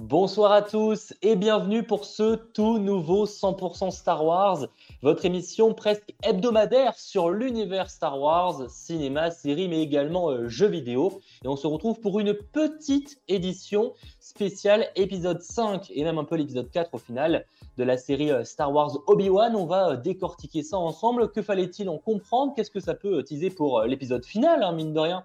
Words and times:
Bonsoir 0.00 0.52
à 0.52 0.62
tous 0.62 1.12
et 1.22 1.34
bienvenue 1.34 1.82
pour 1.82 2.04
ce 2.04 2.36
tout 2.36 2.78
nouveau 2.78 3.26
100% 3.26 3.90
Star 3.90 4.24
Wars, 4.24 4.68
votre 5.02 5.24
émission 5.24 5.74
presque 5.74 6.14
hebdomadaire 6.22 6.96
sur 6.96 7.30
l'univers 7.30 7.90
Star 7.90 8.20
Wars, 8.20 8.70
cinéma, 8.70 9.32
série, 9.32 9.66
mais 9.66 9.82
également 9.82 10.30
euh, 10.30 10.46
jeux 10.46 10.68
vidéo. 10.68 11.20
Et 11.44 11.48
on 11.48 11.56
se 11.56 11.66
retrouve 11.66 11.98
pour 11.98 12.20
une 12.20 12.32
petite 12.32 13.20
édition 13.26 13.92
spéciale 14.20 14.86
épisode 14.94 15.42
5 15.42 15.90
et 15.90 16.04
même 16.04 16.18
un 16.18 16.24
peu 16.24 16.36
l'épisode 16.36 16.70
4 16.70 16.94
au 16.94 16.98
final 16.98 17.44
de 17.76 17.82
la 17.82 17.98
série 17.98 18.30
euh, 18.30 18.44
Star 18.44 18.72
Wars 18.72 19.00
Obi-Wan. 19.08 19.56
On 19.56 19.66
va 19.66 19.90
euh, 19.90 19.96
décortiquer 19.96 20.62
ça 20.62 20.78
ensemble. 20.78 21.32
Que 21.32 21.42
fallait-il 21.42 21.88
en 21.88 21.98
comprendre? 21.98 22.52
Qu'est-ce 22.54 22.70
que 22.70 22.78
ça 22.78 22.94
peut 22.94 23.24
teaser 23.24 23.50
pour 23.50 23.82
l'épisode 23.82 24.24
final, 24.24 24.62
hein, 24.62 24.70
mine 24.70 24.92
de 24.92 25.00
rien? 25.00 25.24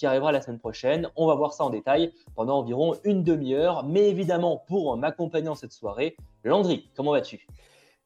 Qui 0.00 0.06
arrivera 0.06 0.32
la 0.32 0.40
semaine 0.40 0.58
prochaine. 0.58 1.10
On 1.14 1.26
va 1.26 1.34
voir 1.34 1.52
ça 1.52 1.62
en 1.62 1.68
détail 1.68 2.12
pendant 2.34 2.58
environ 2.58 2.96
une 3.04 3.22
demi-heure. 3.22 3.84
Mais 3.84 4.08
évidemment, 4.08 4.64
pour 4.66 4.96
m'accompagner 4.96 5.50
en 5.50 5.54
cette 5.54 5.72
soirée, 5.72 6.16
Landry, 6.42 6.88
comment 6.96 7.12
vas-tu? 7.12 7.46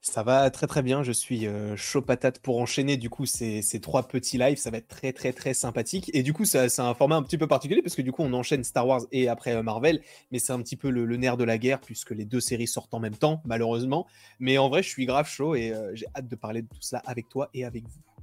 Ça 0.00 0.22
va 0.22 0.50
très 0.50 0.66
très 0.66 0.82
bien, 0.82 1.02
je 1.02 1.12
suis 1.12 1.46
euh, 1.46 1.76
chaud 1.76 2.02
patate 2.02 2.38
pour 2.40 2.58
enchaîner 2.58 2.98
du 2.98 3.08
coup 3.08 3.24
ces, 3.24 3.62
ces, 3.62 3.80
trois 3.80 4.02
petits 4.02 4.36
lives, 4.36 4.58
ça 4.58 4.70
va 4.70 4.76
être 4.76 4.88
très 4.88 5.14
très 5.14 5.32
très 5.32 5.54
sympathique. 5.54 6.10
Et 6.12 6.22
du 6.22 6.34
coup 6.34 6.44
c'est 6.44 6.78
un 6.78 6.92
format 6.92 7.16
un 7.16 7.22
petit 7.22 7.38
peu 7.38 7.46
particulier 7.46 7.80
parce 7.80 7.94
que 7.94 8.02
du 8.02 8.12
coup 8.12 8.22
on 8.22 8.34
enchaîne 8.34 8.64
Star 8.64 8.86
Wars 8.86 9.00
et 9.12 9.28
après 9.28 9.54
euh, 9.54 9.62
Marvel, 9.62 10.02
mais 10.30 10.40
c'est 10.40 10.52
un 10.52 10.60
petit 10.60 10.76
peu 10.76 10.90
le, 10.90 11.16
nerf 11.16 11.38
de 11.38 11.44
la 11.44 11.56
guerre 11.56 11.80
puisque 11.80 12.10
les 12.10 12.26
deux 12.26 12.40
séries 12.40 12.66
sortent 12.66 12.92
en 12.92 13.00
même 13.00 13.16
temps 13.16 13.40
malheureusement. 13.46 14.06
Mais 14.40 14.58
en 14.58 14.68
vrai 14.68 14.82
je 14.82 14.90
suis 14.90 15.06
grave 15.06 15.26
chaud 15.26 15.54
et 15.54 15.72
euh, 15.72 15.94
j'ai 15.94 16.06
hâte 16.14 16.28
de 16.28 16.36
parler 16.36 16.60
de 16.60 16.68
tout 16.68 16.82
ça 16.82 17.00
avec 17.06 17.30
toi 17.30 17.48
et 17.54 17.64
avec 17.64 17.84
vous. 17.84 18.13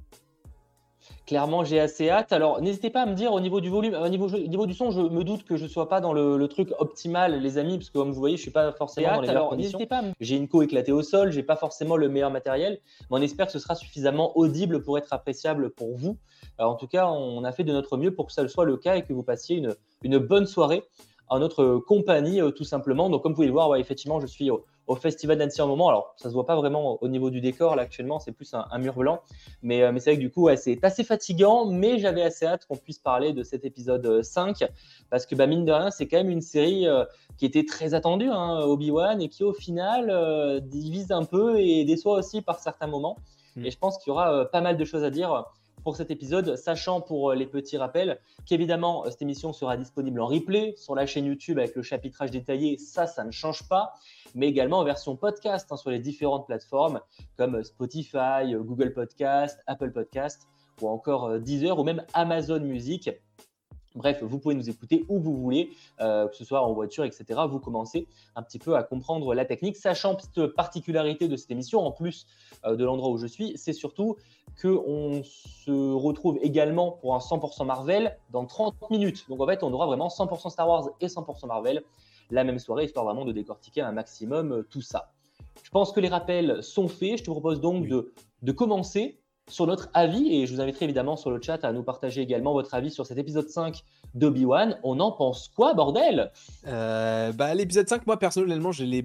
Clairement, 1.26 1.64
j'ai 1.64 1.80
assez 1.80 2.10
hâte. 2.10 2.32
Alors, 2.32 2.60
n'hésitez 2.60 2.90
pas 2.90 3.02
à 3.02 3.06
me 3.06 3.14
dire 3.14 3.32
au 3.32 3.40
niveau 3.40 3.60
du 3.60 3.68
volume, 3.68 3.94
au 3.94 4.08
niveau, 4.08 4.28
niveau 4.30 4.66
du 4.66 4.74
son, 4.74 4.90
je 4.90 5.00
me 5.00 5.24
doute 5.24 5.44
que 5.44 5.56
je 5.56 5.64
ne 5.64 5.68
sois 5.68 5.88
pas 5.88 6.00
dans 6.00 6.12
le, 6.12 6.46
truc 6.48 6.72
optimal, 6.78 7.40
les 7.40 7.58
amis, 7.58 7.78
parce 7.78 7.90
que 7.90 7.98
comme 7.98 8.10
vous 8.10 8.18
voyez, 8.18 8.36
je 8.36 8.40
ne 8.40 8.44
suis 8.44 8.50
pas 8.50 8.72
forcément 8.72 9.16
dans 9.16 9.20
les 9.20 9.28
meilleures 9.28 9.48
conditions. 9.48 9.78
Pas 9.86 10.02
J'ai 10.20 10.36
une 10.36 10.48
co 10.48 10.62
éclatée 10.62 10.92
au 10.92 11.02
sol, 11.02 11.32
j'ai 11.32 11.42
pas 11.42 11.56
forcément 11.56 11.96
le 11.96 12.08
meilleur 12.08 12.30
matériel, 12.30 12.80
mais 13.02 13.18
on 13.18 13.22
espère 13.22 13.46
que 13.46 13.52
ce 13.52 13.58
sera 13.58 13.74
suffisamment 13.74 14.36
audible 14.36 14.82
pour 14.82 14.98
être 14.98 15.12
appréciable 15.12 15.70
pour 15.70 15.96
vous. 15.96 16.18
en 16.58 16.74
tout 16.74 16.88
cas, 16.88 17.06
on 17.06 17.44
a 17.44 17.52
fait 17.52 17.64
de 17.64 17.72
notre 17.72 17.96
mieux 17.96 18.14
pour 18.14 18.26
que 18.26 18.32
ça 18.32 18.46
soit 18.48 18.64
le 18.64 18.76
cas 18.76 18.96
et 18.96 19.02
que 19.02 19.12
vous 19.12 19.22
passiez 19.22 19.56
une, 19.56 19.74
une 20.02 20.18
bonne 20.18 20.46
soirée 20.46 20.82
en 21.32 21.38
notre 21.38 21.78
compagnie, 21.78 22.42
euh, 22.42 22.50
tout 22.50 22.64
simplement. 22.64 23.08
Donc, 23.08 23.22
comme 23.22 23.32
vous 23.32 23.36
pouvez 23.36 23.46
le 23.46 23.54
voir, 23.54 23.70
ouais, 23.70 23.80
effectivement, 23.80 24.20
je 24.20 24.26
suis 24.26 24.50
au, 24.50 24.66
au 24.86 24.96
Festival 24.96 25.38
d'Annecy 25.38 25.62
en 25.62 25.68
moment. 25.68 25.88
Alors, 25.88 26.14
ça 26.16 26.28
se 26.28 26.34
voit 26.34 26.46
pas 26.46 26.56
vraiment 26.56 26.98
au 27.02 27.08
niveau 27.08 27.30
du 27.30 27.40
décor 27.40 27.76
là 27.76 27.82
actuellement, 27.82 28.18
c'est 28.18 28.32
plus 28.32 28.52
un, 28.54 28.78
mur 28.78 28.94
blanc. 28.94 29.20
Mais, 29.62 29.82
euh, 29.82 29.92
mais 29.92 30.00
c'est 30.00 30.10
vrai 30.10 30.16
que 30.16 30.22
du 30.22 30.30
coup, 30.30 30.48
c'est 30.56 30.82
assez 30.84 31.04
fatigant, 31.04 31.66
mais 31.66 31.98
j'avais 31.98 32.22
assez 32.22 32.46
hâte 32.46 32.66
qu'on 32.66 32.76
puisse 32.76 32.98
parler 32.98 33.32
de 33.32 33.42
cet 33.42 33.64
épisode 33.64 34.22
5 34.22 34.62
euh, 34.62 34.66
parce 35.10 35.26
que 35.26 35.34
bah, 35.34 35.46
mine 35.46 35.64
de 35.64 35.72
rien, 35.72 35.90
c'est 35.90 36.08
quand 36.08 36.18
même 36.18 36.30
une 36.30 36.40
série 36.40 36.86
euh, 36.86 37.04
qui 37.38 37.46
était 37.46 37.64
très 37.64 37.94
attendue, 37.94 38.28
hein, 38.30 38.60
Obi-Wan, 38.60 39.20
et 39.20 39.28
qui 39.28 39.44
au 39.44 39.52
final 39.52 40.60
divise 40.64 41.12
un 41.12 41.24
peu 41.24 41.58
et 41.58 41.84
déçoit 41.84 42.18
aussi 42.18 42.42
par 42.42 42.58
certains 42.60 42.86
moments. 42.86 43.16
Hmm. 43.56 43.66
Et 43.66 43.70
je 43.70 43.78
pense 43.78 43.98
qu'il 43.98 44.10
y 44.10 44.12
aura 44.12 44.46
pas 44.46 44.60
mal 44.60 44.76
de 44.76 44.84
choses 44.84 45.04
à 45.04 45.10
dire 45.10 45.44
pour 45.84 45.96
cet 45.96 46.10
épisode, 46.10 46.56
sachant 46.56 47.00
pour 47.00 47.32
les 47.32 47.46
petits 47.46 47.76
rappels 47.76 48.20
qu'évidemment 48.46 49.04
cette 49.10 49.22
émission 49.22 49.52
sera 49.52 49.76
disponible 49.76 50.20
en 50.20 50.26
replay 50.26 50.74
sur 50.76 50.94
la 50.94 51.06
chaîne 51.06 51.26
YouTube 51.26 51.58
avec 51.58 51.74
le 51.74 51.82
chapitrage 51.82 52.30
détaillé, 52.30 52.78
ça, 52.78 53.06
ça 53.06 53.24
ne 53.24 53.30
change 53.30 53.68
pas 53.68 53.94
mais 54.34 54.48
également 54.48 54.78
en 54.78 54.84
version 54.84 55.16
podcast 55.16 55.70
hein, 55.70 55.76
sur 55.76 55.90
les 55.90 55.98
différentes 55.98 56.46
plateformes 56.46 57.00
comme 57.36 57.62
Spotify, 57.62 58.54
Google 58.54 58.92
Podcast, 58.92 59.60
Apple 59.66 59.92
Podcast 59.92 60.48
ou 60.80 60.88
encore 60.88 61.26
euh, 61.26 61.38
Deezer 61.38 61.78
ou 61.78 61.84
même 61.84 62.04
Amazon 62.14 62.60
Music. 62.60 63.10
Bref, 63.94 64.22
vous 64.22 64.38
pouvez 64.38 64.54
nous 64.54 64.70
écouter 64.70 65.04
où 65.08 65.18
vous 65.18 65.36
voulez, 65.36 65.70
euh, 66.00 66.28
que 66.28 66.36
ce 66.36 66.44
soit 66.44 66.62
en 66.62 66.72
voiture, 66.72 67.04
etc. 67.04 67.40
Vous 67.48 67.58
commencez 67.58 68.06
un 68.36 68.42
petit 68.42 68.58
peu 68.58 68.76
à 68.76 68.82
comprendre 68.82 69.34
la 69.34 69.44
technique, 69.44 69.76
sachant 69.76 70.16
cette 70.18 70.46
particularité 70.54 71.28
de 71.28 71.36
cette 71.36 71.50
émission, 71.50 71.80
en 71.80 71.92
plus 71.92 72.26
euh, 72.64 72.76
de 72.76 72.84
l'endroit 72.84 73.10
où 73.10 73.18
je 73.18 73.26
suis, 73.26 73.52
c'est 73.56 73.72
surtout 73.72 74.16
qu'on 74.60 75.22
se 75.24 75.92
retrouve 75.92 76.38
également 76.42 76.92
pour 76.92 77.14
un 77.14 77.18
100% 77.18 77.64
Marvel 77.66 78.16
dans 78.30 78.46
30 78.46 78.90
minutes. 78.90 79.28
Donc 79.28 79.40
en 79.40 79.46
fait, 79.46 79.62
on 79.62 79.72
aura 79.72 79.86
vraiment 79.86 80.08
100% 80.08 80.50
Star 80.50 80.68
Wars 80.68 80.88
et 81.00 81.06
100% 81.06 81.46
Marvel 81.46 81.82
la 82.30 82.44
même 82.44 82.58
soirée, 82.58 82.84
histoire 82.84 83.04
vraiment 83.04 83.24
de 83.24 83.32
décortiquer 83.32 83.82
un 83.82 83.92
maximum 83.92 84.52
euh, 84.52 84.62
tout 84.62 84.80
ça. 84.80 85.12
Je 85.62 85.70
pense 85.70 85.92
que 85.92 86.00
les 86.00 86.08
rappels 86.08 86.62
sont 86.62 86.88
faits. 86.88 87.18
Je 87.18 87.24
te 87.24 87.30
propose 87.30 87.60
donc 87.60 87.88
de, 87.88 88.12
de 88.42 88.52
commencer 88.52 89.21
sur 89.52 89.66
notre 89.66 89.90
avis 89.94 90.34
et 90.34 90.46
je 90.46 90.54
vous 90.54 90.60
inviterai 90.60 90.86
évidemment 90.86 91.16
sur 91.16 91.30
le 91.30 91.40
chat 91.40 91.64
à 91.64 91.72
nous 91.72 91.82
partager 91.82 92.22
également 92.22 92.52
votre 92.52 92.74
avis 92.74 92.90
sur 92.90 93.06
cet 93.06 93.18
épisode 93.18 93.48
5 93.48 93.82
d'Obi-Wan. 94.14 94.78
On 94.82 94.98
en 95.00 95.12
pense 95.12 95.48
quoi, 95.48 95.74
bordel? 95.74 96.32
Euh, 96.66 97.32
bah, 97.32 97.54
L'épisode 97.54 97.88
5, 97.88 98.06
moi 98.06 98.18
personnellement, 98.18 98.72
je 98.72 98.84
l'ai 98.84 99.04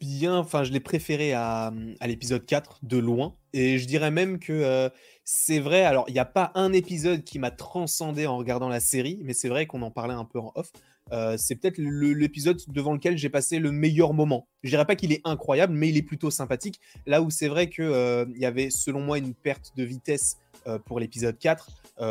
bien, 0.00 0.38
enfin, 0.38 0.64
je 0.64 0.72
l'ai 0.72 0.80
préféré 0.80 1.34
à, 1.34 1.72
l'épisode 2.06 2.44
4 2.46 2.78
de 2.82 2.96
loin. 2.96 3.34
Et 3.52 3.78
je 3.78 3.86
dirais 3.86 4.10
même 4.10 4.38
que 4.38 4.52
euh, 4.52 4.88
c'est 5.24 5.60
vrai, 5.60 5.84
alors 5.84 6.06
il 6.08 6.14
n'y 6.14 6.18
a 6.18 6.24
pas 6.24 6.52
un 6.54 6.72
épisode 6.72 7.22
qui 7.22 7.38
m'a 7.38 7.50
transcendé 7.50 8.26
en 8.26 8.38
regardant 8.38 8.68
la 8.68 8.80
série, 8.80 9.20
mais 9.22 9.34
c'est 9.34 9.48
vrai 9.48 9.66
qu'on 9.66 9.82
en 9.82 9.90
parlait 9.90 10.14
un 10.14 10.24
peu 10.24 10.40
en 10.40 10.52
off. 10.54 10.72
Euh, 11.10 11.36
c'est 11.36 11.56
peut-être 11.56 11.78
l'épisode 11.78 12.60
devant 12.68 12.92
lequel 12.92 13.18
j'ai 13.18 13.28
passé 13.28 13.58
le 13.58 13.72
meilleur 13.72 14.14
moment. 14.14 14.46
Je 14.62 14.70
dirais 14.70 14.86
pas 14.86 14.96
qu'il 14.96 15.12
est 15.12 15.20
incroyable, 15.24 15.74
mais 15.74 15.88
il 15.88 15.96
est 15.96 16.02
plutôt 16.02 16.30
sympathique. 16.30 16.80
Là 17.06 17.22
où 17.22 17.30
c'est 17.30 17.48
vrai 17.48 17.68
qu'il 17.68 17.84
euh, 17.84 18.24
y 18.34 18.46
avait, 18.46 18.70
selon 18.70 19.00
moi, 19.00 19.18
une 19.18 19.34
perte 19.34 19.72
de 19.76 19.84
vitesse 19.84 20.38
euh, 20.66 20.78
pour 20.78 21.00
l'épisode 21.00 21.38
4, 21.38 21.70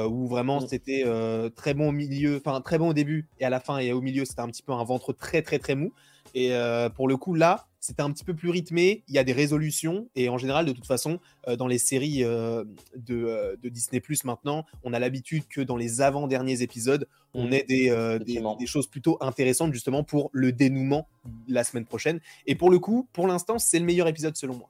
où 0.10 0.28
vraiment 0.28 0.62
mm. 0.62 0.68
c'était 0.68 1.04
très 1.56 1.74
bon 1.74 1.90
au 1.90 1.92
milieu, 1.92 2.38
enfin 2.38 2.62
très 2.62 2.78
bon 2.78 2.90
au 2.90 2.94
début, 2.94 3.28
et 3.40 3.46
à 3.46 3.50
la 3.50 3.60
fin 3.60 3.78
et 3.80 3.92
au 3.92 4.02
milieu, 4.02 4.24
c'était 4.26 4.42
un 4.42 4.48
petit 4.48 4.64
peu 4.64 4.72
un 4.72 4.84
ventre 4.84 5.12
très 5.14 5.42
très 5.42 5.60
très 5.60 5.76
mou. 5.76 5.92
Et 6.34 6.54
pour 6.96 7.10
le 7.10 7.18
coup, 7.18 7.34
là, 7.34 7.68
c'était 7.82 8.04
un 8.04 8.12
petit 8.12 8.24
peu 8.24 8.36
plus 8.36 8.52
rythmé, 8.52 9.04
il 9.08 9.16
y 9.16 9.18
a 9.18 9.24
des 9.24 9.34
résolutions, 9.34 10.08
et 10.16 10.30
en 10.30 10.38
général, 10.38 10.66
de 10.66 10.72
toute 10.72 10.86
façon, 10.86 11.20
euh, 11.48 11.56
dans 11.56 11.66
les 11.66 11.80
séries 11.80 12.24
euh, 12.24 12.64
euh, 13.10 13.56
de, 13.62 13.70
Disney 13.70 14.00
Plus 14.00 14.24
maintenant, 14.24 14.66
on 14.84 14.94
a 14.94 15.00
l'habitude 15.00 15.48
que 15.50 15.62
dans 15.62 15.78
les 15.78 16.00
avant-derniers 16.00 16.62
épisodes, 16.62 17.08
on 17.34 17.48
mmh. 17.48 17.54
ait 17.54 17.64
des, 17.64 18.20
des, 18.60 18.66
choses 18.68 18.86
plutôt 18.86 19.18
intéressantes 19.20 19.74
justement 19.74 20.04
pour 20.04 20.30
le 20.32 20.52
dénouement 20.52 21.08
la 21.48 21.64
semaine 21.64 21.86
prochaine. 21.86 22.20
Et 22.46 22.54
pour 22.56 22.70
le 22.70 22.78
coup, 22.78 23.08
pour 23.14 23.26
l'instant, 23.26 23.58
c'est 23.58 23.80
le 23.80 23.86
meilleur 23.86 24.08
épisode 24.08 24.36
selon 24.38 24.56
moi. 24.56 24.70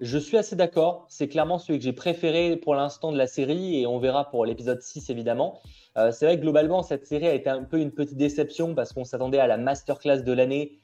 Je 0.00 0.18
suis 0.18 0.36
assez 0.36 0.56
d'accord. 0.56 1.04
C'est 1.08 1.28
clairement 1.28 1.58
celui 1.58 1.78
que 1.78 1.84
j'ai 1.84 1.92
préféré 1.92 2.56
pour 2.56 2.74
l'instant 2.74 3.12
de 3.12 3.18
la 3.18 3.26
série 3.26 3.80
et 3.80 3.86
on 3.86 3.98
verra 3.98 4.30
pour 4.30 4.46
l'épisode 4.46 4.80
6 4.80 5.10
évidemment. 5.10 5.60
c'est 5.96 6.26
vrai 6.26 6.36
que 6.36 6.42
globalement, 6.42 6.82
cette 6.82 7.06
série 7.06 7.26
a 7.26 7.34
été 7.34 7.50
un 7.50 7.64
peu 7.64 7.80
une 7.80 7.90
petite 7.90 8.16
déception 8.16 8.74
parce 8.74 8.92
qu'on 8.92 9.04
s'attendait 9.04 9.38
à 9.38 9.46
la 9.46 9.56
masterclass 9.56 10.22
de 10.22 10.32
l'année 10.32 10.78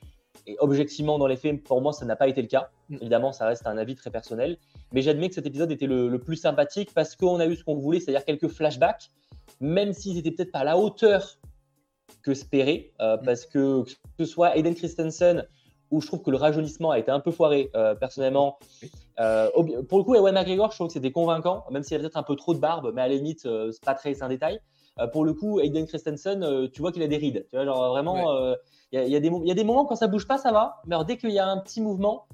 et 0.47 0.57
objectivement, 0.59 1.19
dans 1.19 1.27
les 1.27 1.37
faits, 1.37 1.63
pour 1.63 1.81
moi, 1.81 1.93
ça 1.93 2.05
n'a 2.05 2.17
pas 2.17 2.29
été 2.29 2.43
le 2.43 2.49
cas. 2.49 2.71
Mm. 2.89 2.97
Évidemment, 3.01 3.33
ça 3.33 3.47
reste 3.47 3.67
un 3.67 3.77
avis 3.79 3.95
très 3.95 4.11
personnel. 4.11 4.59
Mais 4.93 5.03
j'admets 5.03 5.29
que 5.29 5.35
cet 5.35 5.47
épisode 5.47 5.71
était 5.71 5.87
le, 5.87 6.19
plus 6.19 6.37
sympathique 6.37 6.91
parce 6.95 7.17
qu'on 7.17 7.41
a 7.41 7.47
eu 7.47 7.57
ce 7.57 7.65
qu'on 7.65 7.77
voulait, 7.77 8.01
c'est-à-dire 8.01 8.25
quelques 8.25 8.49
flashbacks, 8.49 9.11
même 9.61 9.93
s'ils 9.93 10.15
n'étaient 10.15 10.31
peut-être 10.31 10.53
pas 10.53 10.61
à 10.61 10.65
la 10.65 10.79
hauteur 10.79 11.39
que 12.23 12.33
espéré. 12.33 12.93
Euh, 13.01 13.17
mm. 13.17 13.25
parce 13.25 13.47
que 13.47 13.85
que 13.85 14.25
ce 14.25 14.25
soit 14.25 14.57
Aiden 14.57 14.75
Christensen, 14.75 15.47
où 15.91 16.01
je 16.01 16.07
trouve 16.07 16.23
que 16.23 16.31
le 16.31 16.37
rajeunissement 16.37 16.91
a 16.91 16.99
été 16.99 17.11
un 17.11 17.21
peu 17.21 17.33
foiré, 17.33 17.71
euh, 17.75 17.95
personnellement. 17.95 18.59
Euh, 19.19 19.49
pour 19.89 19.99
le 19.99 20.05
coup, 20.05 20.15
Ewan 20.15 20.35
McGregor, 20.35 20.71
je 20.71 20.77
trouve 20.77 20.87
que 20.87 20.93
c'était 20.93 21.11
convaincant, 21.11 21.65
même 21.71 21.83
s'il 21.83 21.93
y 21.93 21.97
a 21.97 22.01
peut-être 22.01 22.17
un 22.17 22.23
peu 22.23 22.37
trop 22.37 22.55
de 22.55 22.61
barbe, 22.61 22.93
mais 22.95 23.03
à 23.03 23.09
la 23.09 23.15
limite, 23.15 23.41
c'est 23.43 23.85
pas 23.85 23.95
très, 23.95 24.23
un 24.23 24.29
détail. 24.29 24.61
Pour 25.13 25.25
le 25.25 25.35
coup, 25.35 25.61
Aiden 25.61 25.87
Christensen, 25.87 26.69
tu 26.73 26.81
vois 26.81 26.93
qu'il 26.93 27.03
a 27.03 27.09
des 27.09 27.17
rides. 27.17 27.47
Tu 27.51 27.57
vois, 27.57 27.65
genre 27.65 27.91
vraiment, 27.91 28.55
il 28.93 29.09
y, 29.09 29.17
a, 29.17 29.21
des 29.55 29.65
moments 29.65 29.85
quand 29.85 29.97
ça 29.97 30.09
bouge 30.09 30.27
pas, 30.27 30.39
ça 30.39 30.53
va. 30.53 30.83
Mais 30.87 30.95
alors, 30.95 31.05
dès 31.05 31.17
qu'il 31.17 31.31
y 31.31 31.39
a 31.39 31.47
un 31.47 31.59
petit 31.59 31.81
mouvement, 31.81 32.27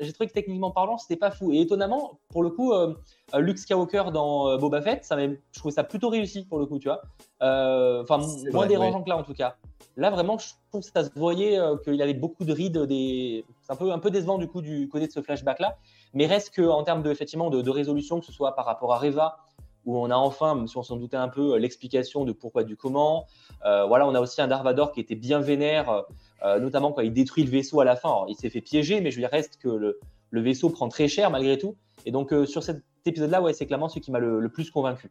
j'ai 0.00 0.12
trouvé 0.12 0.28
que 0.28 0.34
techniquement 0.34 0.70
parlant, 0.70 0.98
c'était 0.98 1.16
pas 1.16 1.30
fou. 1.30 1.52
Et 1.52 1.60
étonnamment, 1.60 2.18
pour 2.28 2.42
le 2.42 2.50
coup, 2.50 2.72
euh, 2.72 2.94
euh, 3.34 3.38
Luke 3.38 3.58
Skywalker 3.58 4.04
dans 4.12 4.48
euh, 4.48 4.58
Boba 4.58 4.82
Fett, 4.82 5.04
ça 5.04 5.16
je 5.18 5.58
trouvais 5.58 5.74
ça 5.74 5.84
plutôt 5.84 6.08
réussi 6.08 6.44
pour 6.44 6.58
le 6.58 6.66
coup, 6.66 6.78
tu 6.78 6.88
vois. 6.88 7.02
Enfin, 7.40 8.18
moins 8.52 8.66
dérangeant 8.66 9.02
que 9.02 9.08
là 9.08 9.16
en 9.16 9.22
tout 9.22 9.34
cas. 9.34 9.56
Là, 9.96 10.10
vraiment, 10.10 10.36
je 10.36 10.48
trouve 10.70 10.82
que 10.82 10.90
ça 10.92 11.04
se 11.04 11.10
voyait 11.18 11.58
qu'il 11.84 12.00
avait 12.02 12.14
beaucoup 12.14 12.44
de 12.44 12.52
rides. 12.52 12.78
Des... 12.82 13.46
C'est 13.62 13.72
un 13.72 13.76
peu, 13.76 13.92
un 13.92 13.98
peu 13.98 14.10
décevant 14.10 14.36
du 14.36 14.46
coup 14.46 14.60
du 14.60 14.88
côté 14.88 15.06
de 15.06 15.12
ce 15.12 15.22
flashback 15.22 15.58
là. 15.58 15.78
Mais 16.12 16.26
reste 16.26 16.54
qu'en 16.54 16.82
termes 16.82 17.02
de, 17.02 17.10
effectivement, 17.10 17.48
de, 17.48 17.62
de, 17.62 17.70
résolution, 17.70 18.20
que 18.20 18.26
ce 18.26 18.32
soit 18.32 18.54
par 18.54 18.66
rapport 18.66 18.92
à 18.92 18.98
Reva 18.98 19.38
où 19.86 19.96
on 19.96 20.10
a 20.10 20.16
enfin, 20.16 20.54
même 20.56 20.66
si 20.66 20.76
on 20.76 20.82
s'en 20.82 20.96
doutait 20.96 21.16
un 21.16 21.28
peu, 21.28 21.54
euh, 21.54 21.58
l'explication 21.58 22.24
de 22.24 22.32
pourquoi 22.32 22.64
du 22.64 22.76
comment. 22.76 23.26
Euh, 23.64 23.86
voilà, 23.86 24.06
on 24.06 24.14
a 24.14 24.20
aussi 24.20 24.42
un 24.42 24.48
Darvador 24.48 24.92
qui 24.92 25.00
était 25.00 25.14
bien 25.14 25.40
vénère, 25.40 26.04
euh, 26.44 26.58
notamment 26.58 26.92
quand 26.92 27.02
il 27.02 27.12
détruit 27.12 27.44
le 27.44 27.50
vaisseau 27.50 27.80
à 27.80 27.84
la 27.84 27.96
fin. 27.96 28.26
il 28.28 28.34
s'est 28.34 28.50
fait 28.50 28.60
piéger, 28.60 29.00
mais 29.00 29.12
je 29.12 29.18
lui 29.18 29.26
reste 29.26 29.58
que 29.58 29.68
le, 29.68 29.98
vaisseau 30.32 30.68
prend 30.68 30.88
très 30.88 31.08
cher 31.08 31.30
malgré 31.30 31.56
tout. 31.56 31.76
Et 32.04 32.10
donc 32.10 32.34
sur 32.46 32.62
cet 32.62 32.82
épisode-là, 33.06 33.40
ouais, 33.40 33.54
c'est 33.54 33.64
clairement 33.64 33.88
ce 33.88 34.00
qui 34.00 34.10
m'a 34.10 34.18
le, 34.18 34.48
plus 34.50 34.70
convaincu. 34.70 35.10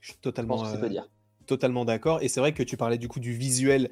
Je 0.00 0.12
suis 0.12 0.20
totalement. 0.20 0.62
dire 0.88 1.08
totalement 1.46 1.84
d'accord. 1.84 2.22
Et 2.22 2.28
c'est 2.28 2.40
vrai 2.40 2.52
que 2.52 2.64
tu 2.64 2.76
parlais 2.76 2.98
du 2.98 3.06
coup 3.06 3.20
du 3.20 3.32
visuel 3.32 3.90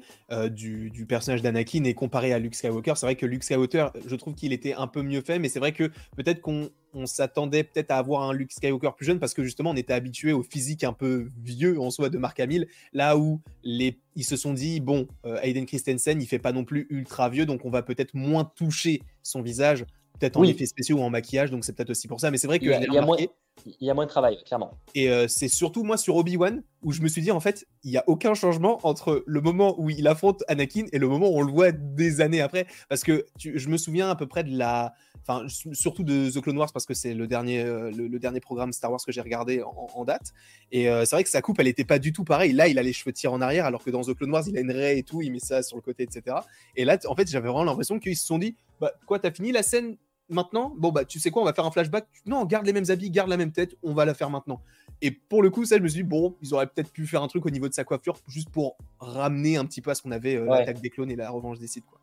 du, 0.49 0.89
du, 0.89 1.05
personnage 1.05 1.41
d'Anakin 1.41 1.85
et 1.85 1.93
comparé 1.93 2.33
à 2.33 2.39
Luke 2.39 2.55
Skywalker. 2.55 2.93
C'est 2.95 3.05
vrai 3.05 3.15
que 3.15 3.25
Luke 3.25 3.43
Skywalker, 3.43 3.89
je 4.05 4.15
trouve 4.17 4.33
qu'il 4.33 4.51
était 4.51 4.73
un 4.73 4.87
peu 4.87 5.01
mieux 5.03 5.21
fait, 5.21 5.39
mais 5.39 5.47
c'est 5.47 5.59
vrai 5.59 5.71
que 5.71 5.89
peut-être 6.17 6.41
qu'on 6.41 6.69
on 6.95 7.05
s'attendait 7.05 7.63
peut-être 7.63 7.91
à 7.91 7.97
avoir 7.97 8.23
un 8.23 8.33
Luke 8.33 8.51
Skywalker 8.51 8.91
plus 8.95 9.05
jeune 9.05 9.19
parce 9.19 9.33
que 9.33 9.43
justement 9.43 9.71
on 9.71 9.75
était 9.75 9.93
habitué 9.93 10.31
au 10.33 10.41
physique 10.41 10.83
un 10.83 10.93
peu 10.93 11.29
vieux 11.43 11.79
en 11.79 11.91
soi 11.91 12.09
de 12.09 12.17
Mark 12.17 12.39
Hamill, 12.39 12.67
là 12.93 13.17
où 13.17 13.41
les, 13.63 13.99
ils 14.15 14.23
se 14.23 14.37
sont 14.37 14.53
dit 14.53 14.79
bon, 14.79 15.07
euh, 15.25 15.37
Hayden 15.41 15.65
Christensen 15.65 16.21
il 16.21 16.25
fait 16.25 16.39
pas 16.39 16.53
non 16.53 16.63
plus 16.63 16.87
ultra 16.89 17.29
vieux 17.29 17.45
donc 17.45 17.65
on 17.65 17.69
va 17.69 17.83
peut-être 17.83 18.13
moins 18.13 18.45
toucher 18.55 19.01
son 19.23 19.41
visage, 19.41 19.85
peut-être 20.17 20.37
en 20.37 20.43
effets 20.43 20.65
spéciaux 20.65 20.97
ou 20.97 21.01
en 21.01 21.09
maquillage 21.09 21.51
donc 21.51 21.65
c'est 21.65 21.73
peut-être 21.73 21.89
aussi 21.89 22.07
pour 22.07 22.19
ça. 22.19 22.31
Mais 22.31 22.37
c'est 22.37 22.47
vrai 22.47 22.59
que 22.59 22.65
il 22.65 22.93
y, 22.93 22.97
a, 22.97 23.01
moins, 23.01 23.17
il 23.65 23.75
y 23.85 23.89
a 23.89 23.93
moins 23.93 24.05
de 24.05 24.09
travail 24.09 24.37
clairement. 24.45 24.71
Et 24.93 25.09
euh, 25.09 25.27
c'est 25.27 25.49
surtout 25.49 25.83
moi 25.83 25.97
sur 25.97 26.15
Obi 26.15 26.37
Wan 26.37 26.63
où 26.81 26.93
je 26.93 27.01
me 27.01 27.09
suis 27.09 27.21
dit 27.21 27.31
en 27.31 27.41
fait 27.41 27.67
il 27.83 27.91
y 27.91 27.97
a 27.97 28.03
aucun 28.07 28.33
changement 28.33 28.79
entre 28.83 29.23
le 29.27 29.41
moment 29.41 29.75
où 29.79 29.89
il 29.89 30.07
affronte 30.07 30.43
Anakin 30.47 30.85
et 30.93 30.99
le 30.99 31.09
moment 31.09 31.29
où 31.29 31.37
on 31.37 31.43
le 31.43 31.51
voit 31.51 31.71
des 31.71 32.21
années 32.21 32.41
après 32.41 32.67
parce 32.87 33.03
que 33.03 33.25
je 33.37 33.67
me 33.67 33.77
souviens 33.77 34.09
à 34.09 34.15
peu 34.15 34.27
près 34.27 34.43
de 34.43 34.57
la 34.57 34.93
enfin 35.27 35.47
surtout 35.47 36.03
de 36.03 36.29
The 36.29 36.41
Clone 36.41 36.57
Wars 36.57 36.71
parce 36.71 36.85
que 36.85 36.93
c'est 36.93 37.13
le 37.13 37.27
dernier, 37.27 37.61
euh, 37.61 37.91
le, 37.91 38.19
dernier 38.19 38.39
programme 38.39 38.71
Star 38.71 38.91
Wars 38.91 38.99
que 39.03 39.11
j'ai 39.11 39.21
regardé 39.21 39.63
en, 39.63 40.05
date. 40.05 40.33
Et 40.71 40.89
euh, 40.89 41.05
c'est 41.05 41.15
vrai 41.15 41.23
que 41.23 41.29
sa 41.29 41.41
coupe, 41.41 41.59
elle 41.59 41.67
était 41.67 41.83
pas 41.83 41.99
du 41.99 42.13
tout 42.13 42.23
pareille. 42.23 42.53
Là, 42.53 42.67
il 42.67 42.77
a 42.77 42.83
les 42.83 42.93
cheveux 42.93 43.11
tirés 43.11 43.33
en 43.33 43.41
arrière, 43.41 43.65
alors 43.65 43.83
que 43.83 43.89
dans 43.89 44.01
The 44.01 44.13
Clone 44.13 44.31
Wars, 44.31 44.43
il 44.47 44.57
a 44.57 44.61
une 44.61 44.71
raie 44.71 44.99
et 44.99 45.03
tout, 45.03 45.21
il 45.21 45.31
met 45.31 45.39
ça 45.39 45.63
sur 45.63 45.77
le 45.77 45.81
côté, 45.81 46.03
etc. 46.03 46.37
Et 46.75 46.85
là, 46.85 46.97
en 47.07 47.15
fait, 47.15 47.29
j'avais 47.29 47.47
vraiment 47.47 47.63
l'impression 47.63 47.99
qu'ils 47.99 48.17
se 48.17 48.25
sont 48.25 48.37
dit, 48.37 48.55
bah 48.79 48.91
quoi, 49.07 49.19
t'as 49.19 49.31
fini 49.31 49.51
la 49.51 49.63
scène 49.63 49.97
maintenant? 50.29 50.73
Bon 50.77 50.91
bah 50.91 51.05
tu 51.05 51.19
sais 51.19 51.31
quoi, 51.31 51.41
on 51.41 51.45
va 51.45 51.53
faire 51.53 51.65
un 51.65 51.71
flashback. 51.71 52.07
Non, 52.25 52.45
garde 52.45 52.65
les 52.65 52.73
mêmes 52.73 52.89
habits, 52.89 53.09
garde 53.09 53.29
la 53.29 53.37
même 53.37 53.51
tête, 53.51 53.75
on 53.83 53.93
va 53.93 54.05
la 54.05 54.13
faire 54.13 54.29
maintenant. 54.29 54.61
Et 55.01 55.11
pour 55.11 55.41
le 55.41 55.49
coup, 55.49 55.65
ça, 55.65 55.77
je 55.77 55.81
me 55.81 55.87
suis 55.87 56.03
dit, 56.03 56.07
bon, 56.07 56.35
ils 56.41 56.53
auraient 56.53 56.67
peut-être 56.67 56.91
pu 56.91 57.05
faire 57.05 57.21
un 57.21 57.27
truc 57.27 57.45
au 57.45 57.49
niveau 57.49 57.67
de 57.67 57.73
sa 57.73 57.83
coiffure, 57.83 58.17
juste 58.27 58.49
pour 58.49 58.77
ramener 58.99 59.57
un 59.57 59.65
petit 59.65 59.81
peu 59.81 59.91
à 59.91 59.95
ce 59.95 60.01
qu'on 60.01 60.11
avait 60.11 60.35
euh, 60.35 60.45
l'attaque 60.45 60.81
des 60.81 60.89
clones 60.89 61.11
et 61.11 61.15
la 61.15 61.29
revanche 61.29 61.59
des 61.59 61.67
Sith, 61.67 61.85
quoi. 61.85 61.99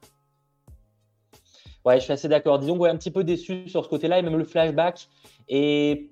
Ouais, 1.84 1.98
je 1.98 2.04
suis 2.04 2.12
assez 2.12 2.28
d'accord. 2.28 2.58
Disons 2.58 2.84
est 2.86 2.90
un 2.90 2.96
petit 2.96 3.10
peu 3.10 3.24
déçu 3.24 3.68
sur 3.68 3.84
ce 3.84 3.88
côté-là 3.88 4.18
et 4.18 4.22
même 4.22 4.36
le 4.36 4.44
flashback 4.44 5.08
est 5.48 6.10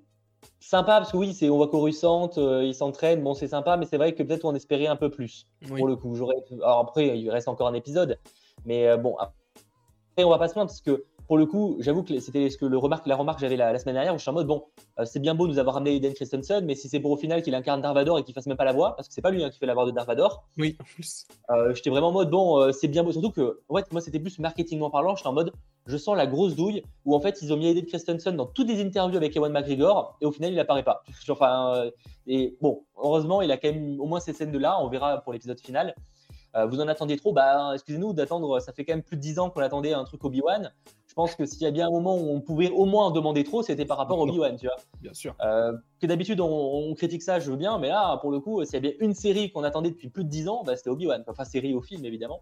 sympa 0.59 0.99
parce 0.99 1.13
que 1.13 1.17
oui, 1.17 1.33
c'est 1.33 1.49
on 1.49 1.57
voit 1.57 1.69
Coruscant, 1.69 2.31
euh, 2.37 2.65
il 2.65 2.75
s'entraîne, 2.75 3.23
bon 3.23 3.35
c'est 3.35 3.49
sympa, 3.49 3.77
mais 3.77 3.87
c'est 3.87 3.97
vrai 3.97 4.15
que 4.15 4.23
peut-être 4.23 4.45
on 4.45 4.55
espérait 4.55 4.87
un 4.87 4.97
peu 4.97 5.11
plus 5.11 5.47
pour 5.67 5.87
le 5.87 5.97
coup. 5.97 6.15
Alors 6.63 6.79
après, 6.81 7.19
il 7.19 7.31
reste 7.31 7.49
encore 7.49 7.69
un 7.69 7.75
épisode, 7.75 8.19
mais 8.65 8.89
euh, 8.89 8.97
bon 8.97 9.17
après 9.17 10.25
on 10.25 10.29
va 10.29 10.39
pas 10.39 10.49
se 10.49 10.55
plaindre 10.55 10.69
parce 10.69 10.83
que 10.83 11.05
pour 11.31 11.39
le 11.39 11.47
coup, 11.47 11.77
j'avoue 11.79 12.03
que 12.03 12.19
c'était 12.19 12.51
ce 12.51 12.59
que 12.59 12.67
le 12.67 12.77
remarque, 12.77 13.07
la 13.07 13.15
remarque 13.15 13.39
que 13.39 13.43
j'avais 13.47 13.55
la, 13.55 13.79
semaine 13.79 13.95
dernière 13.95 14.13
où 14.13 14.19
je 14.19 14.23
suis 14.23 14.31
en 14.31 14.33
mode 14.33 14.49
bon, 14.49 14.65
euh, 14.99 15.05
c'est 15.05 15.21
bien 15.21 15.37
beau 15.37 15.47
de 15.47 15.53
nous 15.53 15.61
avoir 15.61 15.77
ramené 15.77 15.95
Eden 15.95 16.13
Christensen, 16.13 16.65
mais 16.65 16.75
si 16.75 16.89
c'est 16.89 16.99
pour 16.99 17.13
au 17.13 17.17
final 17.17 17.41
qu'il 17.41 17.55
incarne 17.55 17.81
Darth 17.81 17.95
Vader 17.95 18.15
et 18.19 18.25
qu'il 18.25 18.35
fasse 18.35 18.49
même 18.49 18.57
pas 18.57 18.65
la 18.65 18.73
voix, 18.73 18.97
parce 18.97 19.07
que 19.07 19.15
c'est 19.15 19.23
pas 19.23 19.31
lui 19.31 19.45
hein, 19.45 19.51
qui 19.51 19.61
fait 19.61 19.67
la 19.67 19.75
voix 19.75 19.87
de 19.87 19.93
Darth 19.93 20.09
Vader. 20.09 20.27
Oui, 20.59 20.77
en 20.81 20.83
plus. 20.83 21.29
Euh, 21.51 21.73
j'étais 21.73 21.89
vraiment 21.89 22.09
en 22.09 22.13
mode 22.13 22.31
bon, 22.31 22.59
euh, 22.59 22.73
c'est 22.73 22.89
bien 22.89 23.05
beau, 23.05 23.13
surtout 23.13 23.31
que 23.31 23.61
en 23.69 23.77
fait, 23.77 23.93
moi 23.93 24.01
c'était 24.01 24.19
plus 24.19 24.41
marketingment 24.41 24.91
parlant, 24.91 25.15
j'étais 25.15 25.29
en 25.29 25.33
mode 25.33 25.53
je 25.87 25.97
sens 25.97 26.17
la 26.17 26.27
grosse 26.27 26.57
douille 26.57 26.83
où 27.05 27.15
en 27.15 27.21
fait 27.21 27.41
ils 27.43 27.53
ont 27.53 27.57
mis 27.57 27.69
Eden 27.69 27.87
Christensen 27.87 28.35
dans 28.35 28.47
toutes 28.47 28.67
les 28.67 28.83
interviews 28.83 29.17
avec 29.17 29.37
Ewan 29.37 29.53
McGregor 29.53 30.17
et 30.21 30.27
au 30.27 30.33
final 30.33 30.53
il 30.53 30.59
apparaît 30.59 30.83
pas. 30.83 31.05
Enfin, 31.29 31.91
et 32.27 32.57
bon, 32.61 32.83
heureusement 32.97 33.41
il 33.41 33.53
a 33.53 33.57
quand 33.57 33.71
même 33.73 34.01
au 34.01 34.07
moins 34.07 34.19
ces 34.19 34.33
scènes 34.33 34.51
de 34.51 34.59
là, 34.59 34.83
on 34.83 34.89
verra 34.89 35.19
pour 35.19 35.33
l'épisode 35.33 35.61
final. 35.61 35.95
Euh, 36.57 36.67
vous 36.67 36.81
en 36.81 36.89
attendiez 36.89 37.17
trop, 37.17 37.33
bah, 37.33 37.71
excusez-nous 37.75 38.13
d'attendre, 38.13 38.61
ça 38.61 38.73
fait 38.73 38.85
quand 38.85 38.93
même 38.93 39.03
plus 39.03 39.17
de 39.17 39.23
10 39.23 39.39
ans 39.39 39.51
qu'on 39.51 39.61
attendait 39.61 39.93
un 39.93 40.05
truc 40.05 40.25
Obi-Wan. 40.25 40.73
Je 41.07 41.15
pense 41.15 41.35
que 41.35 41.45
s'il 41.45 41.63
y 41.63 41.67
a 41.67 41.71
bien 41.71 41.89
un 41.89 41.91
moment 41.91 42.17
où 42.17 42.31
on 42.31 42.41
pouvait 42.41 42.71
au 42.71 42.85
moins 42.87 43.07
en 43.07 43.11
demander 43.11 43.45
trop, 43.45 43.63
c'était 43.63 43.85
par 43.85 43.99
rapport 43.99 44.19
au 44.19 44.29
Obi-Wan, 44.29 44.57
tu 44.57 44.67
vois. 44.67 44.77
Bien 45.01 45.15
sûr. 45.15 45.35
Euh, 45.45 45.73
que 46.01 46.07
d'habitude 46.07 46.41
on, 46.41 46.95
critique 46.95 47.23
ça, 47.23 47.39
je 47.39 47.51
veux 47.51 47.57
bien, 47.57 47.79
mais 47.79 47.89
là, 47.89 48.17
pour 48.19 48.31
le 48.31 48.41
coup, 48.41 48.65
s'il 48.65 48.75
y 48.75 48.77
a 48.77 48.81
bien 48.81 48.93
une 49.01 49.15
série 49.15 49.53
qu'on 49.53 49.65
attendait 49.65 49.91
depuis 49.91 50.09
plus 50.09 50.25
de 50.25 50.29
10 50.29 50.49
ans, 50.49 50.63
bah, 50.65 50.77
c'était 50.77 50.91
Obi-Wan. 50.91 51.23
Enfin, 51.29 51.45
série 51.45 51.75
au 51.75 51.81
film, 51.81 52.05
évidemment. 52.05 52.41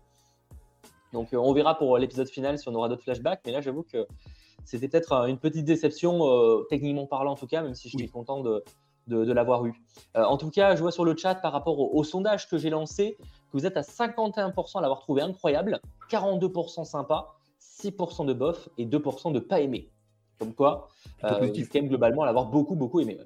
Donc, 1.12 1.32
euh, 1.32 1.38
on 1.38 1.52
verra 1.52 1.76
pour 1.76 1.96
l'épisode 1.99 2.28
final 2.28 2.58
si 2.58 2.69
on 2.69 2.75
aura 2.75 2.88
d'autres 2.88 3.02
flashbacks, 3.02 3.40
mais 3.44 3.52
là, 3.52 3.61
j'avoue 3.61 3.82
que 3.82 4.06
c'était 4.64 4.88
peut-être 4.88 5.12
une 5.28 5.38
petite 5.38 5.64
déception, 5.64 6.20
techniquement 6.69 7.06
parlant 7.06 7.32
en 7.32 7.37
tout 7.37 7.46
cas, 7.46 7.62
même 7.62 7.75
si 7.75 7.88
je 7.88 7.96
suis 7.96 8.08
content 8.08 8.43
de, 8.43 8.62
de, 9.08 9.32
l'avoir 9.32 9.66
eu. 9.66 9.72
Euh, 10.16 10.25
en 10.25 10.37
tout 10.37 10.50
cas, 10.50 10.76
je 10.76 10.82
vois 10.82 10.93
sur 10.93 11.05
le 11.05 11.16
chat 11.16 11.34
par 11.37 11.52
rapport 11.52 11.94
au, 11.94 12.05
sondage 12.05 12.49
que 12.49 12.58
j'ai 12.58 12.70
lancé 12.70 13.16
que 13.19 13.56
vous 13.56 13.66
êtes 13.66 13.76
à 13.76 13.82
51% 13.82 14.78
à 14.78 14.81
l'avoir 14.81 15.00
trouvé 15.00 15.22
incroyable, 15.22 15.81
42% 16.10 16.84
sympa, 16.84 17.28
6% 17.60 18.26
de 18.26 18.32
bof 18.32 18.69
et 18.78 18.87
2% 18.87 19.32
de 19.32 19.38
pas 19.38 19.60
aimé. 19.60 19.90
Comme 20.38 20.55
quoi, 20.55 20.88
euh, 21.25 21.49
quand 21.49 21.75
même 21.75 21.88
globalement 21.88 22.22
à 22.22 22.26
l'avoir 22.26 22.46
beaucoup, 22.46 22.76
beaucoup 22.76 23.00
aimé. 23.00 23.19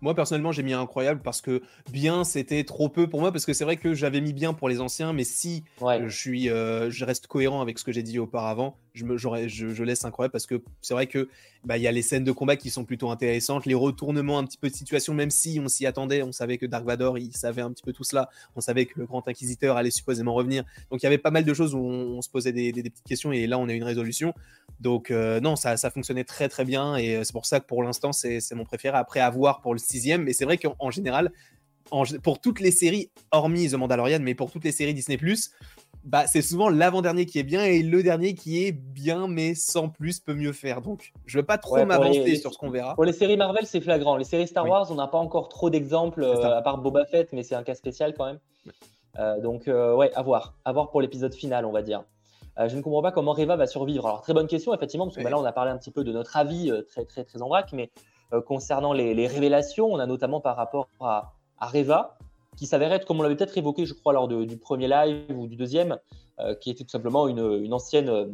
Moi, 0.00 0.14
personnellement, 0.14 0.52
j'ai 0.52 0.62
mis 0.62 0.74
incroyable 0.74 1.20
parce 1.20 1.40
que 1.40 1.60
bien, 1.90 2.22
c'était 2.22 2.62
trop 2.62 2.88
peu 2.88 3.08
pour 3.08 3.20
moi, 3.20 3.32
parce 3.32 3.44
que 3.46 3.52
c'est 3.52 3.64
vrai 3.64 3.76
que 3.76 3.94
j'avais 3.94 4.20
mis 4.20 4.32
bien 4.32 4.52
pour 4.52 4.68
les 4.68 4.80
anciens, 4.80 5.12
mais 5.12 5.24
si 5.24 5.64
je, 5.80 6.08
suis, 6.08 6.48
euh, 6.48 6.88
je 6.88 7.04
reste 7.04 7.26
cohérent 7.26 7.62
avec 7.62 7.80
ce 7.80 7.84
que 7.84 7.90
j'ai 7.90 8.04
dit 8.04 8.20
auparavant, 8.20 8.76
je, 8.94 9.04
me, 9.04 9.16
je, 9.16 9.48
je, 9.48 9.84
laisse 9.84 10.04
incroyable 10.04 10.32
parce 10.32 10.46
que 10.46 10.62
c'est 10.80 10.94
vrai 10.94 11.06
que 11.06 11.28
bah, 11.64 11.76
il 11.76 11.82
y 11.82 11.86
a 11.86 11.92
les 11.92 12.02
scènes 12.02 12.24
de 12.24 12.32
combat 12.32 12.56
qui 12.56 12.70
sont 12.70 12.84
plutôt 12.84 13.10
intéressantes, 13.10 13.66
les 13.66 13.74
retournements 13.74 14.38
un 14.38 14.44
petit 14.44 14.58
peu 14.58 14.68
de 14.68 14.74
situation, 14.74 15.14
même 15.14 15.30
si 15.30 15.60
on 15.62 15.68
s'y 15.68 15.86
attendait, 15.86 16.22
on 16.22 16.32
savait 16.32 16.58
que 16.58 16.66
Dark 16.66 16.84
Vador, 16.84 17.18
il 17.18 17.34
savait 17.34 17.62
un 17.62 17.72
petit 17.72 17.82
peu 17.82 17.92
tout 17.92 18.04
cela, 18.04 18.28
on 18.56 18.60
savait 18.60 18.86
que 18.86 18.98
le 19.00 19.06
Grand 19.06 19.26
Inquisiteur 19.28 19.76
allait 19.76 19.90
supposément 19.90 20.34
revenir. 20.34 20.64
Donc 20.90 21.02
il 21.02 21.04
y 21.04 21.06
avait 21.06 21.18
pas 21.18 21.30
mal 21.30 21.44
de 21.44 21.54
choses 21.54 21.74
où 21.74 21.78
on, 21.78 22.20
se 22.22 22.28
posait 22.28 22.52
des, 22.52 22.72
petites 22.72 23.02
questions 23.04 23.32
et 23.32 23.46
là 23.46 23.58
on 23.58 23.68
a 23.68 23.72
une 23.72 23.84
résolution. 23.84 24.34
Donc 24.80 25.10
euh, 25.10 25.40
non, 25.40 25.56
ça, 25.56 25.76
ça 25.76 25.90
fonctionnait 25.90 26.24
très 26.24 26.48
très 26.48 26.64
bien 26.64 26.96
et 26.96 27.16
euh, 27.16 27.24
c'est 27.24 27.32
pour 27.32 27.46
ça 27.46 27.60
que 27.60 27.66
pour 27.66 27.82
l'instant 27.82 28.12
c'est 28.12 28.40
mon 28.54 28.64
préféré. 28.64 28.96
Après 28.96 29.20
avoir 29.20 29.60
pour 29.60 29.72
le 29.72 29.78
sixième, 29.78 30.24
mais 30.24 30.32
c'est 30.32 30.44
vrai 30.44 30.58
qu'en 30.58 30.90
général, 30.90 31.32
pour 32.22 32.40
toutes 32.40 32.60
les 32.60 32.70
séries, 32.70 33.10
hormis 33.30 33.70
The 33.70 33.74
Mandalorian, 33.74 34.20
mais 34.20 34.34
pour 34.34 34.50
toutes 34.50 34.64
les 34.64 34.72
séries 34.72 34.94
Disney 34.94 35.18
bah, 36.04 36.26
c'est 36.26 36.42
souvent 36.42 36.68
l'avant-dernier 36.68 37.26
qui 37.26 37.38
est 37.38 37.44
bien 37.44 37.64
et 37.64 37.82
le 37.82 38.02
dernier 38.02 38.34
qui 38.34 38.64
est 38.64 38.72
bien, 38.72 39.28
mais 39.28 39.54
sans 39.54 39.88
plus 39.88 40.18
peut 40.20 40.34
mieux 40.34 40.52
faire. 40.52 40.80
Donc, 40.80 41.12
je 41.26 41.38
veux 41.38 41.44
pas 41.44 41.58
trop 41.58 41.84
m'avancer 41.84 42.36
sur 42.36 42.52
ce 42.52 42.58
qu'on 42.58 42.70
verra. 42.70 42.94
Pour 42.94 43.04
les 43.04 43.12
séries 43.12 43.36
Marvel, 43.36 43.66
c'est 43.66 43.80
flagrant. 43.80 44.16
Les 44.16 44.24
séries 44.24 44.48
Star 44.48 44.66
Wars, 44.68 44.90
on 44.90 44.96
n'a 44.96 45.06
pas 45.06 45.18
encore 45.18 45.48
trop 45.48 45.70
d'exemples, 45.70 46.24
euh, 46.24 46.56
à 46.56 46.62
part 46.62 46.78
Boba 46.78 47.04
Fett, 47.06 47.32
mais 47.32 47.42
c'est 47.42 47.54
un 47.54 47.62
cas 47.62 47.74
spécial 47.74 48.14
quand 48.16 48.26
même. 48.26 48.38
Euh, 49.18 49.40
donc, 49.40 49.68
euh, 49.68 49.94
ouais, 49.94 50.12
à 50.14 50.22
voir. 50.22 50.54
À 50.64 50.72
voir 50.72 50.90
pour 50.90 51.00
l'épisode 51.00 51.34
final, 51.34 51.64
on 51.64 51.72
va 51.72 51.82
dire. 51.82 52.02
je 52.58 52.74
ne 52.74 52.82
comprends 52.82 53.02
pas 53.02 53.12
comment 53.12 53.32
Reva 53.32 53.54
va 53.54 53.66
survivre. 53.68 54.06
Alors, 54.06 54.22
très 54.22 54.34
bonne 54.34 54.48
question, 54.48 54.74
effectivement, 54.74 55.06
parce 55.06 55.16
que 55.16 55.22
bah, 55.22 55.30
là, 55.30 55.38
on 55.38 55.44
a 55.44 55.52
parlé 55.52 55.70
un 55.70 55.78
petit 55.78 55.92
peu 55.92 56.02
de 56.02 56.12
notre 56.12 56.36
avis 56.36 56.72
très, 56.88 57.04
très, 57.04 57.24
très 57.24 57.40
en 57.42 57.48
vrac, 57.48 57.72
mais 57.72 57.90
concernant 58.46 58.92
les, 58.92 59.26
révélations, 59.26 59.86
on 59.86 59.98
a 59.98 60.06
notamment 60.06 60.40
par 60.40 60.56
rapport 60.56 60.88
à, 61.00 61.34
à 61.58 61.66
Reva, 61.68 62.16
qui 62.56 62.66
s'avère 62.66 62.92
être, 62.92 63.06
comme 63.06 63.20
on 63.20 63.22
l'avait 63.22 63.36
peut-être 63.36 63.56
évoqué, 63.56 63.86
je 63.86 63.94
crois, 63.94 64.12
lors 64.12 64.28
du 64.28 64.56
premier 64.56 64.88
live 64.88 65.36
ou 65.36 65.46
du 65.46 65.56
deuxième, 65.56 65.98
euh, 66.38 66.54
qui 66.54 66.70
était 66.70 66.84
tout 66.84 66.90
simplement 66.90 67.28
une, 67.28 67.72
ancienne 67.72 68.08
euh, 68.08 68.26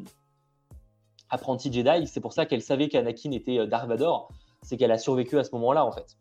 apprentie 1.31 1.73
Jedi. 1.73 2.07
C'est 2.07 2.21
pour 2.21 2.33
ça 2.33 2.47
qu'elle 2.47 2.63
savait 2.63 2.89
qu'Anakin 2.89 3.33
était 3.33 3.59
euh, 3.59 3.67
Darth. 3.67 3.91
C'est 4.63 4.77
qu'elle 4.77 4.91
a 4.91 4.99
survécu 4.99 5.39
à 5.39 5.45
ce 5.45 5.53
moment-là, 5.53 5.85
en 5.85 5.93
fait. 5.93 6.17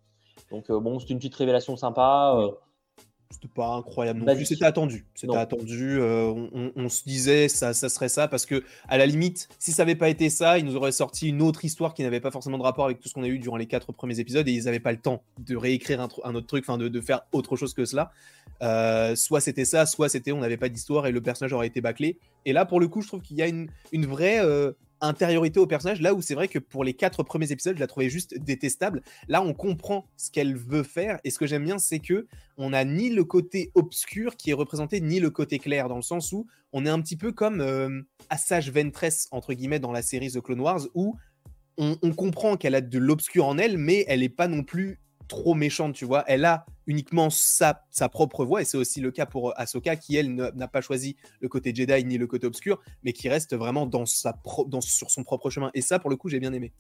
Donc, 0.52 0.72
bon, 0.72 1.00
c'est 1.00 1.10
une 1.10 1.18
petite 1.18 1.36
révélation 1.36 1.76
sympa. 1.76 2.40
C'était 3.30 3.50
pas 3.50 3.76
incroyable 3.76 4.20
non 4.20 4.36
plus. 4.36 4.46
C'était 4.46 4.66
attendu. 4.66 5.06
C'était 5.14 5.36
attendu. 5.36 6.00
Euh, 6.00 6.72
on, 6.76 6.90
se 6.90 7.04
disait 7.04 7.50
ça, 7.50 7.74
ça 7.74 7.90
serait 7.90 8.08
ça 8.08 8.28
parce 8.28 8.46
que 8.46 8.64
à 8.88 8.98
la 8.98 9.06
limite, 9.06 9.50
si 9.60 9.72
ça 9.72 9.84
n'avait 9.84 9.96
pas 9.96 10.10
été 10.10 10.30
ça, 10.30 10.58
ils 10.58 10.66
nous 10.66 10.76
auraient 10.76 10.94
sorti 10.94 11.28
une 11.30 11.42
autre 11.42 11.66
histoire 11.66 11.94
qui 11.94 12.04
n'avait 12.04 12.22
pas 12.22 12.32
forcément 12.32 12.58
de 12.58 12.64
rapport 12.64 12.86
avec 12.86 13.00
tout 13.00 13.10
ce 13.10 13.14
qu'on 13.14 13.24
a 13.24 13.28
eu 13.28 13.40
durant 13.40 13.58
les 13.58 13.66
quatre 13.66 13.92
premiers 13.92 14.20
épisodes 14.20 14.48
et 14.48 14.52
ils 14.52 14.64
n'avaient 14.64 14.80
pas 14.80 14.94
le 14.94 15.00
temps 15.00 15.24
de 15.40 15.56
réécrire 15.58 16.00
un, 16.00 16.36
autre 16.36 16.48
truc, 16.48 16.64
enfin 16.68 16.78
de, 16.78 17.02
faire 17.02 17.22
autre 17.34 17.58
chose 17.58 17.74
que 17.74 17.84
cela. 17.84 18.12
Euh, 18.62 19.16
soit 19.16 19.42
c'était 19.42 19.66
ça, 19.66 19.86
soit 19.86 20.08
c'était 20.08 20.32
on 20.32 20.40
n'avait 20.40 20.58
pas 20.58 20.70
d'histoire 20.70 21.06
et 21.06 21.12
le 21.12 21.22
personnage 21.22 21.52
aurait 21.52 21.68
été 21.68 21.82
bâclé. 21.82 22.18
Et 22.46 22.54
là, 22.54 22.66
pour 22.66 22.80
le 22.80 22.88
coup, 22.88 23.02
je 23.02 23.08
trouve 23.08 23.22
qu'il 23.22 23.38
y 23.38 23.42
a 23.42 23.48
une, 23.48 23.70
une 23.92 24.06
vraie 24.06 24.40
euh, 24.40 24.72
intériorité 25.02 25.60
au 25.60 25.68
personnage, 25.68 26.02
là 26.02 26.14
où 26.14 26.22
c'est 26.22 26.34
vrai 26.34 26.48
que 26.48 26.60
pour 26.60 26.84
les 26.84 26.94
quatre 26.94 27.24
premiers 27.24 27.52
épisodes, 27.52 27.76
je 27.76 27.80
la 27.80 27.88
trouvais 27.88 28.10
juste 28.10 28.38
détestable. 28.38 29.02
Là, 29.28 29.42
on 29.42 29.54
comprend 29.54 30.06
ce 30.18 30.32
qu'elle 30.32 30.56
veut 30.56 30.84
faire, 30.84 31.20
et 31.24 31.30
ce 31.30 31.40
que 31.40 31.48
j'aime 31.48 31.64
bien, 31.64 31.78
c'est 31.78 32.00
que 32.00 32.28
on 32.58 32.72
n'a 32.72 32.86
ni 32.86 33.10
le 33.10 33.24
côté 33.24 33.72
obscur 33.76 34.36
qui 34.36 34.50
est 34.50 34.54
représenté, 34.54 35.02
ni 35.02 35.20
le 35.20 35.30
côté 35.30 35.60
clair, 35.60 35.90
dans 35.90 35.96
le 35.96 36.02
sens 36.02 36.32
où 36.32 36.48
on 36.74 36.86
est 36.86 36.90
un 36.90 37.02
petit 37.02 37.18
peu 37.18 37.32
comme 37.32 37.62
euh, 37.62 38.02
Assage 38.30 38.72
Ventress, 38.72 39.28
entre 39.32 39.54
guillemets, 39.54 39.80
dans 39.80 39.92
la 39.92 40.02
série 40.02 40.32
The 40.32 40.42
Clone 40.42 40.62
Wars, 40.62 40.82
où 40.94 41.16
on 41.80 42.12
comprend 42.12 42.58
qu'elle 42.58 42.74
a 42.74 42.82
de 42.82 42.98
l'obscur 42.98 43.46
en 43.46 43.60
elle, 43.60 43.78
mais 43.78 44.04
elle 44.08 44.22
n'est 44.22 44.30
pas 44.30 44.48
non 44.48 44.64
plus 44.64 45.00
trop 45.28 45.54
méchante, 45.54 45.94
tu 45.94 46.06
vois. 46.06 46.24
Elle 46.28 46.44
a 46.46 46.66
uniquement 46.88 47.30
sa, 47.30 47.86
sa 47.92 48.10
propre 48.10 48.46
voix, 48.46 48.62
et 48.62 48.66
c'est 48.66 48.78
aussi 48.78 49.02
le 49.02 49.12
cas 49.12 49.26
pour 49.26 49.50
euh, 49.50 49.54
Ahsoka, 49.58 49.96
qui, 49.96 50.16
elle, 50.16 50.34
n'a 50.34 50.68
pas 50.68 50.82
choisi 50.82 51.18
le 51.42 51.50
côté 51.50 51.74
Jedi 51.76 52.06
ni 52.06 52.18
le 52.18 52.28
côté 52.28 52.48
obscur, 52.48 52.82
mais 53.04 53.14
qui 53.14 53.30
reste 53.30 53.56
vraiment 53.56 53.86
dans 53.86 54.06
sa 54.06 54.40
dans, 54.68 54.82
sur 54.82 55.12
son 55.12 55.24
propre 55.24 55.50
chemin. 55.50 55.70
Et 55.74 55.82
ça, 55.82 56.00
pour 56.00 56.10
le 56.10 56.16
coup, 56.16 56.30
j'ai 56.30 56.40
bien 56.40 56.54
aimé. 56.54 56.74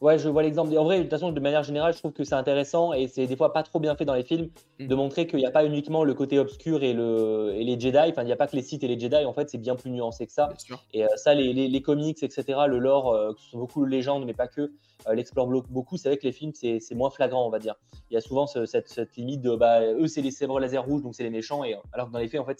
Ouais, 0.00 0.18
je 0.18 0.30
vois 0.30 0.42
l'exemple. 0.42 0.76
En 0.78 0.84
vrai, 0.84 0.96
de 0.96 1.02
toute 1.02 1.10
façon, 1.10 1.30
de 1.30 1.40
manière 1.40 1.62
générale, 1.62 1.92
je 1.92 1.98
trouve 1.98 2.12
que 2.12 2.24
c'est 2.24 2.34
intéressant 2.34 2.94
et 2.94 3.06
c'est 3.06 3.26
des 3.26 3.36
fois 3.36 3.52
pas 3.52 3.62
trop 3.62 3.80
bien 3.80 3.94
fait 3.96 4.06
dans 4.06 4.14
les 4.14 4.22
films 4.22 4.48
mm. 4.78 4.86
de 4.86 4.94
montrer 4.94 5.26
qu'il 5.26 5.38
n'y 5.38 5.46
a 5.46 5.50
pas 5.50 5.66
uniquement 5.66 6.04
le 6.04 6.14
côté 6.14 6.38
obscur 6.38 6.82
et, 6.82 6.94
le, 6.94 7.52
et 7.54 7.64
les 7.64 7.78
Jedi. 7.78 7.98
Enfin, 7.98 8.22
il 8.22 8.26
n'y 8.26 8.32
a 8.32 8.36
pas 8.36 8.46
que 8.46 8.56
les 8.56 8.62
Sith 8.62 8.82
et 8.82 8.88
les 8.88 8.98
Jedi. 8.98 9.26
En 9.26 9.34
fait, 9.34 9.50
c'est 9.50 9.58
bien 9.58 9.76
plus 9.76 9.90
nuancé 9.90 10.26
que 10.26 10.32
ça. 10.32 10.48
Et 10.94 11.04
euh, 11.04 11.08
ça, 11.16 11.34
les, 11.34 11.52
les, 11.52 11.82
comics, 11.82 12.22
etc., 12.22 12.60
le 12.66 12.78
lore, 12.78 13.12
euh, 13.12 13.32
ce 13.36 13.50
sont 13.50 13.58
beaucoup 13.58 13.84
de 13.84 13.90
légendes, 13.90 14.24
mais 14.24 14.32
pas 14.32 14.48
que, 14.48 14.72
euh, 15.06 15.14
l'explore 15.14 15.46
beaucoup. 15.68 15.98
C'est 15.98 16.08
vrai 16.08 16.16
que 16.16 16.26
les 16.26 16.32
films, 16.32 16.52
c'est 16.54 16.94
moins 16.94 17.10
flagrant, 17.10 17.46
on 17.46 17.50
va 17.50 17.58
dire. 17.58 17.74
Il 18.10 18.14
y 18.14 18.16
a 18.16 18.22
souvent 18.22 18.46
cette, 18.46 18.88
cette, 18.88 19.16
limite 19.16 19.42
de 19.42 19.54
bah, 19.54 19.82
eux, 19.82 20.06
c'est 20.06 20.22
les 20.22 20.30
sèvres 20.30 20.60
laser 20.60 20.82
rouges, 20.82 21.02
donc 21.02 21.14
c'est 21.14 21.24
les 21.24 21.30
méchants. 21.30 21.62
Et, 21.62 21.76
alors 21.92 22.06
que 22.06 22.12
dans 22.12 22.20
les 22.20 22.28
faits, 22.28 22.40
en 22.40 22.46
fait, 22.46 22.58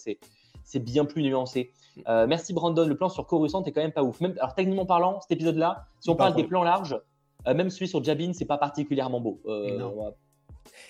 c'est 0.63 0.79
bien 0.79 1.07
plus 1.07 1.23
nuancé. 1.23 1.73
Mm. 1.97 2.27
merci 2.27 2.53
Brandon, 2.53 2.87
le 2.87 2.97
plan 2.97 3.09
sur 3.09 3.27
Coruscant 3.27 3.65
est 3.65 3.73
quand 3.73 3.81
même 3.81 3.93
pas 3.93 4.03
ouf. 4.03 4.21
Même, 4.21 4.35
alors 4.39 4.55
techniquement 4.55 4.85
parlant, 4.85 5.21
cet 5.23 5.33
épisode-là, 5.33 5.87
si 6.01 6.11
on 6.11 6.17
parle 6.17 6.35
des 6.35 6.45
plans 6.45 6.65
larges, 6.65 7.01
même 7.47 7.71
celui 7.71 7.89
sur 7.89 8.03
Jabin, 8.03 8.33
c'est 8.33 8.45
pas 8.45 8.59
particulièrement 8.59 9.21
beau. 9.21 9.41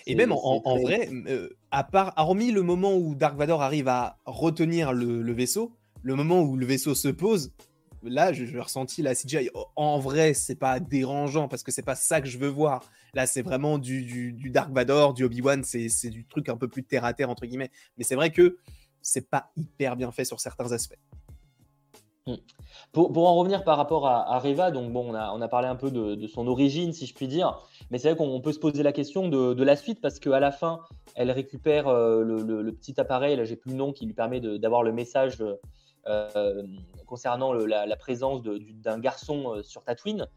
Et 0.07 0.15
même 0.15 0.31
en, 0.31 0.77
vrai, 0.79 1.09
à 1.71 1.83
part, 1.83 2.13
hormis 2.17 2.51
le 2.51 2.61
moment 2.61 2.95
où 2.95 3.15
Dark 3.15 3.37
Vador 3.37 3.61
arrive 3.61 3.87
à 3.87 4.17
retenir 4.25 4.93
le, 4.93 5.31
vaisseau, 5.31 5.71
le 6.03 6.15
moment 6.15 6.41
où 6.41 6.57
le 6.57 6.65
vaisseau 6.65 6.95
se 6.95 7.07
pose, 7.07 7.53
là, 8.03 8.33
je, 8.33 8.57
ressenti 8.57 9.01
la 9.01 9.15
CGI. 9.15 9.49
En 9.75 9.99
vrai, 9.99 10.33
c'est 10.33 10.55
pas 10.55 10.79
dérangeant 10.79 11.47
parce 11.47 11.63
que 11.63 11.71
c'est 11.71 11.83
pas 11.83 11.95
ça 11.95 12.21
que 12.21 12.27
je 12.27 12.37
veux 12.37 12.47
voir. 12.47 12.83
Là, 13.13 13.27
c'est 13.27 13.41
vraiment 13.41 13.77
du, 13.77 14.33
Dark 14.49 14.71
Vador, 14.71 15.13
du 15.13 15.23
Obi-Wan, 15.23 15.63
c'est 15.63 16.09
du 16.09 16.25
truc 16.25 16.49
un 16.49 16.57
peu 16.57 16.67
plus 16.67 16.83
terre 16.83 17.05
à 17.05 17.13
terre, 17.13 17.29
entre 17.29 17.45
guillemets. 17.45 17.71
Mais 17.97 18.03
c'est 18.03 18.15
vrai 18.15 18.31
que 18.31 18.57
c'est 19.01 19.29
pas 19.29 19.51
hyper 19.55 19.95
bien 19.95 20.11
fait 20.11 20.25
sur 20.25 20.39
certains 20.39 20.71
aspects. 20.71 20.99
Hmm. 22.31 22.35
Pour, 22.93 23.27
en 23.27 23.35
revenir 23.35 23.63
par 23.63 23.77
rapport 23.77 24.07
à, 24.07 24.39
Reva, 24.39 24.71
donc 24.71 24.91
bon, 24.91 25.13
on 25.13 25.41
a, 25.41 25.47
parlé 25.47 25.67
un 25.67 25.75
peu 25.75 25.91
de, 25.91 26.27
son 26.27 26.47
origine, 26.47 26.93
si 26.93 27.05
je 27.05 27.13
puis 27.13 27.27
dire, 27.27 27.59
mais 27.89 27.97
c'est 27.97 28.09
vrai 28.09 28.17
qu'on 28.17 28.41
peut 28.41 28.51
se 28.51 28.59
poser 28.59 28.83
la 28.83 28.91
question 28.91 29.29
de, 29.29 29.63
la 29.63 29.75
suite 29.75 30.01
parce 30.01 30.19
qu'à 30.19 30.39
la 30.39 30.51
fin, 30.51 30.81
elle 31.15 31.31
récupère 31.31 31.87
euh, 31.87 32.23
le, 32.23 32.71
petit 32.71 32.99
appareil, 32.99 33.35
là 33.35 33.45
j'ai 33.45 33.55
plus 33.55 33.71
le 33.71 33.77
nom, 33.77 33.93
qui 33.93 34.05
lui 34.05 34.13
permet 34.13 34.39
d'avoir 34.41 34.83
le 34.83 34.91
message 34.91 35.37
euh, 36.07 36.63
concernant 37.05 37.53
la, 37.53 37.95
présence 37.95 38.41
d'un 38.43 38.99
garçon 38.99 39.55
euh, 39.55 39.63
sur 39.63 39.83
Tatooine. 39.83 40.27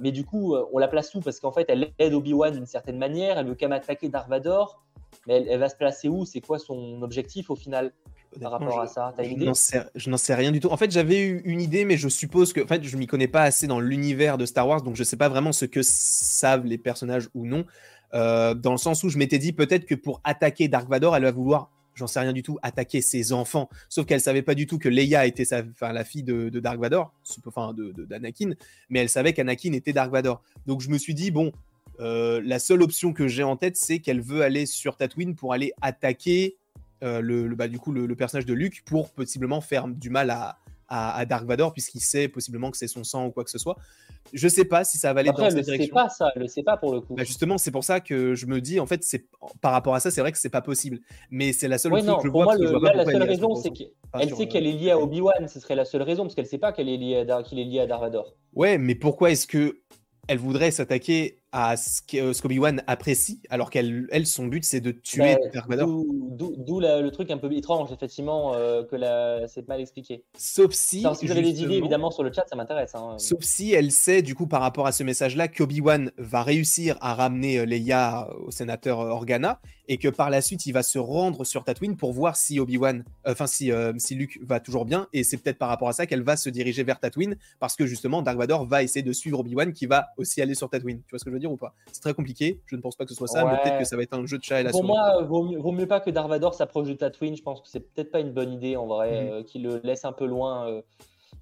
mais 0.00 0.12
du 0.12 0.24
coup, 0.24 0.54
on 0.72 0.78
la 0.78 0.88
place 0.88 1.14
où? 1.14 1.20
Parce 1.20 1.40
qu'en 1.40 1.52
fait, 1.52 1.66
elle 1.68 1.92
aide 1.98 2.14
Obi-Wan 2.14 2.52
d'une 2.52 2.66
certaine 2.66 2.98
manière, 2.98 3.38
elle 3.38 3.46
veut 3.46 3.56
quand 3.58 3.68
même 3.68 3.80
attaquer 3.80 4.08
Darth 4.08 4.28
Vader, 4.28 4.64
mais 5.26 5.46
elle 5.48 5.60
va 5.60 5.68
se 5.68 5.76
placer 5.76 6.08
où? 6.08 6.24
C'est 6.24 6.40
quoi 6.40 6.58
son 6.58 7.02
objectif 7.02 7.50
au 7.50 7.56
final? 7.56 7.92
Par 8.40 8.52
rapport 8.52 8.80
à 8.80 8.86
ça 8.86 9.14
Je 9.18 10.10
n'en 10.10 10.16
sais, 10.16 10.34
rien 10.34 10.52
du 10.52 10.60
tout. 10.60 10.68
En 10.68 10.76
fait, 10.76 10.90
j'avais 10.90 11.20
eu 11.20 11.42
une 11.44 11.60
idée, 11.60 11.84
mais 11.84 11.96
je 11.96 12.08
suppose 12.08 12.52
que 12.52 12.62
en 12.62 12.66
fait, 12.66 12.82
je 12.84 12.96
m'y 12.96 13.06
connais 13.06 13.28
pas 13.28 13.42
assez 13.42 13.66
dans 13.66 13.80
l'univers 13.80 14.38
de 14.38 14.46
Star 14.46 14.66
Wars, 14.68 14.82
donc 14.82 14.96
je 14.96 15.04
sais 15.04 15.16
pas 15.16 15.28
vraiment 15.28 15.52
ce 15.52 15.64
que 15.64 15.80
savent 15.82 16.64
les 16.64 16.78
personnages 16.78 17.28
ou 17.34 17.46
non. 17.46 17.64
Euh, 18.14 18.54
dans 18.54 18.72
le 18.72 18.78
sens 18.78 19.02
où 19.04 19.08
je 19.08 19.18
m'étais 19.18 19.38
dit 19.38 19.52
peut-être 19.52 19.84
que 19.84 19.94
pour 19.94 20.20
attaquer 20.24 20.68
Dark 20.68 20.88
Vador, 20.88 21.16
elle 21.16 21.24
va 21.24 21.32
vouloir, 21.32 21.70
j'en 21.94 22.06
sais 22.06 22.20
rien 22.20 22.32
du 22.32 22.42
tout, 22.42 22.58
attaquer 22.62 23.00
ses 23.00 23.32
enfants. 23.32 23.68
Sauf 23.88 24.06
qu'elle 24.06 24.20
savait 24.20 24.42
pas 24.42 24.54
du 24.54 24.66
tout 24.66 24.78
que 24.78 24.88
Leia 24.88 25.26
était 25.26 25.44
sa, 25.44 25.62
la 25.80 26.04
fille 26.04 26.22
de, 26.22 26.48
Dark 26.60 26.78
Vador, 26.78 27.12
enfin 27.46 27.72
de 27.74 27.92
d'Anakin, 28.04 28.52
mais 28.90 29.00
elle 29.00 29.08
savait 29.08 29.32
qu'Anakin 29.32 29.72
était 29.72 29.92
Dark 29.92 30.10
Vador. 30.12 30.42
Donc 30.66 30.80
je 30.80 30.88
me 30.88 30.98
suis 30.98 31.14
dit 31.14 31.30
bon, 31.30 31.52
euh, 32.00 32.40
la 32.44 32.58
seule 32.58 32.82
option 32.82 33.12
que 33.12 33.28
j'ai 33.28 33.42
en 33.42 33.56
tête, 33.56 33.76
c'est 33.76 34.00
qu'elle 34.00 34.20
veut 34.20 34.42
aller 34.42 34.66
sur 34.66 34.96
Tatooine 34.96 35.34
pour 35.34 35.52
aller 35.52 35.72
attaquer 35.80 36.56
euh, 37.02 37.20
le, 37.20 37.54
bah, 37.54 37.68
du 37.68 37.78
coup, 37.78 37.92
le, 37.92 38.14
personnage 38.16 38.46
de 38.46 38.54
Luke 38.54 38.82
pour 38.84 39.10
possiblement 39.10 39.60
faire 39.60 39.88
du 39.88 40.10
mal 40.10 40.30
à, 40.30 40.58
à, 40.88 41.24
Dark 41.26 41.44
Vador 41.44 41.72
puisqu'il 41.72 42.00
sait 42.00 42.28
possiblement 42.28 42.70
que 42.70 42.76
c'est 42.76 42.88
son 42.88 43.04
sang 43.04 43.26
ou 43.26 43.30
quoi 43.30 43.44
que 43.44 43.50
ce 43.50 43.58
soit. 43.58 43.76
Je 44.32 44.48
sais 44.48 44.64
pas 44.64 44.82
si 44.84 44.98
ça 44.98 45.12
va 45.12 45.20
aller 45.20 45.30
dans 45.30 45.50
cette 45.50 45.64
direction. 45.64 45.94
pas 45.94 46.08
ça, 46.08 46.32
le 46.34 46.48
sait 46.48 46.62
pas 46.62 46.76
pour 46.76 46.92
le 46.92 47.00
coup. 47.00 47.14
Bah, 47.14 47.24
justement, 47.24 47.58
c'est 47.58 47.70
pour 47.70 47.84
ça 47.84 48.00
que 48.00 48.34
je 48.34 48.46
me 48.46 48.60
dis 48.60 48.80
en 48.80 48.86
fait, 48.86 49.04
c'est 49.04 49.26
par 49.60 49.72
rapport 49.72 49.94
à 49.94 50.00
ça, 50.00 50.10
c'est 50.10 50.20
vrai 50.20 50.32
que 50.32 50.38
c'est 50.38 50.48
pas 50.48 50.62
possible. 50.62 51.00
Mais 51.30 51.52
c'est 51.52 51.68
la 51.68 51.78
seule 51.78 51.92
option 51.92 52.16
que 52.16 52.26
je 52.26 52.32
vois. 52.32 52.56
la 52.56 53.04
seule 53.04 53.22
raison, 53.22 53.54
c'est 53.54 53.70
qu'elle 53.70 54.34
sait 54.34 54.48
qu'elle 54.48 54.66
est 54.66 54.72
liée 54.72 54.90
à 54.90 54.98
Obi 54.98 55.20
Wan. 55.20 55.48
Ce 55.48 55.60
serait 55.60 55.76
la 55.76 55.84
seule 55.84 56.02
raison 56.02 56.24
parce 56.24 56.34
qu'elle 56.34 56.46
sait 56.46 56.58
pas 56.58 56.72
qu'elle 56.72 56.88
est 56.88 56.96
liée 56.96 57.24
à 57.28 57.42
qu'il 57.42 57.58
est 57.58 57.64
lié 57.64 57.80
à 57.80 57.86
Dark 57.86 58.02
Vador. 58.02 58.34
Ouais, 58.54 58.78
mais 58.78 58.94
pourquoi 58.94 59.30
est-ce 59.30 59.46
que 59.46 59.80
elle 60.28 60.38
voudrait 60.38 60.72
s'attaquer 60.72 61.38
à 61.52 61.76
ce 61.76 62.02
qu'Obi-Wan 62.42 62.82
apprécie, 62.86 63.40
alors 63.50 63.70
qu'elle, 63.70 64.06
elle, 64.10 64.26
son 64.26 64.46
but, 64.46 64.64
c'est 64.64 64.80
de 64.80 64.90
tuer 64.90 65.36
Dark 65.54 65.68
Vador. 65.68 65.88
D'où 65.88 66.80
le 66.80 67.08
truc 67.10 67.30
un 67.30 67.38
peu 67.38 67.50
étrange, 67.52 67.92
effectivement, 67.92 68.54
euh, 68.54 68.82
que 68.84 68.96
la... 68.96 69.46
c'est 69.48 69.66
mal 69.68 69.80
expliqué. 69.80 70.24
Sauf 70.36 70.72
si. 70.72 71.04
si 71.14 71.26
vous 71.26 71.32
avez 71.32 71.42
des 71.42 71.62
idées, 71.62 71.76
évidemment, 71.76 72.10
sur 72.10 72.22
le 72.22 72.32
chat, 72.32 72.44
ça 72.48 72.56
m'intéresse. 72.56 72.94
Hein. 72.94 73.16
Sauf 73.18 73.42
si 73.42 73.72
elle 73.72 73.90
sait, 73.92 74.22
du 74.22 74.34
coup, 74.34 74.46
par 74.46 74.60
rapport 74.60 74.86
à 74.86 74.92
ce 74.92 75.02
message-là, 75.02 75.48
qu'Obi-Wan 75.48 76.10
va 76.18 76.42
réussir 76.42 76.98
à 77.00 77.14
ramener 77.14 77.58
euh, 77.58 77.64
Leia 77.64 78.28
au 78.44 78.50
sénateur 78.50 79.00
euh, 79.00 79.10
Organa, 79.10 79.60
et 79.88 79.98
que 79.98 80.08
par 80.08 80.30
la 80.30 80.42
suite, 80.42 80.66
il 80.66 80.72
va 80.72 80.82
se 80.82 80.98
rendre 80.98 81.44
sur 81.44 81.64
Tatooine 81.64 81.96
pour 81.96 82.12
voir 82.12 82.36
si 82.36 82.58
Obi-Wan, 82.58 83.04
enfin, 83.24 83.46
si, 83.46 83.70
si 83.98 84.14
Luke 84.16 84.40
va 84.42 84.58
toujours 84.58 84.84
bien, 84.84 85.06
et 85.12 85.22
c'est 85.22 85.36
peut-être 85.36 85.58
par 85.58 85.68
rapport 85.68 85.88
à 85.88 85.92
ça 85.92 86.06
qu'elle 86.06 86.22
va 86.22 86.36
se 86.36 86.50
diriger 86.50 86.82
vers 86.82 86.98
Tatooine, 86.98 87.36
parce 87.60 87.76
que 87.76 87.86
justement, 87.86 88.20
Dark 88.20 88.36
Vador 88.36 88.66
va 88.66 88.82
essayer 88.82 89.04
de 89.04 89.12
suivre 89.12 89.38
Obi-Wan, 89.38 89.72
qui 89.72 89.86
va 89.86 90.08
aussi 90.16 90.42
aller 90.42 90.56
sur 90.56 90.68
Tatooine. 90.68 91.02
Tu 91.02 91.10
vois 91.10 91.20
ce 91.20 91.24
que 91.24 91.30
je 91.30 91.35
dire 91.38 91.50
ou 91.50 91.56
pas 91.56 91.74
C'est 91.92 92.00
très 92.00 92.14
compliqué. 92.14 92.60
Je 92.66 92.76
ne 92.76 92.80
pense 92.80 92.96
pas 92.96 93.04
que 93.04 93.10
ce 93.10 93.16
soit 93.16 93.28
ça, 93.28 93.44
mais 93.44 93.58
peut-être 93.62 93.78
que 93.78 93.84
ça 93.84 93.96
va 93.96 94.02
être 94.02 94.14
un 94.14 94.26
jeu 94.26 94.38
de 94.38 94.44
chat 94.44 94.60
et 94.60 94.62
la 94.62 94.70
Pour 94.70 94.84
moi, 94.84 95.22
vaut 95.22 95.44
mieux, 95.44 95.58
vaut 95.58 95.72
mieux 95.72 95.86
pas 95.86 96.00
que 96.00 96.10
Darvador 96.10 96.54
s'approche 96.54 96.88
de 96.88 96.94
Tatooine. 96.94 97.36
Je 97.36 97.42
pense 97.42 97.60
que 97.60 97.68
c'est 97.68 97.80
peut-être 97.80 98.10
pas 98.10 98.20
une 98.20 98.32
bonne 98.32 98.52
idée 98.52 98.76
en 98.76 98.86
vrai, 98.86 99.24
mhm. 99.24 99.32
euh, 99.32 99.42
qu'il 99.42 99.62
le 99.62 99.80
laisse 99.82 100.04
un 100.04 100.12
peu 100.12 100.26
loin. 100.26 100.68
Euh. 100.68 100.82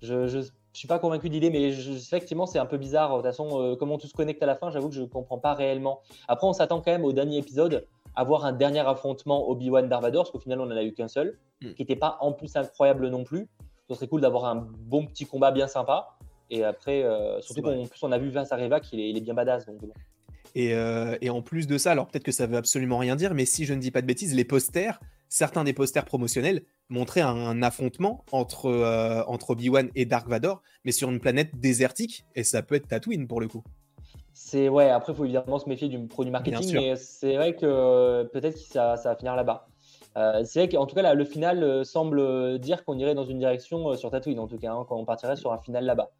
je, 0.02 0.26
je 0.74 0.78
suis 0.80 0.88
pas 0.88 0.98
convaincu 0.98 1.28
de 1.28 1.34
l'idée, 1.34 1.50
mais 1.50 1.68
effectivement, 1.68 2.46
c'est 2.46 2.58
un 2.58 2.66
peu 2.66 2.78
bizarre. 2.78 3.10
De 3.10 3.16
toute 3.16 3.26
façon, 3.26 3.62
euh, 3.62 3.76
comment 3.76 3.96
tout 3.96 4.08
se 4.08 4.12
connecte 4.12 4.42
à 4.42 4.46
la 4.46 4.56
fin, 4.56 4.70
j'avoue 4.70 4.88
que 4.88 4.94
je 4.96 5.04
comprends 5.04 5.38
pas 5.38 5.54
réellement. 5.54 6.00
Après, 6.26 6.48
on 6.48 6.52
s'attend 6.52 6.80
quand 6.80 6.90
même 6.90 7.04
au 7.04 7.12
dernier 7.12 7.38
épisode 7.38 7.86
à 8.16 8.24
voir 8.24 8.44
un 8.44 8.52
dernier 8.52 8.80
affrontement 8.80 9.48
Obi-Wan 9.48 9.88
Darvador, 9.88 10.24
parce 10.24 10.32
qu'au 10.32 10.40
final, 10.40 10.60
on 10.60 10.64
en 10.64 10.76
a 10.76 10.82
eu 10.82 10.92
qu'un 10.92 11.06
seul, 11.06 11.38
mhm. 11.62 11.74
qui 11.74 11.82
n'était 11.82 11.96
pas 11.96 12.18
en 12.20 12.32
plus 12.32 12.54
incroyable 12.56 13.08
non 13.08 13.22
plus. 13.22 13.48
Ce 13.88 13.94
serait 13.94 14.08
cool 14.08 14.20
d'avoir 14.20 14.46
un 14.46 14.56
bon 14.56 15.06
petit 15.06 15.26
combat 15.26 15.52
bien 15.52 15.68
sympa. 15.68 16.16
Et 16.54 16.64
après, 16.64 17.04
surtout 17.40 17.62
qu'en 17.62 17.86
plus, 17.86 18.02
on 18.02 18.12
a 18.12 18.18
vu 18.18 18.30
Vince 18.30 18.52
Areva 18.52 18.80
qu'il 18.80 19.00
est, 19.00 19.10
il 19.10 19.16
est 19.16 19.20
bien 19.20 19.34
badass. 19.34 19.66
Donc, 19.66 19.80
euh, 20.56 21.16
et, 21.20 21.30
en 21.30 21.42
plus 21.42 21.66
de 21.66 21.78
ça, 21.78 21.92
alors 21.92 22.06
peut-être 22.06 22.24
que 22.24 22.32
ça 22.32 22.46
veut 22.46 22.56
absolument 22.56 22.98
rien 22.98 23.16
dire, 23.16 23.34
mais 23.34 23.44
si 23.44 23.64
je 23.64 23.74
ne 23.74 23.80
dis 23.80 23.90
pas 23.90 24.02
de 24.02 24.06
bêtises, 24.06 24.34
les 24.34 24.44
posters, 24.44 25.00
certains 25.28 25.64
des 25.64 25.72
posters 25.72 26.04
promotionnels 26.04 26.62
montraient 26.88 27.22
un, 27.22 27.62
affrontement 27.62 28.24
entre, 28.30 28.66
euh, 28.66 29.22
entre 29.26 29.50
Obi-Wan 29.50 29.90
et 29.94 30.04
Dark 30.04 30.28
Vador, 30.28 30.62
mais 30.84 30.92
sur 30.92 31.10
une 31.10 31.18
planète 31.18 31.58
désertique, 31.58 32.24
et 32.36 32.44
ça 32.44 32.62
peut 32.62 32.76
être 32.76 32.88
Tatooine 32.88 33.26
pour 33.26 33.40
le 33.40 33.48
coup. 33.48 33.64
C'est 34.32 34.68
ouais, 34.68 34.90
après 34.90 35.12
il 35.12 35.16
faut 35.16 35.24
évidemment 35.24 35.58
se 35.58 35.68
méfier 35.68 35.88
du 35.88 36.06
produit 36.06 36.32
marketing, 36.32 36.72
mais 36.74 36.96
c'est 36.96 37.36
vrai 37.36 37.54
que 37.54 37.66
euh, 37.66 38.24
peut-être 38.24 38.54
que 38.54 38.60
ça, 38.60 38.96
va 39.02 39.16
finir 39.16 39.34
là-bas. 39.36 39.66
c'est 40.44 40.60
vrai 40.60 40.68
qu'en 40.68 40.86
tout 40.86 40.94
cas, 40.94 41.14
le 41.14 41.24
final 41.24 41.84
semble 41.84 42.58
dire 42.58 42.84
qu'on 42.84 42.98
irait 42.98 43.14
dans 43.14 43.24
une 43.24 43.38
direction 43.38 43.96
sur 43.96 44.10
Tatooine, 44.10 44.38
en 44.38 44.46
tout 44.46 44.58
cas, 44.58 44.72
hein, 44.72 44.84
quand 44.88 44.96
on 44.96 45.04
partirait 45.04 45.36
sur 45.36 45.52
un 45.52 45.58
final 45.58 45.84
là-bas. 45.84 46.10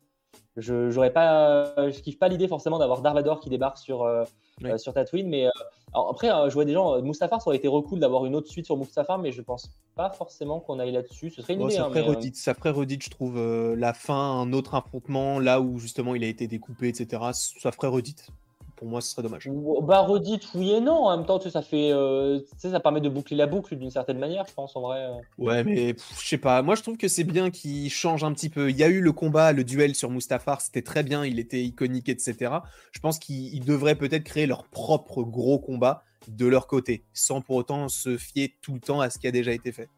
Je 0.56 0.90
j'aurais 0.90 1.12
pas, 1.12 1.74
je 1.90 1.98
kiffe 2.00 2.18
pas 2.18 2.28
l'idée 2.28 2.48
forcément 2.48 2.78
d'avoir 2.78 3.02
Darvador 3.02 3.40
qui 3.40 3.48
débarque 3.50 3.78
sur 3.78 4.02
euh, 4.02 4.24
euh, 4.64 4.78
sur 4.78 4.92
Tatooine, 4.92 5.28
mais 5.28 5.46
euh, 5.46 5.50
après 5.92 6.28
je 6.48 6.54
vois 6.54 6.64
des 6.64 6.72
gens, 6.72 7.00
Mustafar 7.02 7.42
ça 7.42 7.48
aurait 7.48 7.56
été 7.56 7.68
recool 7.68 7.98
d'avoir 7.98 8.24
une 8.26 8.34
autre 8.34 8.48
suite 8.48 8.66
sur 8.66 8.76
Mustafar, 8.76 9.18
mais 9.18 9.32
je 9.32 9.42
pense 9.42 9.70
pas 9.96 10.10
forcément 10.10 10.60
qu'on 10.60 10.78
aille 10.78 10.92
là-dessus. 10.92 11.30
Ce 11.30 11.42
serait 11.42 11.54
une 11.54 11.62
idée. 11.62 11.74
Ça, 11.74 11.86
hein, 11.86 11.90
ferait 11.90 12.30
ça 12.34 12.54
ferait 12.54 12.70
redite, 12.70 13.04
je 13.04 13.10
trouve, 13.10 13.38
la 13.38 13.92
fin, 13.92 14.14
un 14.14 14.52
autre 14.52 14.74
affrontement 14.74 15.38
là 15.38 15.60
où 15.60 15.78
justement 15.78 16.14
il 16.14 16.24
a 16.24 16.28
été 16.28 16.46
découpé, 16.46 16.88
etc. 16.88 17.22
Ça 17.32 17.72
ferait 17.72 17.88
redite 17.88 18.30
pour 18.76 18.88
moi, 18.88 19.00
ce 19.00 19.10
serait 19.10 19.22
dommage. 19.22 19.48
Bah, 19.82 20.00
redite, 20.00 20.48
oui 20.54 20.72
et 20.72 20.80
non. 20.80 21.06
En 21.06 21.16
même 21.16 21.26
temps, 21.26 21.38
tu 21.38 21.44
sais, 21.44 21.50
ça 21.50 21.62
fait, 21.62 21.92
euh, 21.92 22.40
ça 22.58 22.80
permet 22.80 23.00
de 23.00 23.08
boucler 23.08 23.36
la 23.36 23.46
boucle 23.46 23.76
d'une 23.76 23.90
certaine 23.90 24.18
manière, 24.18 24.44
je 24.48 24.54
pense, 24.54 24.74
en 24.76 24.82
vrai. 24.82 25.00
Euh. 25.00 25.14
Ouais, 25.38 25.64
mais 25.64 25.94
je 26.20 26.26
sais 26.26 26.38
pas. 26.38 26.62
Moi, 26.62 26.74
je 26.74 26.82
trouve 26.82 26.96
que 26.96 27.08
c'est 27.08 27.24
bien 27.24 27.50
qu'il 27.50 27.90
change 27.90 28.24
un 28.24 28.32
petit 28.32 28.48
peu. 28.48 28.70
Il 28.70 28.76
y 28.76 28.82
a 28.82 28.88
eu 28.88 29.00
le 29.00 29.12
combat, 29.12 29.52
le 29.52 29.64
duel 29.64 29.94
sur 29.94 30.10
Mustafar, 30.10 30.60
c'était 30.60 30.82
très 30.82 31.02
bien, 31.02 31.24
il 31.24 31.38
était 31.38 31.62
iconique, 31.62 32.08
etc. 32.08 32.52
Je 32.92 33.00
pense 33.00 33.18
qu'ils 33.18 33.64
devraient 33.64 33.96
peut-être 33.96 34.24
créer 34.24 34.46
leur 34.46 34.64
propre 34.64 35.22
gros 35.22 35.58
combat 35.58 36.04
de 36.28 36.46
leur 36.46 36.66
côté, 36.66 37.04
sans 37.12 37.40
pour 37.40 37.56
autant 37.56 37.88
se 37.88 38.16
fier 38.16 38.54
tout 38.62 38.74
le 38.74 38.80
temps 38.80 39.00
à 39.00 39.10
ce 39.10 39.18
qui 39.18 39.26
a 39.26 39.30
déjà 39.30 39.52
été 39.52 39.72
fait 39.72 39.88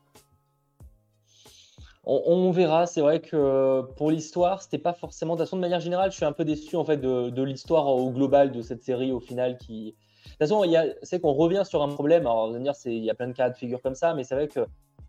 on, 2.06 2.50
verra. 2.52 2.86
C'est 2.86 3.00
vrai 3.00 3.20
que 3.20 3.82
pour 3.96 4.10
l'histoire, 4.10 4.62
c'était 4.62 4.78
pas 4.78 4.92
forcément. 4.92 5.34
De 5.34 5.38
toute 5.38 5.46
façon, 5.46 5.56
de 5.56 5.60
manière 5.60 5.80
générale, 5.80 6.12
je 6.12 6.16
suis 6.16 6.24
un 6.24 6.32
peu 6.32 6.44
déçu 6.44 6.76
en 6.76 6.84
fait 6.84 6.98
de, 6.98 7.42
l'histoire 7.42 7.88
au 7.88 8.10
global 8.10 8.52
de 8.52 8.62
cette 8.62 8.82
série 8.82 9.12
au 9.12 9.20
final. 9.20 9.58
Qui, 9.58 9.86
de 9.86 10.30
toute 10.30 10.38
façon, 10.38 10.64
c'est 11.02 11.20
qu'on 11.20 11.32
revient 11.32 11.62
sur 11.64 11.82
un 11.82 11.88
problème. 11.88 12.26
Alors, 12.26 12.56
il 12.56 13.04
y 13.04 13.10
a 13.10 13.14
plein 13.14 13.28
de 13.28 13.32
cas 13.32 13.50
de 13.50 13.56
figure 13.56 13.82
comme 13.82 13.96
ça, 13.96 14.14
mais 14.14 14.24
c'est 14.24 14.36
vrai 14.36 14.48
que 14.48 14.60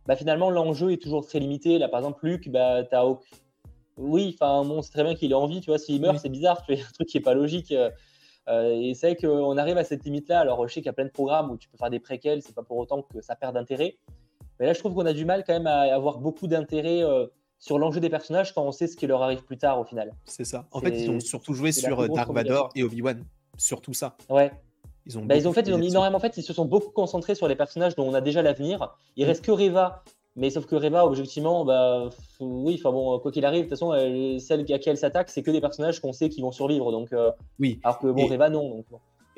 bah, 0.07 0.15
finalement, 0.15 0.49
l'enjeu 0.49 0.91
est 0.91 1.01
toujours 1.01 1.25
très 1.25 1.39
limité. 1.39 1.77
Là, 1.77 1.87
par 1.87 1.99
exemple, 1.99 2.25
Luc, 2.25 2.49
bah, 2.49 2.83
as 2.91 3.05
oui, 3.97 4.35
enfin, 4.39 4.63
bon, 4.63 4.81
c'est 4.81 4.91
très 4.91 5.03
bien 5.03 5.15
qu'il 5.15 5.31
ait 5.31 5.35
envie. 5.35 5.61
Tu 5.61 5.69
vois, 5.69 5.79
s'il 5.79 6.01
meurt, 6.01 6.19
c'est 6.19 6.29
bizarre. 6.29 6.63
Tu 6.65 6.73
vois, 6.73 6.83
un 6.83 6.91
truc 6.93 7.07
qui 7.07 7.17
est 7.17 7.21
pas 7.21 7.33
logique. 7.33 7.73
Euh, 8.47 8.71
et 8.71 8.93
c'est 8.93 9.13
vrai 9.13 9.15
qu'on 9.15 9.57
arrive 9.57 9.77
à 9.77 9.83
cette 9.83 10.03
limite-là. 10.05 10.39
Alors, 10.39 10.67
je 10.67 10.73
sais 10.73 10.79
qu'il 10.79 10.87
y 10.87 10.89
a 10.89 10.93
plein 10.93 11.05
de 11.05 11.11
programmes 11.11 11.51
où 11.51 11.57
tu 11.57 11.67
peux 11.69 11.77
faire 11.77 11.89
des 11.89 11.99
préquels, 11.99 12.41
c'est 12.41 12.55
pas 12.55 12.63
pour 12.63 12.77
autant 12.77 13.01
que 13.01 13.21
ça 13.21 13.35
perd 13.35 13.53
d'intérêt. 13.53 13.97
Mais 14.59 14.65
là, 14.65 14.73
je 14.73 14.79
trouve 14.79 14.93
qu'on 14.93 15.05
a 15.05 15.13
du 15.13 15.25
mal 15.25 15.43
quand 15.45 15.53
même 15.53 15.67
à 15.67 15.93
avoir 15.93 16.19
beaucoup 16.19 16.47
d'intérêt 16.47 17.03
euh, 17.03 17.27
sur 17.59 17.79
l'enjeu 17.79 17.99
des 17.99 18.09
personnages 18.09 18.53
quand 18.53 18.63
on 18.63 18.71
sait 18.71 18.87
ce 18.87 18.95
qui 18.95 19.07
leur 19.07 19.21
arrive 19.21 19.43
plus 19.43 19.57
tard 19.57 19.79
au 19.79 19.83
final. 19.83 20.13
C'est 20.25 20.45
ça. 20.45 20.67
En 20.71 20.79
fait, 20.79 20.99
ils 20.99 21.09
ont 21.09 21.19
surtout 21.19 21.53
joué 21.53 21.71
sur 21.71 21.99
euh, 21.99 22.07
Dark 22.07 22.31
Vador 22.31 22.69
et 22.75 22.83
Obi-Wan. 22.83 23.23
Surtout 23.57 23.93
ça. 23.93 24.15
Ouais. 24.29 24.51
Ils 25.05 25.17
ont, 25.17 25.25
bah, 25.25 25.37
ils 25.37 25.47
ont 25.47 25.53
fait, 25.53 25.65
ils 25.67 25.73
ont 25.73 25.81
énormément 25.81 26.19
fait, 26.19 26.35
ils 26.35 26.43
se 26.43 26.51
sont 26.51 26.65
beaucoup 26.65 26.91
concentrés 26.91 27.33
sur 27.33 27.47
les 27.47 27.55
personnages 27.55 27.95
dont 27.95 28.07
on 28.07 28.13
a 28.13 28.21
déjà 28.21 28.41
l'avenir. 28.41 28.93
Il 29.15 29.25
mm. 29.25 29.27
reste 29.29 29.45
que 29.45 29.51
Reva, 29.51 30.03
mais 30.37 30.51
sauf 30.51 30.67
que 30.67 30.75
Reva, 30.75 31.05
objectivement, 31.05 31.65
bah, 31.65 32.09
oui, 32.39 32.75
enfin 32.77 32.91
bon, 32.91 33.17
quoi 33.19 33.31
qu'il 33.31 33.43
arrive, 33.43 33.65
de 33.65 33.69
toute 33.69 33.79
façon, 33.79 33.91
celle 34.39 34.71
à 34.71 34.77
qui 34.77 34.89
elle 34.89 34.97
s'attaque, 34.97 35.29
c'est 35.29 35.41
que 35.41 35.49
des 35.49 35.61
personnages 35.61 35.99
qu'on 35.99 36.13
sait 36.13 36.29
qui 36.29 36.41
vont 36.41 36.51
survivre. 36.51 36.91
Donc, 36.91 37.11
euh, 37.11 37.31
oui. 37.59 37.79
Alors 37.83 37.97
que 37.97 38.07
bon, 38.07 38.27
Reva, 38.27 38.49
non. 38.49 38.69
Donc, 38.69 38.85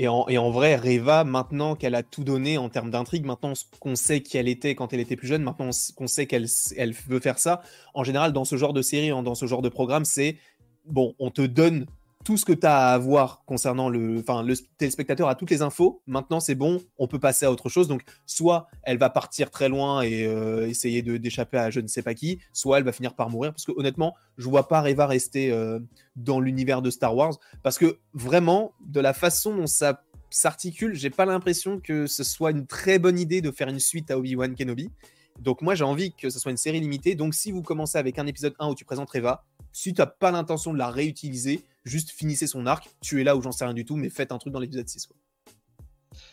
et 0.01 0.07
en, 0.07 0.49
vrai, 0.49 0.77
Reva, 0.77 1.25
maintenant 1.25 1.75
qu'elle 1.75 1.93
a 1.93 2.03
tout 2.03 2.23
donné 2.23 2.57
en 2.57 2.69
termes 2.69 2.89
d'intrigue, 2.89 3.25
maintenant 3.25 3.51
qu'on 3.81 3.97
sait 3.97 4.21
qui 4.21 4.37
elle 4.37 4.47
était 4.47 4.73
quand 4.73 4.93
elle 4.93 5.01
était 5.01 5.17
plus 5.17 5.27
jeune, 5.27 5.43
maintenant 5.43 5.71
qu'on 5.97 6.07
sait 6.07 6.25
qu'elle 6.25 6.45
elle 6.77 6.93
veut 6.93 7.19
faire 7.19 7.37
ça, 7.37 7.61
en 7.93 8.05
général, 8.05 8.31
dans 8.31 8.45
ce 8.45 8.55
genre 8.55 8.71
de 8.71 8.81
série, 8.81 9.09
hein, 9.09 9.23
dans 9.23 9.35
ce 9.35 9.45
genre 9.45 9.61
de 9.61 9.67
programme, 9.67 10.05
c'est 10.05 10.37
bon, 10.85 11.15
on 11.19 11.31
te 11.31 11.41
donne 11.41 11.85
tout 12.25 12.37
ce 12.37 12.45
que 12.45 12.51
tu 12.51 12.67
as 12.67 12.89
à 12.89 12.97
voir 12.97 13.43
concernant 13.45 13.89
le, 13.89 14.19
enfin, 14.19 14.43
le 14.43 14.53
téléspectateur 14.77 15.29
a 15.29 15.35
toutes 15.35 15.49
les 15.49 15.61
infos. 15.61 16.01
Maintenant, 16.05 16.39
c'est 16.39 16.55
bon, 16.55 16.81
on 16.97 17.07
peut 17.07 17.19
passer 17.19 17.45
à 17.45 17.51
autre 17.51 17.69
chose. 17.69 17.87
Donc, 17.87 18.03
soit 18.25 18.67
elle 18.83 18.97
va 18.97 19.09
partir 19.09 19.49
très 19.49 19.69
loin 19.69 20.01
et 20.01 20.25
euh, 20.25 20.67
essayer 20.67 21.01
d'échapper 21.01 21.57
à 21.57 21.69
je 21.69 21.79
ne 21.79 21.87
sais 21.87 22.01
pas 22.01 22.13
qui, 22.13 22.39
soit 22.51 22.77
elle 22.77 22.83
va 22.83 22.91
finir 22.91 23.15
par 23.15 23.29
mourir. 23.29 23.51
Parce 23.51 23.65
que 23.65 23.71
honnêtement, 23.75 24.15
je 24.37 24.49
vois 24.49 24.67
pas 24.67 24.81
Reva 24.81 25.07
rester 25.07 25.51
euh, 25.51 25.79
dans 26.15 26.39
l'univers 26.39 26.81
de 26.81 26.89
Star 26.89 27.15
Wars. 27.15 27.37
Parce 27.63 27.77
que 27.77 27.97
vraiment, 28.13 28.73
de 28.85 28.99
la 28.99 29.13
façon 29.13 29.55
dont 29.55 29.67
ça 29.67 30.03
s'articule, 30.29 30.93
j'ai 30.95 31.09
pas 31.09 31.25
l'impression 31.25 31.79
que 31.79 32.05
ce 32.05 32.23
soit 32.23 32.51
une 32.51 32.67
très 32.67 32.99
bonne 32.99 33.17
idée 33.17 33.41
de 33.41 33.51
faire 33.51 33.69
une 33.69 33.79
suite 33.79 34.11
à 34.11 34.17
Obi-Wan 34.17 34.55
Kenobi. 34.55 34.91
Donc 35.39 35.61
moi 35.61 35.73
j'ai 35.73 35.85
envie 35.85 36.13
que 36.13 36.29
ce 36.29 36.39
soit 36.39 36.51
une 36.51 36.57
série 36.57 36.79
limitée. 36.79 37.15
Donc 37.15 37.33
si 37.33 37.51
vous 37.51 37.61
commencez 37.61 37.97
avec 37.97 38.19
un 38.19 38.27
épisode 38.27 38.53
1 38.59 38.69
où 38.69 38.75
tu 38.75 38.85
présentes 38.85 39.09
Reva, 39.09 39.45
si 39.71 39.93
tu 39.93 40.01
n'as 40.01 40.07
pas 40.07 40.31
l'intention 40.31 40.73
de 40.73 40.77
la 40.77 40.89
réutiliser, 40.89 41.63
juste 41.85 42.11
finissez 42.11 42.47
son 42.47 42.65
arc, 42.65 42.89
tu 43.01 43.21
es 43.21 43.23
là 43.23 43.35
où 43.35 43.41
j'en 43.41 43.51
sais 43.51 43.65
rien 43.65 43.73
du 43.73 43.85
tout, 43.85 43.95
mais 43.95 44.09
faites 44.09 44.31
un 44.31 44.37
truc 44.37 44.53
dans 44.53 44.59
l'épisode 44.59 44.87
6. 44.87 45.09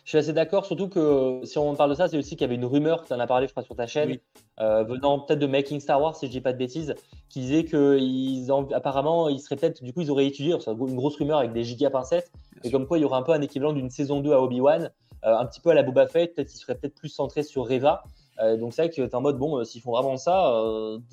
Je 0.05 0.11
suis 0.11 0.19
assez 0.19 0.33
d'accord, 0.33 0.67
surtout 0.67 0.89
que 0.89 1.41
si 1.45 1.59
on 1.59 1.75
parle 1.75 1.91
de 1.91 1.95
ça, 1.95 2.09
c'est 2.09 2.17
aussi 2.17 2.31
qu'il 2.31 2.43
y 2.43 2.45
avait 2.45 2.55
une 2.55 2.65
rumeur, 2.65 3.05
tu 3.05 3.13
en 3.13 3.21
as 3.21 3.27
parlé, 3.27 3.47
je 3.47 3.53
crois, 3.53 3.63
sur 3.63 3.77
ta 3.77 3.87
chaîne, 3.87 4.19
euh, 4.61 4.85
venant 4.85 5.21
peut-être 5.21 5.39
de 5.39 5.47
Making 5.47 5.81
Star 5.81 6.01
Wars, 6.01 6.17
si 6.17 6.27
je 6.27 6.31
dis 6.31 6.41
pas 6.41 6.53
de 6.53 6.59
bêtises, 6.59 6.95
qui 7.29 7.41
disait 7.41 7.65
qu'ils 7.65 8.51
apparemment, 8.73 9.29
ils 9.29 9.41
seraient 9.41 9.57
peut-être, 9.57 9.83
du 9.83 9.93
coup, 9.93 10.01
ils 10.01 10.11
auraient 10.11 10.27
étudié, 10.27 10.55
c'est 10.61 10.71
une 10.71 10.97
grosse 10.97 11.17
rumeur 11.17 11.39
avec 11.39 11.53
des 11.53 11.65
giga 11.65 11.91
pincettes, 11.91 12.31
et 12.65 12.71
comme 12.71 12.87
quoi 12.87 12.99
il 12.99 13.03
y 13.03 13.05
aurait 13.05 13.19
un 13.19 13.23
peu 13.23 13.33
un 13.33 13.43
équivalent 13.43 13.73
d'une 13.73 13.91
saison 13.91 14.21
2 14.21 14.33
à 14.33 14.41
Obi-Wan, 14.41 14.91
euh, 15.25 15.37
un 15.37 15.47
petit 15.47 15.61
peu 15.61 15.71
à 15.71 15.75
la 15.75 15.83
Boba 15.83 16.07
Fett, 16.07 16.35
peut-être 16.35 16.49
qu'ils 16.49 16.61
seraient 16.61 16.77
peut-être 16.77 16.95
plus 16.95 17.09
centrés 17.09 17.43
sur 17.43 17.69
Reva. 17.69 18.05
Euh, 18.41 18.57
donc 18.57 18.75
c'est 18.75 18.83
vrai 18.83 18.91
que 18.91 18.95
tu 18.95 19.03
es 19.03 19.15
en 19.15 19.21
mode, 19.21 19.39
bon, 19.39 19.65
s'ils 19.65 19.81
font 19.81 19.93
vraiment 19.93 20.17
ça, 20.17 20.53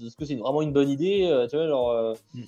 est-ce 0.03 0.15
que 0.15 0.25
c'est 0.25 0.36
vraiment 0.36 0.62
une 0.62 0.74
bonne 0.74 0.89
idée 0.89 1.30
tu 1.50 1.56
vois, 1.56 1.68
genre, 1.68 2.15
mm. 2.34 2.44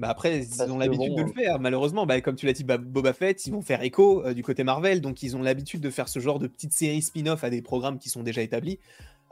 Bah 0.00 0.08
après, 0.08 0.38
ils 0.38 0.72
ont 0.72 0.78
l'habitude 0.78 1.14
de 1.14 1.22
le 1.22 1.32
faire, 1.32 1.60
malheureusement. 1.60 2.06
Bah, 2.06 2.20
comme 2.22 2.34
tu 2.34 2.46
l'as 2.46 2.54
dit, 2.54 2.64
Boba 2.64 3.12
Fett, 3.12 3.46
ils 3.46 3.52
vont 3.52 3.60
faire 3.60 3.82
écho 3.82 4.24
euh, 4.24 4.32
du 4.32 4.42
côté 4.42 4.64
Marvel, 4.64 5.02
donc 5.02 5.22
ils 5.22 5.36
ont 5.36 5.42
l'habitude 5.42 5.82
de 5.82 5.90
faire 5.90 6.08
ce 6.08 6.20
genre 6.20 6.38
de 6.38 6.46
petites 6.46 6.72
séries 6.72 7.02
spin-off 7.02 7.44
à 7.44 7.50
des 7.50 7.60
programmes 7.60 7.98
qui 7.98 8.08
sont 8.08 8.22
déjà 8.22 8.40
établis. 8.40 8.78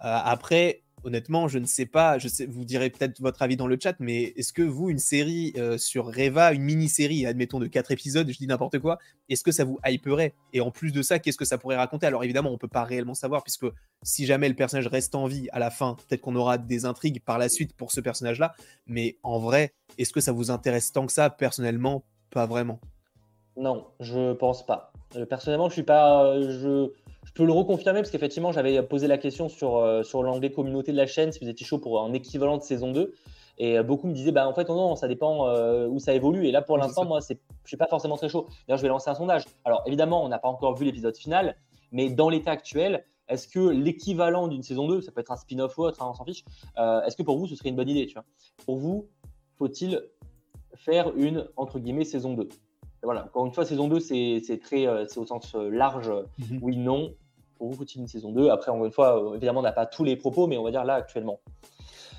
Euh, 0.04 0.18
après, 0.24 0.82
honnêtement, 1.08 1.48
je 1.48 1.58
ne 1.58 1.66
sais 1.66 1.86
pas, 1.86 2.18
vous 2.48 2.64
direz 2.64 2.90
peut-être 2.90 3.20
votre 3.20 3.42
avis 3.42 3.56
dans 3.56 3.66
le 3.66 3.78
chat, 3.82 3.96
mais 3.98 4.34
est-ce 4.36 4.52
que 4.52 4.62
vous, 4.62 4.90
une 4.90 4.98
série 4.98 5.52
euh, 5.56 5.76
sur 5.78 6.06
Reva, 6.06 6.52
une 6.52 6.62
mini-série, 6.62 7.26
admettons 7.26 7.58
de 7.58 7.66
4 7.66 7.90
épisodes, 7.90 8.30
je 8.30 8.38
dis 8.38 8.46
n'importe 8.46 8.78
quoi, 8.78 8.98
est-ce 9.28 9.42
que 9.42 9.50
ça 9.50 9.64
vous 9.64 9.78
hyperait? 9.86 10.34
Et 10.52 10.60
en 10.60 10.70
plus 10.70 10.92
de 10.92 11.02
ça, 11.02 11.18
qu'est-ce 11.18 11.36
que 11.36 11.44
ça 11.44 11.58
pourrait 11.58 11.76
raconter? 11.76 12.06
Alors 12.06 12.22
évidemment, 12.22 12.50
on 12.50 12.54
ne 12.54 12.58
peut 12.58 12.68
pas 12.68 12.84
réellement 12.84 13.14
savoir, 13.14 13.42
puisque 13.42 13.66
si 14.02 14.26
jamais 14.26 14.48
le 14.48 14.54
personnage 14.54 14.86
reste 14.86 15.14
en 15.14 15.26
vie 15.26 15.48
à 15.52 15.58
la 15.58 15.70
fin, 15.70 15.96
peut-être 15.96 16.20
qu'on 16.20 16.36
aura 16.36 16.58
des 16.58 16.84
intrigues 16.84 17.20
par 17.24 17.38
la 17.38 17.48
suite 17.48 17.72
pour 17.74 17.90
ce 17.90 18.00
personnage-là, 18.00 18.54
mais 18.86 19.16
en 19.22 19.38
vrai, 19.38 19.72
est-ce 19.96 20.12
que 20.12 20.20
ça 20.20 20.32
vous 20.32 20.50
intéresse 20.50 20.92
tant 20.92 21.06
que 21.06 21.12
ça? 21.12 21.30
Personnellement, 21.30 22.04
pas 22.30 22.46
vraiment. 22.46 22.80
Non, 23.56 23.88
je 23.98 24.34
pense 24.34 24.64
pas. 24.64 24.92
Euh, 25.16 25.26
personnellement, 25.26 25.68
je 25.68 25.74
suis 25.74 25.82
pas. 25.82 26.40
Je 26.40 26.90
je 27.28 27.32
peux 27.34 27.44
le 27.44 27.52
reconfirmer 27.52 28.00
parce 28.00 28.10
qu'effectivement, 28.10 28.52
j'avais 28.52 28.82
posé 28.82 29.06
la 29.06 29.18
question 29.18 29.50
sur, 29.50 29.76
euh, 29.76 30.02
sur 30.02 30.22
l'anglais 30.22 30.50
communauté 30.50 30.92
de 30.92 30.96
la 30.96 31.06
chaîne, 31.06 31.30
si 31.30 31.40
vous 31.40 31.48
étiez 31.48 31.66
chaud 31.66 31.78
pour 31.78 32.02
un 32.02 32.12
équivalent 32.14 32.56
de 32.56 32.62
saison 32.62 32.90
2. 32.90 33.12
Et 33.58 33.78
euh, 33.78 33.82
beaucoup 33.82 34.06
me 34.06 34.14
disaient, 34.14 34.32
bah, 34.32 34.48
en 34.48 34.54
fait, 34.54 34.68
non, 34.70 34.96
ça 34.96 35.08
dépend 35.08 35.46
euh, 35.46 35.86
où 35.88 35.98
ça 35.98 36.14
évolue. 36.14 36.46
Et 36.46 36.52
là, 36.52 36.62
pour 36.62 36.78
l'instant, 36.78 37.04
moi, 37.04 37.20
je 37.20 37.34
ne 37.34 37.38
suis 37.66 37.76
pas 37.76 37.86
forcément 37.86 38.16
très 38.16 38.30
chaud. 38.30 38.46
D'ailleurs, 38.66 38.78
je 38.78 38.82
vais 38.82 38.88
lancer 38.88 39.10
un 39.10 39.14
sondage. 39.14 39.44
Alors, 39.66 39.82
évidemment, 39.84 40.24
on 40.24 40.28
n'a 40.28 40.38
pas 40.38 40.48
encore 40.48 40.74
vu 40.74 40.86
l'épisode 40.86 41.16
final, 41.16 41.54
mais 41.92 42.08
dans 42.08 42.30
l'état 42.30 42.52
actuel, 42.52 43.04
est-ce 43.28 43.46
que 43.46 43.60
l'équivalent 43.60 44.48
d'une 44.48 44.62
saison 44.62 44.88
2, 44.88 45.02
ça 45.02 45.12
peut 45.12 45.20
être 45.20 45.32
un 45.32 45.36
spin-off 45.36 45.76
ou 45.76 45.82
autre, 45.82 46.02
hein, 46.02 46.08
on 46.10 46.14
s'en 46.14 46.24
fiche, 46.24 46.44
est-ce 46.78 47.14
que 47.14 47.22
pour 47.22 47.36
vous, 47.36 47.46
ce 47.46 47.56
serait 47.56 47.68
une 47.68 47.76
bonne 47.76 47.90
idée 47.90 48.06
tu 48.06 48.14
vois? 48.14 48.24
Pour 48.64 48.78
vous, 48.78 49.06
faut-il 49.58 50.02
faire 50.74 51.14
une, 51.14 51.46
entre 51.56 51.78
guillemets, 51.78 52.04
saison 52.04 52.32
2 52.32 52.48
voilà, 53.02 53.24
encore 53.24 53.46
une 53.46 53.52
fois, 53.52 53.64
saison 53.64 53.88
2, 53.88 54.00
c'est 54.00 54.60
très, 54.62 54.86
euh, 54.86 55.06
c'est 55.06 55.18
au 55.18 55.26
sens 55.26 55.54
euh, 55.54 55.70
large, 55.70 56.10
mhm. 56.38 56.58
oui, 56.62 56.76
non. 56.76 57.14
Pour 57.56 57.72
vous, 57.72 57.84
une 57.84 58.06
saison 58.06 58.32
2 58.32 58.50
Après, 58.50 58.70
encore 58.70 58.86
une 58.86 58.92
fois, 58.92 59.22
euh, 59.22 59.34
évidemment, 59.34 59.60
on 59.60 59.64
n'a 59.64 59.72
pas 59.72 59.86
tous 59.86 60.04
les 60.04 60.16
propos, 60.16 60.46
mais 60.46 60.56
on 60.56 60.64
va 60.64 60.70
dire 60.70 60.84
là, 60.84 60.94
actuellement. 60.94 61.40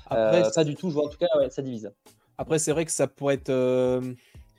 Après, 0.06 0.42
pas 0.54 0.64
du 0.64 0.74
tout, 0.74 0.90
je 0.90 0.94
vois 0.94 1.04
en 1.04 1.08
tout 1.08 1.18
cas, 1.18 1.28
ça 1.50 1.62
divise. 1.62 1.92
Après, 2.36 2.58
c'est 2.58 2.72
vrai 2.72 2.84
que 2.84 2.90
ça 2.90 3.06
pourrait 3.06 3.34
être. 3.34 4.02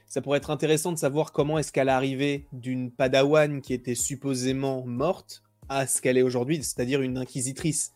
Ça 0.07 0.21
pourrait 0.21 0.37
être 0.37 0.50
intéressant 0.50 0.91
de 0.91 0.98
savoir 0.98 1.31
comment 1.31 1.57
est-ce 1.57 1.72
qu'elle 1.72 1.87
est 1.87 1.91
arrivée 1.91 2.46
d'une 2.51 2.91
padawan 2.91 3.61
qui 3.61 3.74
était 3.74 3.96
supposément 3.96 4.83
morte 4.85 5.41
à 5.69 5.87
ce 5.87 6.01
qu'elle 6.01 6.17
est 6.17 6.22
aujourd'hui, 6.22 6.57
c'est-à-dire 6.57 7.01
une 7.01 7.17
inquisitrice. 7.17 7.93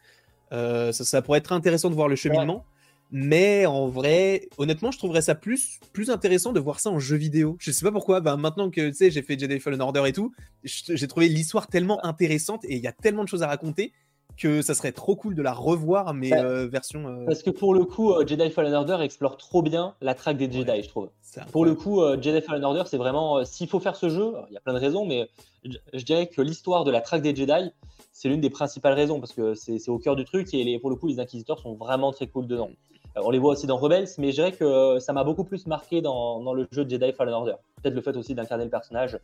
ça, 0.52 1.22
pourrait 1.22 1.40
être 1.40 1.54
intéressant 1.54 1.90
de 1.90 1.96
voir 1.96 2.08
le 2.08 2.16
cheminement. 2.16 2.66
Mais 3.18 3.66
en 3.66 3.88
vrai, 3.88 4.50
honnêtement, 4.58 4.92
je 4.92 4.98
trouverais 4.98 5.22
ça 5.22 5.36
plus, 5.36 5.80
plus 5.94 6.10
intéressant 6.10 6.52
de 6.52 6.60
voir 6.60 6.82
ça 6.82 6.90
en 6.90 7.00
jeu 7.00 7.16
vidéo. 7.16 7.56
Je 7.62 7.72
sais 7.72 7.86
pas 7.86 7.92
pourquoi, 7.94 8.20
bah, 8.20 8.36
maintenant 8.36 8.70
que 8.70 8.90
tu 8.90 8.94
sais, 8.94 9.10
j'ai 9.10 9.22
fait 9.22 9.40
Jedi 9.40 9.58
Fallen 9.62 9.80
Order 9.80 10.04
et 10.06 10.12
tout, 10.12 10.34
j'ai 10.66 11.08
trouvé 11.08 11.30
l'histoire 11.30 11.68
tellement 11.68 12.04
intéressante 12.06 12.66
et 12.66 12.76
il 12.76 12.84
y 12.84 12.88
a 12.88 12.92
tellement 12.92 13.24
de 13.24 13.30
choses 13.30 13.42
à 13.42 13.48
raconter 13.48 13.94
que 14.36 14.62
ça 14.62 14.74
serait 14.74 14.92
trop 14.92 15.16
cool 15.16 15.34
de 15.34 15.42
la 15.42 15.54
revoir, 15.54 16.14
mais 16.14 16.34
euh, 16.34 16.68
version. 16.68 17.08
Euh, 17.08 17.26
Parce 17.26 17.42
que 17.42 17.52
pour 17.52 17.74
le 17.74 17.86
coup, 17.86 18.12
euh, 18.12 18.28
Jedi 18.28 18.50
Fallen 18.50 18.74
Order 18.74 18.98
explore 19.00 19.38
trop 19.38 19.62
bien 19.62 19.96
la 20.02 20.14
traque 20.14 20.36
des 20.36 20.52
Jedi, 20.52 20.84
je 20.84 20.90
trouve. 20.90 21.08
Pour 21.54 21.64
le 21.64 21.74
coup, 21.74 22.02
Jedi 22.22 22.42
Fallen 22.42 22.66
Order, 22.66 22.84
c'est 22.86 22.98
vraiment. 22.98 23.46
S'il 23.46 23.70
faut 23.70 23.80
faire 23.80 23.96
ce 23.96 24.10
jeu, 24.10 24.34
il 24.50 24.54
y 24.54 24.58
a 24.58 24.60
plein 24.60 24.74
de 24.74 24.80
raisons, 24.80 25.06
mais 25.06 25.30
je 25.64 26.04
dirais 26.04 26.28
que 26.28 26.42
l'histoire 26.42 26.84
de 26.84 26.92
la 26.92 27.00
traque 27.00 27.22
des 27.22 27.34
Jedi, 27.34 27.72
c'est 28.12 28.28
l'une 28.28 28.42
des 28.42 28.50
principales 28.50 28.94
raisons 28.94 29.22
parce 29.22 29.32
que 29.32 29.54
c'est 29.54 29.88
au 29.88 30.00
cœur 30.00 30.18
du 30.18 30.26
truc 30.26 30.54
et 30.54 30.66
les, 30.66 30.80
pour 30.80 30.90
le 30.90 30.98
coup, 30.98 31.08
les 31.08 31.22
inquisiteurs 31.22 31.60
sont 31.60 31.76
vraiment 31.76 32.12
très 32.12 32.28
cool 32.28 32.46
dedans. 32.46 32.72
Euh, 33.18 33.22
on 33.24 33.30
les 33.32 33.40
voit 33.40 33.54
aussi 33.54 33.68
dans 33.68 33.78
Rebels, 33.78 34.08
mais 34.18 34.32
je 34.32 34.36
dirais 34.36 34.52
que 34.52 35.00
ça 35.00 35.14
m'a 35.14 35.24
beaucoup 35.24 35.44
plus 35.44 35.68
marqué 35.68 36.02
dans, 36.02 36.54
le 36.54 36.68
jeu 36.72 36.86
de 36.86 36.90
Jedi 36.90 37.12
Fallen 37.14 37.34
Order. 37.34 37.56
Peut-être 37.82 37.96
le 37.96 38.02
fait 38.02 38.16
aussi 38.16 38.36
d'incarner 38.36 38.66
le 38.66 38.70
personnage, 38.70 39.20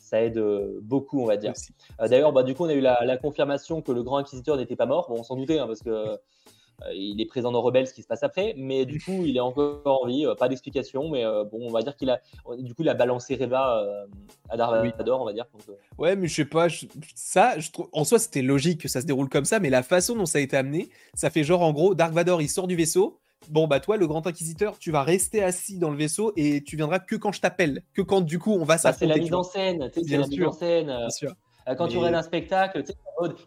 ça 0.00 0.22
aide 0.22 0.38
euh, 0.38 0.78
beaucoup, 0.82 1.20
on 1.20 1.26
va 1.26 1.36
dire. 1.36 1.52
Euh, 2.00 2.08
d'ailleurs, 2.08 2.32
bah, 2.32 2.42
du 2.42 2.54
coup, 2.54 2.64
on 2.64 2.68
a 2.68 2.74
eu 2.74 2.80
la, 2.80 3.16
confirmation 3.16 3.82
que 3.82 3.92
le 3.92 4.02
grand 4.02 4.18
inquisiteur 4.18 4.56
n'était 4.56 4.76
pas 4.76 4.86
mort. 4.86 5.08
Bon, 5.08 5.16
on 5.18 5.22
s'en 5.22 5.36
doutait, 5.36 5.58
hein, 5.58 5.66
parce 5.66 5.82
que 5.82 6.18
il 6.94 7.22
est 7.22 7.26
présent 7.26 7.52
dans 7.52 7.62
Rebels, 7.62 7.86
ce 7.86 7.94
qui 7.94 8.02
se 8.02 8.06
passe 8.06 8.22
après, 8.22 8.52
mais 8.58 8.84
du 8.84 9.00
coup, 9.00 9.22
il 9.24 9.34
est 9.34 9.40
encore 9.40 9.80
en 9.86 10.06
vie. 10.06 10.26
pas 10.38 10.46
d'explication, 10.46 11.08
mais 11.08 11.24
bon, 11.50 11.66
on 11.66 11.70
va 11.70 11.80
dire 11.80 11.96
qu'il 11.96 12.10
a, 12.10 12.20
du 12.58 12.74
coup, 12.74 12.82
il 12.82 12.88
a 12.90 12.94
balancé 12.94 13.34
Reva 13.34 13.82
à 14.50 14.58
Dark 14.58 14.84
Vador, 14.98 15.22
on 15.22 15.24
va 15.24 15.32
dire. 15.32 15.46
Ouais, 15.96 16.16
mais 16.16 16.28
je 16.28 16.34
sais 16.34 16.44
pas, 16.44 16.66
ça, 17.14 17.58
je 17.58 17.70
trouve, 17.70 17.88
en 17.92 18.04
soi, 18.04 18.18
c'était 18.18 18.42
logique 18.42 18.82
que 18.82 18.88
ça 18.88 19.00
se 19.00 19.06
déroule 19.06 19.30
comme 19.30 19.46
ça, 19.46 19.58
mais 19.58 19.70
la 19.70 19.82
façon 19.82 20.16
dont 20.16 20.26
ça 20.26 20.36
a 20.36 20.42
été 20.42 20.54
amené, 20.54 20.90
ça 21.14 21.30
fait 21.30 21.44
genre, 21.44 21.62
en 21.62 21.72
gros, 21.72 21.94
Dark 21.94 22.12
Vador, 22.12 22.42
il 22.42 22.50
sort 22.50 22.66
du 22.66 22.76
vaisseau, 22.76 23.18
bon 23.50 23.66
bah 23.66 23.80
toi 23.80 23.96
le 23.96 24.06
grand 24.06 24.26
inquisiteur 24.26 24.78
tu 24.78 24.90
vas 24.90 25.02
rester 25.02 25.42
assis 25.42 25.78
dans 25.78 25.90
le 25.90 25.96
vaisseau 25.96 26.32
et 26.36 26.62
tu 26.62 26.76
viendras 26.76 26.98
que 26.98 27.16
quand 27.16 27.32
je 27.32 27.40
t'appelle 27.40 27.82
que 27.94 28.02
quand 28.02 28.20
du 28.20 28.38
coup 28.38 28.52
on 28.52 28.64
va 28.64 28.78
s'affronter 28.78 29.12
c'est 29.12 29.18
la 29.18 29.22
mise 29.22 29.34
en 29.34 29.42
scène 29.42 29.90
c'est 29.92 30.16
la 30.16 30.26
mise 30.26 30.42
en 30.42 30.52
scène 30.52 30.86
bien 30.86 31.10
sûr. 31.10 31.34
Euh, 31.68 31.74
quand 31.74 31.88
tu 31.88 31.96
aurais 31.96 32.14
un 32.14 32.22
spectacle 32.22 32.84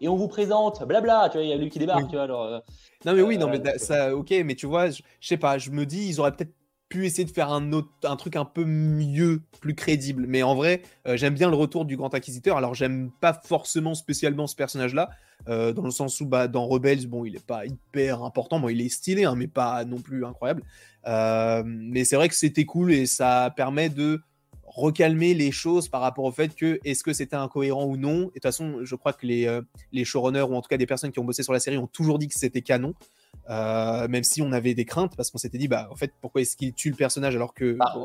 et 0.01 0.07
on 0.07 0.15
vous 0.15 0.27
présente 0.27 0.85
blabla 0.85 1.29
tu 1.31 1.37
vois 1.37 1.45
il 1.45 1.49
y 1.49 1.53
a 1.53 1.57
lui 1.57 1.69
qui 1.69 1.79
débarque 1.79 2.07
tu 2.07 2.15
vois 2.15 2.23
alors 2.23 2.43
euh, 2.43 2.59
non 3.05 3.13
mais 3.13 3.21
oui 3.21 3.37
non 3.37 3.47
euh, 3.47 3.57
mais 3.63 3.77
ça 3.77 4.15
ok 4.15 4.33
mais 4.43 4.55
tu 4.55 4.65
vois 4.65 4.89
je 4.89 5.01
sais 5.21 5.37
pas 5.37 5.57
je 5.57 5.71
me 5.71 5.85
dis 5.85 6.09
ils 6.09 6.19
auraient 6.19 6.33
peut-être 6.33 6.53
pu 6.89 7.05
essayer 7.05 7.23
de 7.23 7.31
faire 7.31 7.51
un, 7.51 7.71
autre, 7.71 7.89
un 8.03 8.15
truc 8.15 8.35
un 8.35 8.45
peu 8.45 8.65
mieux, 8.65 9.41
plus 9.61 9.75
crédible. 9.75 10.25
Mais 10.27 10.41
en 10.41 10.55
vrai, 10.55 10.81
euh, 11.07 11.15
j'aime 11.15 11.35
bien 11.35 11.49
le 11.49 11.55
retour 11.55 11.85
du 11.85 11.95
Grand 11.95 12.13
Inquisiteur. 12.13 12.57
Alors, 12.57 12.73
j'aime 12.73 13.11
pas 13.21 13.33
forcément 13.33 13.93
spécialement 13.93 14.47
ce 14.47 14.55
personnage-là, 14.55 15.11
euh, 15.47 15.71
dans 15.71 15.83
le 15.83 15.91
sens 15.91 16.19
où 16.19 16.25
bah, 16.25 16.47
dans 16.47 16.65
Rebels, 16.67 17.07
bon, 17.07 17.25
il 17.25 17.35
est 17.35 17.45
pas 17.45 17.65
hyper 17.65 18.23
important. 18.23 18.59
Bon, 18.59 18.69
il 18.69 18.81
est 18.81 18.89
stylé, 18.89 19.25
hein, 19.25 19.35
mais 19.37 19.47
pas 19.47 19.85
non 19.85 19.99
plus 19.99 20.25
incroyable. 20.25 20.63
Euh, 21.07 21.63
mais 21.65 22.03
c'est 22.05 22.15
vrai 22.15 22.27
que 22.27 22.35
c'était 22.35 22.65
cool 22.65 22.91
et 22.91 23.05
ça 23.05 23.53
permet 23.55 23.89
de 23.89 24.21
recalmer 24.65 25.33
les 25.33 25.51
choses 25.51 25.89
par 25.89 26.01
rapport 26.01 26.25
au 26.25 26.31
fait 26.31 26.55
que 26.55 26.79
est-ce 26.83 27.03
que 27.03 27.13
c'était 27.13 27.35
incohérent 27.35 27.85
ou 27.85 27.97
non? 27.97 28.13
Et 28.13 28.25
de 28.25 28.29
toute 28.33 28.43
façon, 28.43 28.79
je 28.83 28.95
crois 28.95 29.13
que 29.13 29.25
les, 29.25 29.59
les 29.91 30.05
showrunners 30.05 30.41
ou 30.41 30.55
en 30.55 30.61
tout 30.61 30.67
cas 30.67 30.77
des 30.77 30.85
personnes 30.85 31.11
qui 31.11 31.19
ont 31.19 31.23
bossé 31.23 31.41
sur 31.41 31.53
la 31.53 31.59
série 31.59 31.77
ont 31.77 31.87
toujours 31.87 32.19
dit 32.19 32.27
que 32.27 32.35
c'était 32.35 32.61
canon. 32.61 32.93
Euh, 33.49 34.07
même 34.07 34.23
si 34.23 34.43
on 34.43 34.51
avait 34.51 34.75
des 34.75 34.85
craintes 34.85 35.15
parce 35.15 35.31
qu'on 35.31 35.39
s'était 35.39 35.57
dit 35.57 35.67
bah 35.67 35.87
en 35.91 35.95
fait 35.95 36.13
pourquoi 36.21 36.41
est-ce 36.41 36.55
qu'il 36.55 36.71
tue 36.71 36.91
le 36.91 36.95
personnage 36.95 37.35
alors 37.35 37.55
que 37.55 37.73
bah, 37.73 37.95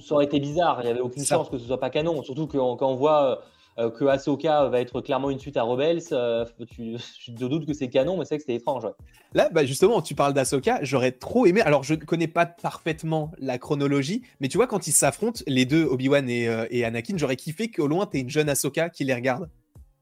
ça 0.00 0.14
aurait 0.14 0.24
été 0.24 0.40
bizarre. 0.40 0.80
Il 0.80 0.86
n'y 0.86 0.90
avait 0.90 1.00
aucune 1.00 1.24
chance 1.24 1.50
que 1.50 1.58
ce 1.58 1.66
soit 1.66 1.80
pas 1.80 1.90
canon. 1.90 2.22
Surtout 2.22 2.46
que, 2.46 2.56
quand 2.56 2.90
on 2.90 2.94
voit 2.94 3.42
euh, 3.78 3.90
que 3.90 4.06
Ahsoka 4.06 4.68
va 4.68 4.80
être 4.80 5.02
clairement 5.02 5.28
une 5.28 5.38
suite 5.38 5.58
à 5.58 5.64
Rebels 5.64 6.02
euh, 6.12 6.46
tu, 6.70 6.96
je 7.20 7.32
te 7.32 7.44
doute 7.44 7.66
que 7.66 7.74
c'est 7.74 7.88
canon 7.88 8.16
mais 8.16 8.24
c'est 8.24 8.36
que 8.36 8.42
c'était 8.42 8.56
étrange 8.56 8.86
là 9.32 9.48
bah 9.52 9.64
justement 9.64 10.02
tu 10.02 10.16
parles 10.16 10.34
d'Ahsoka 10.34 10.80
j'aurais 10.82 11.12
trop 11.12 11.46
aimé 11.46 11.60
alors 11.60 11.84
je 11.84 11.94
ne 11.94 12.00
connais 12.00 12.26
pas 12.26 12.46
parfaitement 12.46 13.30
la 13.38 13.58
chronologie 13.58 14.22
mais 14.40 14.48
tu 14.48 14.56
vois 14.56 14.66
quand 14.66 14.88
ils 14.88 14.92
s'affrontent 14.92 15.42
les 15.46 15.66
deux 15.66 15.84
Obi-Wan 15.84 16.28
et, 16.28 16.84
Anakin 16.84 17.16
j'aurais 17.16 17.36
kiffé 17.36 17.70
qu'au 17.70 17.86
loin 17.86 18.06
t'es 18.06 18.18
une 18.20 18.30
jeune 18.30 18.48
Ahsoka 18.48 18.90
qui 18.90 19.04
les 19.04 19.14
regarde. 19.14 19.48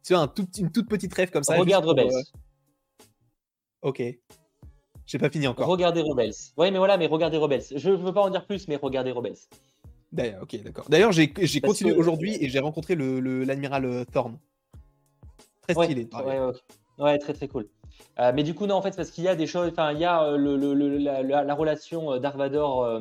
Tu 0.02 0.14
vois 0.14 0.22
un 0.22 0.28
tout, 0.28 0.48
une 0.58 0.72
toute 0.72 0.88
petite 0.88 1.12
rêve 1.12 1.30
comme 1.30 1.42
ça 1.42 1.54
regarde 1.56 1.84
Rebels. 1.84 2.10
ok 3.82 4.02
j'ai 5.08 5.18
pas 5.18 5.30
fini 5.30 5.48
encore. 5.48 5.66
Regardez 5.66 6.02
Rebels. 6.02 6.34
Oui, 6.58 6.70
mais 6.70 6.76
voilà, 6.76 6.98
mais 6.98 7.06
regardez 7.06 7.38
Rebels. 7.38 7.64
Je 7.74 7.90
veux 7.90 8.12
pas 8.12 8.20
en 8.20 8.28
dire 8.28 8.44
plus, 8.44 8.68
mais 8.68 8.76
regardez 8.76 9.10
Rebels. 9.10 9.38
D'ailleurs, 10.12 10.42
ok, 10.42 10.62
d'accord. 10.62 10.84
D'ailleurs, 10.90 11.12
j'ai 11.12 11.32
continué 11.62 11.92
aujourd'hui 11.92 12.36
et 12.40 12.48
j'ai 12.50 12.58
rencontré 12.58 12.94
l'admiral 12.94 13.82
le, 13.82 13.88
euh, 14.00 14.04
Thorn. 14.04 14.38
Très 15.62 15.74
stylé. 15.74 16.08
Ouais, 16.98 17.18
très 17.18 17.32
très 17.32 17.48
cool. 17.48 17.68
Euh, 18.18 18.32
mais 18.34 18.42
du 18.42 18.54
coup, 18.54 18.66
non, 18.66 18.74
en 18.74 18.82
fait, 18.82 18.94
parce 18.96 19.10
qu'il 19.10 19.24
y 19.24 19.28
a 19.28 19.36
des 19.36 19.46
choses. 19.46 19.70
Enfin, 19.70 19.92
il 19.92 19.98
y 19.98 20.04
a 20.04 20.24
euh, 20.24 20.36
le, 20.36 20.98
la, 20.98 21.54
relation 21.54 22.18
Dark 22.18 22.36
Vador 22.36 23.00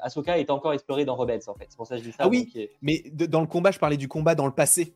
Ahsoka 0.00 0.38
est 0.38 0.48
encore 0.50 0.72
explorée 0.72 1.04
dans 1.04 1.16
Rebels 1.16 1.42
en 1.46 1.54
fait. 1.54 1.66
C'est 1.68 1.76
pour 1.76 1.86
ça 1.86 1.96
que 1.96 2.02
je 2.02 2.08
dis 2.08 2.12
ça. 2.12 2.24
Ah 2.24 2.28
oui, 2.28 2.70
mais 2.80 3.04
dans 3.12 3.42
le 3.42 3.46
combat, 3.46 3.70
je 3.70 3.78
parlais 3.78 3.98
du 3.98 4.08
combat 4.08 4.34
dans 4.34 4.46
le 4.46 4.52
passé. 4.52 4.94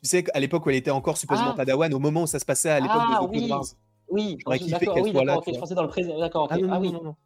Tu 0.00 0.08
sais, 0.08 0.24
à 0.32 0.38
l'époque 0.38 0.64
où 0.64 0.70
elle 0.70 0.76
était 0.76 0.92
encore 0.92 1.16
supposément 1.16 1.50
ah. 1.50 1.56
Padawan, 1.56 1.92
au 1.92 1.98
moment 1.98 2.22
où 2.22 2.26
ça 2.28 2.38
se 2.38 2.44
passait 2.44 2.70
à 2.70 2.78
l'époque 2.78 3.00
ah, 3.00 3.18
de 3.20 3.26
The 3.26 3.30
oui. 3.30 3.50
Wars. 3.50 3.64
Oui, 4.10 4.38
d'accord, 4.46 4.96
je 5.46 5.58
pensais 5.58 5.74
dans 5.74 5.82
le 5.82 5.88
présent. 5.88 6.18
D'accord, 6.18 6.48
ah, 6.50 6.58
non, 6.58 6.68
ah 6.72 6.80
oui. 6.80 6.92
Non, 6.92 7.02
non, 7.02 7.16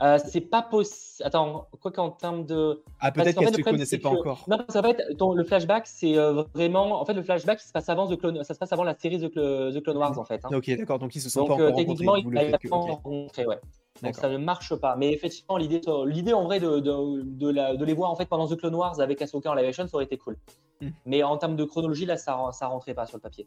euh, 0.00 0.18
c'est 0.24 0.40
pas 0.40 0.62
possible. 0.62 1.26
Attends, 1.26 1.68
quoi 1.80 1.92
qu'en 1.92 2.10
termes 2.10 2.44
de. 2.44 2.82
Ah, 2.98 3.12
peut-être 3.12 3.38
qu'elle 3.38 3.56
ne 3.56 3.62
connaissait 3.62 3.98
pas 3.98 4.08
encore. 4.08 4.44
Non, 4.48 4.56
parce 4.56 4.72
qu'en 4.72 4.82
fait, 4.82 5.00
le 5.10 5.44
flashback, 5.44 5.86
c'est 5.86 6.18
euh, 6.18 6.42
vraiment. 6.54 7.00
En 7.00 7.04
fait, 7.04 7.14
le 7.14 7.22
flashback, 7.22 7.60
ça 7.60 7.68
se 7.68 7.72
passe 7.72 7.88
avant, 7.88 8.08
The 8.08 8.18
Clone... 8.18 8.42
ça 8.42 8.54
se 8.54 8.58
passe 8.58 8.72
avant 8.72 8.84
la 8.84 8.94
série 8.94 9.20
The, 9.20 9.30
The 9.30 9.82
Clone 9.82 9.98
Wars, 9.98 10.18
en 10.18 10.24
fait. 10.24 10.44
Hein. 10.44 10.48
Ok, 10.52 10.70
d'accord, 10.76 10.98
donc 10.98 11.14
ils 11.14 11.20
se 11.20 11.28
sont 11.28 11.40
donc, 11.40 11.58
pas 11.58 11.62
euh, 11.62 11.66
encore 11.66 11.76
techniquement, 11.76 12.16
ils 12.16 12.26
ne 12.26 12.68
pas 12.68 12.76
rencontrés, 12.76 13.46
ouais. 13.46 13.60
Donc 14.02 14.16
ça 14.16 14.28
ne 14.28 14.38
marche 14.38 14.74
pas. 14.74 14.96
Mais 14.96 15.12
effectivement, 15.12 15.56
l'idée, 15.56 15.80
l'idée 16.06 16.32
en 16.32 16.44
vrai 16.44 16.58
de, 16.58 16.80
de, 16.80 17.22
de, 17.22 17.48
la, 17.50 17.76
de, 17.76 17.84
les 17.84 17.94
voir 17.94 18.10
en 18.10 18.16
fait 18.16 18.26
pendant 18.26 18.48
The 18.48 18.56
Clone 18.56 18.74
Wars 18.74 18.98
avec 19.00 19.22
Ahsoka 19.22 19.50
en 19.50 19.54
live 19.54 19.66
action, 19.66 19.86
ça 19.86 19.94
aurait 19.94 20.06
été 20.06 20.16
cool. 20.16 20.36
Hmm. 20.80 20.88
Mais 21.06 21.22
en 21.22 21.36
termes 21.36 21.54
de 21.54 21.64
chronologie, 21.64 22.06
là, 22.06 22.16
ça, 22.16 22.36
ça 22.52 22.66
rentrait 22.66 22.94
pas 22.94 23.06
sur 23.06 23.18
le 23.18 23.22
papier. 23.22 23.46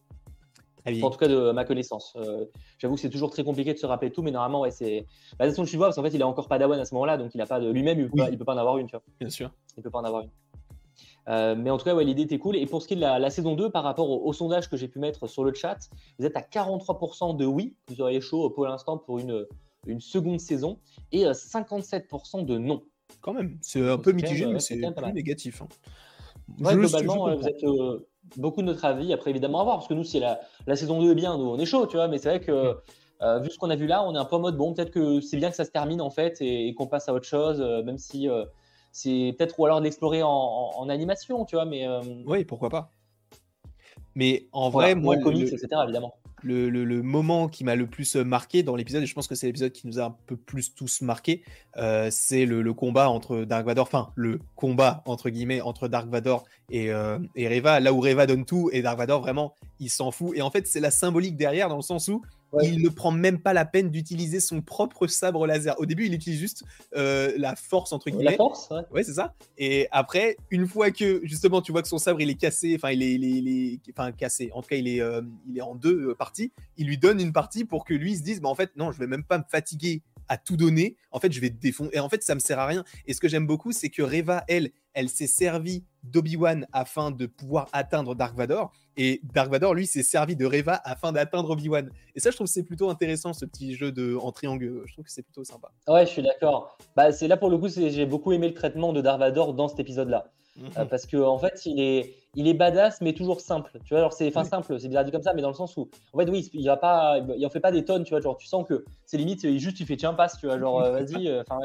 En 1.02 1.10
tout 1.10 1.18
cas, 1.18 1.28
de 1.28 1.52
ma 1.52 1.66
connaissance. 1.66 2.14
Euh, 2.16 2.46
j'avoue 2.78 2.96
que 2.96 3.02
c'est 3.02 3.10
toujours 3.10 3.32
très 3.32 3.44
compliqué 3.44 3.74
de 3.74 3.80
se 3.80 3.86
rappeler 3.86 4.12
tout, 4.12 4.22
mais 4.22 4.32
normalement, 4.32 4.62
ouais, 4.62 4.72
c'est. 4.72 5.06
Bah, 5.38 5.46
de 5.46 5.50
toute 5.50 5.58
façon, 5.58 5.66
tu 5.66 5.78
vois, 5.78 5.88
parce 5.88 5.96
qu'en 5.96 6.04
fait, 6.04 6.14
il 6.14 6.22
a 6.22 6.28
encore 6.28 6.48
pas 6.48 6.60
d'Awan 6.60 6.80
à 6.80 6.86
ce 6.86 6.94
moment-là, 6.94 7.18
donc 7.18 7.34
il 7.34 7.42
a 7.42 7.46
pas 7.48 7.60
de 7.60 7.72
lui-même, 7.72 8.00
il, 8.00 8.24
ne 8.24 8.36
peut 8.36 8.46
pas 8.46 8.54
en 8.54 8.58
avoir 8.58 8.78
une, 8.78 8.88
tu 8.88 8.92
vois. 8.92 9.04
Bien 9.20 9.30
sûr. 9.30 9.52
Il 9.78 9.84
peut 9.84 9.90
pas 9.90 10.00
en 10.00 10.04
avoir 10.04 10.24
une. 10.24 10.30
Euh, 11.28 11.56
mais 11.58 11.72
en 11.72 11.78
tout 11.78 11.86
cas, 11.86 11.96
ouais, 11.96 12.04
l'idée 12.04 12.24
était 12.24 12.38
cool. 12.38 12.56
Et 12.56 12.66
pour 12.66 12.82
ce 12.82 12.88
qui 12.88 12.94
est 12.94 12.98
de 12.98 13.02
la, 13.02 13.30
saison 13.30 13.56
2, 13.56 13.70
par 13.72 13.84
rapport 13.84 14.10
au, 14.10 14.34
sondage 14.34 14.70
que 14.70 14.78
j'ai 14.78 14.88
pu 14.88 15.00
mettre 15.00 15.28
sur 15.28 15.44
le 15.44 15.54
chat, 15.54 15.78
vous 16.20 16.26
êtes 16.26 16.38
à 16.38 16.42
43% 16.42 17.36
de 17.36 17.46
oui, 17.46 17.76
vous 17.88 18.02
auriez 18.02 18.22
chaud 18.22 18.50
pour 18.52 18.66
l'instant 18.66 18.98
pour 18.98 19.20
une, 19.20 19.46
une 19.88 20.02
seconde 20.02 20.40
saison, 20.40 20.80
et 21.12 21.24
57% 21.26 22.42
euh, 22.42 22.44
de 22.44 22.58
non. 22.58 22.84
Quand 23.22 23.34
même, 23.34 23.58
c'est 23.62 23.88
un 23.88 23.98
peu 23.98 24.12
mitigé, 24.12 24.46
mais 24.46 24.60
c'est 24.60 24.80
négatif. 25.14 25.62
Hein. 25.62 25.68
Ouais, 26.60 26.76
globalement, 26.76 27.36
vous 27.36 27.48
êtes 27.48 27.64
beaucoup 28.38 28.62
de 28.62 28.68
notre 28.68 28.86
avis. 28.86 29.14
Après, 29.14 29.30
évidemment, 29.30 29.62
à 29.62 29.64
voir, 29.64 29.78
parce 29.78 29.88
que 29.88 29.94
nous, 29.94 30.04
si 30.04 30.20
la, 30.20 30.40
la 30.68 30.76
saison 30.76 31.02
2 31.02 31.12
est 31.12 31.16
bien, 31.16 31.38
nous, 31.38 31.46
on 31.46 31.58
est 31.58 31.66
chaud, 31.66 31.88
tu 31.88 31.98
vois. 31.98 32.08
Mais 32.08 32.18
c'est 32.18 32.30
vrai 32.30 32.40
que, 32.40 32.78
euh, 33.22 33.40
vu 33.40 33.50
ce 33.50 33.58
qu'on 33.58 33.70
a 33.70 33.76
vu 33.76 33.88
là, 33.88 34.04
on 34.04 34.16
est 34.16 34.18
un 34.18 34.26
peu 34.26 34.36
en 34.36 34.40
mode, 34.40 34.58
bon, 34.58 34.74
peut-être 34.74 34.92
que 34.92 35.22
c'est 35.22 35.38
bien 35.38 35.50
que 35.50 35.56
ça 35.56 35.66
se 35.66 35.72
termine, 35.72 36.02
en 36.02 36.10
fait, 36.10 36.38
et, 36.42 36.74
qu'on 36.74 36.88
passe 36.88 37.10
à 37.10 37.14
autre 37.14 37.28
chose, 37.28 37.62
euh, 37.62 37.84
même 37.84 37.98
si 37.98 38.30
euh, 38.30 38.46
c'est 38.92 39.36
peut-être, 39.38 39.60
ou 39.60 39.66
alors 39.66 39.82
d'explorer 39.82 40.24
en, 40.24 40.30
en, 40.30 40.90
animation, 40.90 41.46
tu 41.46 41.56
vois. 41.56 41.66
Mais, 41.66 41.88
oui, 42.26 42.46
pourquoi 42.46 42.70
pas. 42.70 42.92
Mais 44.16 44.48
en 44.52 44.70
vrai, 44.70 44.96
moi. 44.96 45.18
comics, 45.18 45.52
etc., 45.52 45.68
évidemment 45.84 46.16
le, 46.46 47.02
moment 47.02 47.48
qui 47.48 47.64
m'a 47.64 47.76
le 47.76 47.88
plus 47.88 48.16
euh, 48.16 48.24
marqué 48.24 48.64
dans 48.64 48.76
l'épisode, 48.76 49.04
et 49.04 49.06
je 49.06 49.14
pense 49.14 49.28
que 49.28 49.36
c'est 49.36 49.48
l'épisode 49.48 49.72
qui 49.72 49.88
nous 49.88 50.00
a 50.00 50.06
un 50.06 50.16
peu 50.26 50.36
plus 50.36 50.74
tous 50.74 51.02
marqué, 51.02 51.44
euh, 51.78 52.10
c'est 52.12 52.46
le, 52.46 52.74
combat 52.74 53.10
entre 53.10 53.44
Dark 53.46 53.66
Vador, 53.66 53.88
enfin 53.88 54.12
le 54.16 54.40
combat 54.56 55.02
entre 55.06 55.30
guillemets 55.30 55.62
entre 55.62 55.88
Dark 55.88 56.10
Vador 56.10 56.44
et, 56.70 56.92
euh, 56.92 57.20
et 57.36 57.48
Reva, 57.48 57.80
là 57.80 57.94
où 57.94 58.02
Reva 58.02 58.28
donne 58.28 58.46
tout 58.46 58.70
et 58.74 58.82
Dark 58.82 58.98
Vador 58.98 59.22
vraiment 59.22 59.54
il 59.80 59.90
s'en 59.90 60.12
fout. 60.12 60.36
Et 60.36 60.42
en 60.42 60.52
fait, 60.52 60.68
c'est 60.68 60.80
la 60.80 60.92
symbolique 60.92 61.38
derrière 61.38 61.70
dans 61.70 61.76
le 61.76 61.82
sens 61.82 62.08
où 62.08 62.22
il 62.64 62.82
ne 62.82 62.90
prend 62.90 63.12
même 63.12 63.40
pas 63.40 63.54
la 63.54 63.66
peine 63.66 63.90
d'utiliser 63.90 64.40
son 64.40 64.62
propre 64.62 65.08
sabre 65.08 65.46
laser. 65.48 65.80
Au 65.80 65.86
début, 65.86 66.06
il 66.06 66.14
utilise 66.14 66.40
juste 66.40 66.64
euh, 66.96 67.34
la 67.38 67.56
force, 67.56 67.94
entre 67.94 68.10
guillemets. 68.10 68.32
La 68.32 68.38
force, 68.38 68.70
ouais. 68.72 68.82
ouais 68.92 69.04
c'est 69.04 69.14
ça. 69.14 69.34
Et 69.58 69.88
après, 69.92 70.38
une 70.52 70.68
fois 70.68 70.92
que, 70.92 71.22
justement, 71.24 71.62
tu 71.62 71.72
vois 71.72 71.82
que 71.82 71.88
son 71.88 71.98
sabre, 71.98 72.22
il 72.22 72.30
est 72.30 72.36
cassé, 72.36 72.76
enfin, 72.76 72.92
il 72.92 73.04
est, 73.04 73.14
il 73.16 73.80
enfin, 73.92 74.12
cassé, 74.12 74.50
en 74.54 74.62
tout 74.62 74.70
cas, 74.70 74.76
il 74.76 74.88
est, 74.88 75.02
euh, 75.02 75.22
il 75.48 75.58
est 75.58 75.62
en 75.62 75.76
deux 75.76 76.10
euh, 76.10 76.16
parties, 76.16 76.52
il 76.78 76.88
lui 76.88 76.98
donne 76.98 77.20
une 77.20 77.34
partie 77.34 77.66
pour 77.66 77.86
que 77.86 77.94
lui 77.94 78.16
se 78.16 78.24
dise, 78.24 78.42
bah, 78.42 78.50
en 78.50 78.56
fait, 78.56 78.72
non, 78.76 78.92
je 78.92 79.00
vais 79.00 79.08
même 79.08 79.24
pas 79.24 79.38
me 79.38 79.46
fatiguer 79.50 80.02
à 80.28 80.38
tout 80.38 80.58
donner. 80.58 80.98
En 81.12 81.20
fait, 81.20 81.32
je 81.32 81.40
vais 81.40 81.50
défendre. 81.50 81.92
Et 81.94 82.00
en 82.00 82.10
fait, 82.10 82.24
ça 82.24 82.36
me 82.36 82.40
sert 82.40 82.60
à 82.60 82.66
rien. 82.66 82.84
Et 83.06 83.14
ce 83.14 83.20
que 83.20 83.28
j'aime 83.28 83.48
beaucoup, 83.48 83.72
c'est 83.72 83.90
que 83.90 84.02
Reva, 84.02 84.44
elle, 84.48 84.72
elle 84.94 85.10
s'est 85.10 85.28
servie 85.28 85.84
d'Obi-Wan 86.12 86.68
afin 86.74 87.12
de 87.12 87.26
pouvoir 87.26 87.68
atteindre 87.74 88.16
Dark 88.16 88.36
Vador. 88.36 88.72
Et 88.98 89.22
Dark 89.34 89.52
Vador, 89.52 89.74
lui, 89.74 89.88
s'est 89.88 90.04
servi 90.04 90.36
de 90.36 90.46
Reva 90.46 90.80
afin 90.84 91.12
d'atteindre 91.12 91.50
Obi-Wan. 91.52 91.90
Et 92.16 92.20
ça, 92.20 92.32
je 92.32 92.36
trouve 92.36 92.48
que 92.48 92.54
c'est 92.54 92.64
plutôt 92.64 92.90
intéressant, 92.90 93.34
ce 93.34 93.46
petit 93.46 93.76
jeu 93.76 93.92
de, 93.92 94.16
en 94.16 94.32
triangle. 94.32 94.84
Je 94.86 94.94
trouve 94.94 95.06
que 95.06 95.12
c'est 95.12 95.24
plutôt 95.24 95.44
sympa. 95.44 95.70
Ouais, 95.88 96.06
je 96.06 96.12
suis 96.12 96.22
d'accord. 96.22 96.78
Bah, 96.96 97.12
c'est 97.12 97.28
là, 97.28 97.38
pour 97.38 97.50
le 97.50 97.58
coup, 97.58 97.68
j'ai 97.68 98.06
beaucoup 98.06 98.32
aimé 98.32 98.48
le 98.48 98.54
traitement 98.54 98.94
de 98.94 99.02
Dark 99.02 99.20
Vador 99.20 99.54
dans 99.54 99.68
cet 99.68 99.80
épisode-là. 99.80 100.32
Mhm. 100.58 100.70
Euh, 100.78 100.86
parce 100.86 101.06
qu'en 101.06 101.28
en 101.28 101.38
fait, 101.38 101.66
il 101.66 101.82
est, 101.82 102.16
il 102.34 102.48
est 102.48 102.54
badass, 102.54 103.02
mais 103.02 103.14
toujours 103.14 103.42
simple. 103.42 103.72
Tu 103.84 103.90
vois, 103.90 104.00
alors 104.00 104.14
c'est, 104.14 104.28
enfin 104.28 104.44
simple, 104.44 104.80
c'est 104.80 104.88
bien 104.88 105.04
dit 105.04 105.12
comme 105.12 105.22
ça, 105.22 105.34
mais 105.34 105.42
dans 105.42 105.50
le 105.50 105.56
sens 105.56 105.76
où, 105.76 105.90
en 106.14 106.20
fait, 106.20 106.30
oui, 106.30 106.50
il 106.54 106.66
va 106.66 106.78
pas, 106.78 107.20
il 107.38 107.46
en 107.46 107.50
fait 107.50 107.60
pas 107.60 107.72
des 107.72 107.84
tonnes, 107.84 108.04
tu 108.04 108.12
vois, 108.12 108.22
genre 108.22 108.38
tu 108.38 108.48
sens 108.48 108.66
que 108.68 108.86
c'est 109.06 109.18
limite, 109.18 109.44
il 109.44 109.60
juste, 109.60 109.80
il 109.80 109.86
fait 109.86 109.98
tiens 109.98 110.14
passe, 110.14 110.38
tu 110.40 110.48
vois, 110.48 110.58
genre 110.58 110.82
euh, 110.84 110.92
vas-y, 110.92 111.28
euh, 111.28 111.44
enfin. 111.48 111.60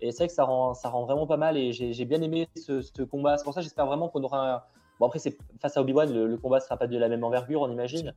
Et 0.00 0.12
c'est 0.12 0.18
vrai 0.18 0.28
que 0.28 0.34
ça 0.34 0.44
rend, 0.44 0.74
ça 0.74 0.88
rend 0.88 1.04
vraiment 1.04 1.26
pas 1.26 1.36
mal 1.36 1.56
et 1.56 1.72
j'ai 1.72 2.04
bien 2.04 2.22
aimé 2.22 2.48
ce, 2.54 3.02
combat. 3.02 3.36
C'est 3.36 3.44
pour 3.44 3.54
ça 3.54 3.60
j'espère 3.60 3.86
vraiment 3.86 4.08
qu'on 4.08 4.22
aura 4.22 4.54
un... 4.54 4.62
Bon, 5.00 5.06
après, 5.06 5.20
face 5.60 5.76
à 5.76 5.80
Obi-Wan, 5.80 6.12
le, 6.12 6.36
combat 6.36 6.58
sera 6.58 6.76
pas 6.76 6.88
de 6.88 6.98
la 6.98 7.08
même 7.08 7.22
envergure, 7.22 7.62
on 7.62 7.70
imagine. 7.70 8.14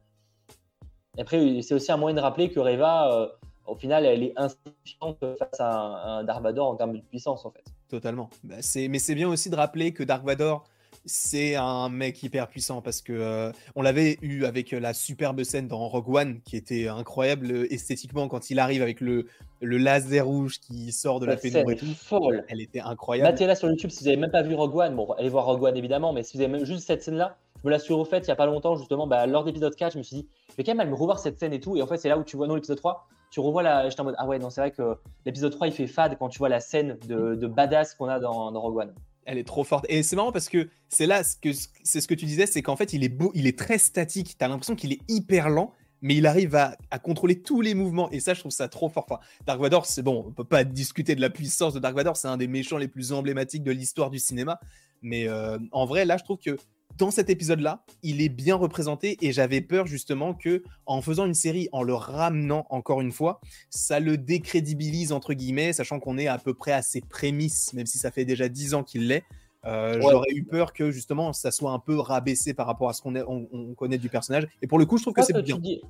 Et 1.17 1.21
après, 1.21 1.61
c'est 1.61 1.75
aussi 1.75 1.91
un 1.91 1.97
moyen 1.97 2.15
de 2.15 2.21
rappeler 2.21 2.49
que 2.49 2.59
Reva, 2.59 3.13
euh, 3.13 3.27
au 3.67 3.75
final, 3.75 4.03
elle 4.05 4.23
est 4.23 4.33
insignifiante 4.35 5.19
face 5.37 5.59
à 5.59 5.71
un, 5.71 6.19
un 6.19 6.23
Dark 6.23 6.43
en 6.57 6.75
termes 6.75 6.93
de 6.93 7.01
puissance, 7.01 7.45
en 7.45 7.51
fait. 7.51 7.63
Totalement. 7.87 8.29
Bah, 8.43 8.55
mais 8.89 8.99
c'est 8.99 9.15
bien 9.15 9.29
aussi 9.29 9.49
de 9.49 9.55
rappeler 9.55 9.93
que 9.93 10.01
Dark 10.03 10.25
Vador, 10.25 10.63
c'est 11.05 11.55
un 11.55 11.89
mec 11.89 12.21
hyper 12.21 12.47
puissant 12.47 12.81
parce 12.81 13.01
que 13.01 13.13
euh, 13.13 13.51
on 13.75 13.81
l'avait 13.81 14.17
eu 14.21 14.45
avec 14.45 14.71
la 14.71 14.93
superbe 14.93 15.43
scène 15.43 15.67
dans 15.67 15.87
Rogue 15.87 16.09
One 16.09 16.41
qui 16.41 16.55
était 16.55 16.87
incroyable 16.87 17.51
euh, 17.51 17.73
esthétiquement 17.73 18.27
quand 18.27 18.49
il 18.49 18.59
arrive 18.59 18.81
avec 18.81 19.01
le, 19.01 19.25
le 19.61 19.77
laser 19.77 20.25
rouge 20.25 20.59
qui 20.59 20.91
sort 20.91 21.19
de 21.19 21.25
la, 21.25 21.37
pénombre 21.37 21.71
et 21.71 21.75
tout. 21.75 21.85
Folle. 21.95 22.45
Elle 22.49 22.61
était 22.61 22.81
incroyable. 22.81 23.31
Battez 23.31 23.47
là 23.47 23.55
sur 23.55 23.69
YouTube 23.69 23.89
si 23.89 23.99
vous 23.99 24.05
n'avez 24.05 24.17
même 24.17 24.31
pas 24.31 24.43
vu 24.43 24.53
Rogue 24.53 24.75
One. 24.75 24.95
Bon, 24.95 25.11
allez 25.13 25.29
voir 25.29 25.45
Rogue 25.45 25.63
One 25.63 25.77
évidemment, 25.77 26.13
mais 26.13 26.23
si 26.23 26.37
vous 26.37 26.43
avez 26.43 26.51
même 26.51 26.65
juste 26.65 26.85
cette 26.85 27.01
scène-là, 27.01 27.37
je 27.61 27.67
me 27.67 27.71
l'assure 27.71 27.99
au 27.99 28.05
fait 28.05 28.19
il 28.19 28.25
n'y 28.25 28.31
a 28.31 28.35
pas 28.35 28.45
longtemps 28.45 28.75
justement, 28.75 29.07
bah, 29.07 29.25
lors 29.27 29.43
d'épisode 29.43 29.75
4, 29.75 29.93
je 29.93 29.97
me 29.97 30.03
suis 30.03 30.17
dit, 30.17 30.27
je 30.49 30.55
vais 30.55 30.63
quand 30.63 30.71
même 30.71 30.81
aller 30.81 30.89
me 30.89 30.95
revoir 30.95 31.19
cette 31.19 31.39
scène 31.39 31.53
et 31.53 31.59
tout. 31.59 31.77
Et 31.77 31.81
en 31.81 31.87
fait, 31.87 31.97
c'est 31.97 32.09
là 32.09 32.17
où 32.17 32.23
tu 32.23 32.37
vois, 32.37 32.47
non, 32.47 32.55
l'épisode 32.55 32.77
3, 32.77 33.07
tu 33.31 33.39
revois 33.39 33.63
la. 33.63 33.89
J'étais 33.89 34.01
en 34.01 34.05
mode, 34.05 34.15
ah 34.17 34.27
ouais, 34.27 34.39
non, 34.39 34.49
c'est 34.49 34.61
vrai 34.61 34.71
que 34.71 34.97
l'épisode 35.25 35.51
3 35.51 35.67
il 35.67 35.73
fait 35.73 35.87
fade 35.87 36.17
quand 36.19 36.29
tu 36.29 36.39
vois 36.39 36.49
la 36.49 36.59
scène 36.59 36.97
de, 37.07 37.35
de 37.35 37.47
badass 37.47 37.95
qu'on 37.95 38.07
a 38.07 38.19
dans, 38.19 38.51
dans 38.51 38.61
Rogue 38.61 38.77
One. 38.77 38.93
Elle 39.25 39.37
est 39.37 39.43
trop 39.43 39.63
forte. 39.63 39.85
Et 39.89 40.03
c'est 40.03 40.15
marrant 40.15 40.31
parce 40.31 40.49
que 40.49 40.69
c'est 40.89 41.05
là 41.05 41.23
ce 41.23 41.35
que 41.35 41.49
c'est 41.83 42.01
ce 42.01 42.07
que 42.07 42.13
tu 42.13 42.25
disais, 42.25 42.45
c'est 42.45 42.61
qu'en 42.61 42.75
fait, 42.75 42.93
il 42.93 43.03
est 43.03 43.09
beau, 43.09 43.31
il 43.35 43.47
est 43.47 43.57
très 43.57 43.77
statique. 43.77 44.37
Tu 44.37 44.43
as 44.43 44.47
l'impression 44.47 44.75
qu'il 44.75 44.91
est 44.93 44.99
hyper 45.07 45.49
lent, 45.49 45.73
mais 46.01 46.15
il 46.15 46.25
arrive 46.25 46.55
à, 46.55 46.75
contrôler 46.99 47.41
tous 47.41 47.61
les 47.61 47.73
mouvements. 47.73 48.09
Et 48.11 48.19
ça, 48.19 48.33
je 48.33 48.39
trouve 48.39 48.51
ça 48.51 48.67
trop 48.67 48.89
fort. 48.89 49.05
Enfin, 49.09 49.21
Dark 49.45 49.59
Vador, 49.59 49.85
c'est 49.85 50.01
bon, 50.01 50.25
on 50.27 50.31
peut 50.31 50.43
pas 50.43 50.63
discuter 50.63 51.15
de 51.15 51.21
la 51.21 51.29
puissance 51.29 51.73
de 51.73 51.79
Dark 51.79 51.95
Vador. 51.95 52.17
C'est 52.17 52.27
un 52.27 52.37
des 52.37 52.47
méchants 52.47 52.77
les 52.77 52.87
plus 52.87 53.13
emblématiques 53.13 53.63
de 53.63 53.71
l'histoire 53.71 54.09
du 54.09 54.19
cinéma. 54.19 54.59
Mais 55.01 55.27
euh, 55.27 55.57
en 55.71 55.85
vrai, 55.85 56.05
là, 56.05 56.17
je 56.17 56.23
trouve 56.23 56.37
que 56.37 56.57
dans 56.97 57.11
cet 57.11 57.29
épisode-là, 57.29 57.83
il 58.03 58.21
est 58.21 58.29
bien 58.29 58.55
représenté 58.55 59.17
et 59.21 59.31
j'avais 59.31 59.61
peur 59.61 59.87
justement 59.87 60.33
que 60.33 60.63
en 60.85 61.01
faisant 61.01 61.25
une 61.25 61.33
série, 61.33 61.69
en 61.71 61.83
le 61.83 61.93
ramenant 61.93 62.65
encore 62.69 63.01
une 63.01 63.11
fois, 63.11 63.41
ça 63.69 63.99
le 63.99 64.17
décrédibilise 64.17 65.11
entre 65.11 65.33
guillemets, 65.33 65.73
sachant 65.73 65.99
qu'on 65.99 66.17
est 66.17 66.27
à 66.27 66.37
peu 66.37 66.53
près 66.53 66.71
à 66.71 66.81
ses 66.81 67.01
prémices, 67.01 67.73
même 67.73 67.85
si 67.85 67.97
ça 67.97 68.11
fait 68.11 68.25
déjà 68.25 68.49
dix 68.49 68.73
ans 68.73 68.83
qu'il 68.83 69.07
l'est. 69.07 69.23
Euh, 69.65 70.01
j'aurais 70.01 70.31
eu 70.31 70.43
peur 70.43 70.73
que 70.73 70.89
justement 70.89 71.33
ça 71.33 71.51
soit 71.51 71.71
un 71.71 71.77
peu 71.79 71.99
rabaissé 71.99 72.55
par 72.55 72.65
rapport 72.65 72.89
à 72.89 72.93
ce 72.93 73.01
qu'on 73.01 73.15
on, 73.15 73.73
connaît 73.75 73.99
du 73.99 74.09
personnage. 74.09 74.47
Et 74.61 74.67
pour 74.67 74.79
le 74.79 74.85
coup, 74.85 74.97
je 74.97 75.03
trouve 75.03 75.13
que 75.13 75.21
c'est 75.21 75.39
bien. 75.41 75.57
Dis, 75.57 75.81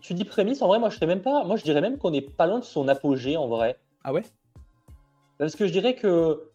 tu 0.00 0.14
dis 0.14 0.24
prémisse, 0.24 0.62
en 0.62 0.68
vrai, 0.68 0.78
moi 0.78 0.88
je 0.88 1.04
même 1.04 1.20
pas. 1.20 1.44
Moi 1.44 1.56
je 1.56 1.64
dirais 1.64 1.80
même 1.80 1.98
qu'on 1.98 2.10
n'est 2.10 2.22
pas 2.22 2.46
loin 2.46 2.58
de 2.58 2.64
son 2.64 2.88
apogée 2.88 3.36
en 3.36 3.48
vrai. 3.48 3.76
Ah 4.02 4.12
ouais? 4.12 4.22
Parce 5.38 5.56
que 5.56 5.66
je 5.66 5.72
dirais 5.72 5.94
que 5.94 6.51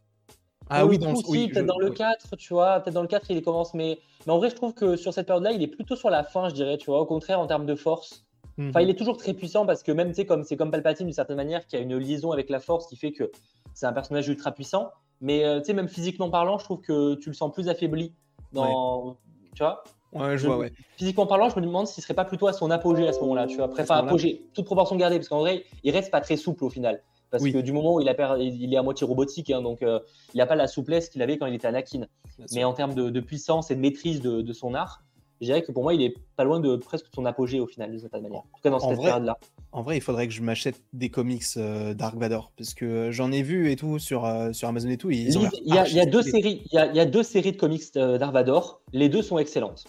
ah 0.70 0.86
oui, 0.86 0.98
dans, 0.98 1.14
oui, 1.28 1.50
peut-être 1.50 1.66
dans 1.66 1.80
le 1.80 1.92
4, 1.92 2.36
tu 2.38 2.54
vois, 2.54 2.80
peut-être 2.80 2.94
dans 2.94 3.02
le 3.02 3.08
4 3.08 3.32
il 3.32 3.42
commence, 3.42 3.74
mais, 3.74 4.00
mais 4.26 4.34
en 4.34 4.38
vrai 4.38 4.50
je 4.50 4.56
trouve 4.56 4.74
que 4.74 4.96
sur 4.96 5.14
cette 5.14 5.28
période-là, 5.28 5.52
il 5.52 5.62
est 5.62 5.68
plutôt 5.68 5.96
sur 5.96 6.10
la 6.10 6.24
fin, 6.24 6.50
je 6.50 6.54
dirais, 6.54 6.78
tu 6.78 6.88
vois, 6.88 7.00
au 7.00 7.06
contraire 7.06 7.40
en 7.40 7.48
termes 7.48 7.66
de 7.66 7.76
force. 7.76 8.26
Enfin, 8.60 8.82
il 8.82 8.86
mhm. 8.86 8.92
est 8.92 8.96
toujours 8.96 9.18
très 9.18 9.34
puissant 9.34 9.68
parce 9.68 9.84
que 9.84 9.92
même, 9.92 10.10
tu 10.10 10.16
sais, 10.16 10.26
comme 10.26 10.44
c'est 10.44 10.58
comme 10.58 10.72
Palpatine 10.72 11.06
d'une 11.06 11.14
certaine 11.14 11.36
manière, 11.36 11.68
qui 11.68 11.76
a 11.76 11.80
une 11.80 11.96
liaison 11.96 12.32
avec 12.32 12.50
la 12.50 12.60
force 12.60 12.88
qui 12.88 12.96
fait 12.96 13.12
que 13.12 13.32
c'est 13.76 13.86
un 13.86 13.94
personnage 13.94 14.28
ultra 14.28 14.52
puissant. 14.52 14.90
Mais 15.22 15.46
euh, 15.46 15.60
tu 15.60 15.66
sais, 15.66 15.74
même 15.74 15.88
physiquement 15.88 16.30
parlant, 16.30 16.58
je 16.58 16.64
trouve 16.64 16.82
que 16.82 17.16
tu 17.16 17.30
le 17.30 17.36
sens 17.36 17.52
plus 17.52 17.70
affaibli 17.70 18.14
dans, 18.54 19.18
tu 19.56 19.64
vois. 19.64 19.84
Ouais, 20.14 20.38
je 20.38 20.48
vois, 20.48 20.58
ouais. 20.58 20.72
Physiquement 20.96 21.28
parlant, 21.28 21.50
je 21.50 21.60
me 21.60 21.66
demande 21.66 21.86
s'il 21.86 22.04
serait 22.04 22.14
pas 22.14 22.26
plutôt 22.26 22.48
à 22.48 22.54
son 22.54 22.72
apogée 22.72 23.08
à 23.08 23.14
ce 23.14 23.20
moment-là, 23.20 23.46
tu 23.46 23.58
vois. 23.58 23.66
Après, 23.66 23.84
enfin, 23.84 23.98
apogée, 23.98 24.48
toute 24.54 24.66
proportion 24.66 24.96
gardée, 24.96 25.18
parce 25.18 25.30
qu'en 25.30 25.40
vrai, 25.40 25.66
il 25.84 25.92
reste 25.92 26.12
pas 26.12 26.22
très 26.22 26.38
souple 26.38 26.64
au 26.64 26.70
final. 26.70 27.04
Parce 27.30 27.44
que 27.44 27.60
du 27.60 27.74
moment 27.74 27.96
où 27.96 28.02
il, 28.02 28.10
a 28.10 28.38
il 28.38 28.74
est 28.74 28.78
à 28.78 28.84
moitié 28.84 29.06
robotique, 29.06 29.50
hein, 29.52 29.62
donc 29.62 29.82
euh, 29.82 30.00
il 30.34 30.38
n'a 30.38 30.46
pas 30.46 30.56
la 30.56 30.68
souplesse 30.68 31.10
qu'il 31.10 31.22
avait 31.22 31.38
quand 31.38 31.46
il 31.46 31.54
était 31.54 31.68
Anakin. 31.68 32.06
Mais 32.54 32.64
en 32.64 32.74
termes 32.74 32.94
de, 32.94 33.20
puissance 33.20 33.72
et 33.72 33.76
de 33.76 33.82
maîtrise 33.82 34.22
de, 34.22 34.54
son 34.54 34.74
art, 34.74 35.04
je 35.42 35.46
dirais 35.46 35.62
que 35.62 35.72
pour 35.72 35.84
moi, 35.84 35.94
il 35.94 36.02
est 36.02 36.16
pas 36.36 36.44
loin 36.44 36.60
de 36.60 36.76
presque 36.78 37.06
son 37.14 37.26
apogée 37.26 37.60
au 37.60 37.68
final, 37.68 37.92
de 37.92 37.98
cette 37.98 38.12
manière. 38.12 38.32
En 38.32 38.42
tout 38.42 38.62
cas, 38.64 38.70
dans 38.70 38.80
cette 38.80 39.00
période-là. 39.00 39.38
En 39.72 39.84
vrai, 39.84 39.98
il 39.98 40.02
faudrait 40.02 40.28
que 40.28 40.34
je 40.34 40.42
m'achète 40.42 40.82
des 40.94 41.10
comics 41.10 41.44
euh, 41.58 41.94
Dark 41.94 42.16
Vador, 42.16 42.52
parce 42.58 42.74
que 42.74 43.12
j'en 43.12 43.32
ai 43.32 43.44
vu 43.44 43.70
et 43.70 43.76
tout 43.76 44.00
sur, 44.00 44.26
euh, 44.26 44.54
sur 44.54 44.68
Amazon 44.68 44.90
et 44.90 44.98
tout. 44.98 45.12
il, 45.12 45.30
y 45.30 46.00
a, 46.00 46.06
deux 46.06 46.24
séries, 46.24 46.64
il, 46.72 46.76
y 46.76 47.00
a, 47.00 47.06
deux 47.06 47.24
séries 47.24 47.52
de 47.52 47.58
comics 47.58 47.94
Dark 47.94 48.34
Vador. 48.34 48.82
Les 48.94 49.10
deux 49.10 49.22
sont 49.22 49.38
excellentes. 49.38 49.84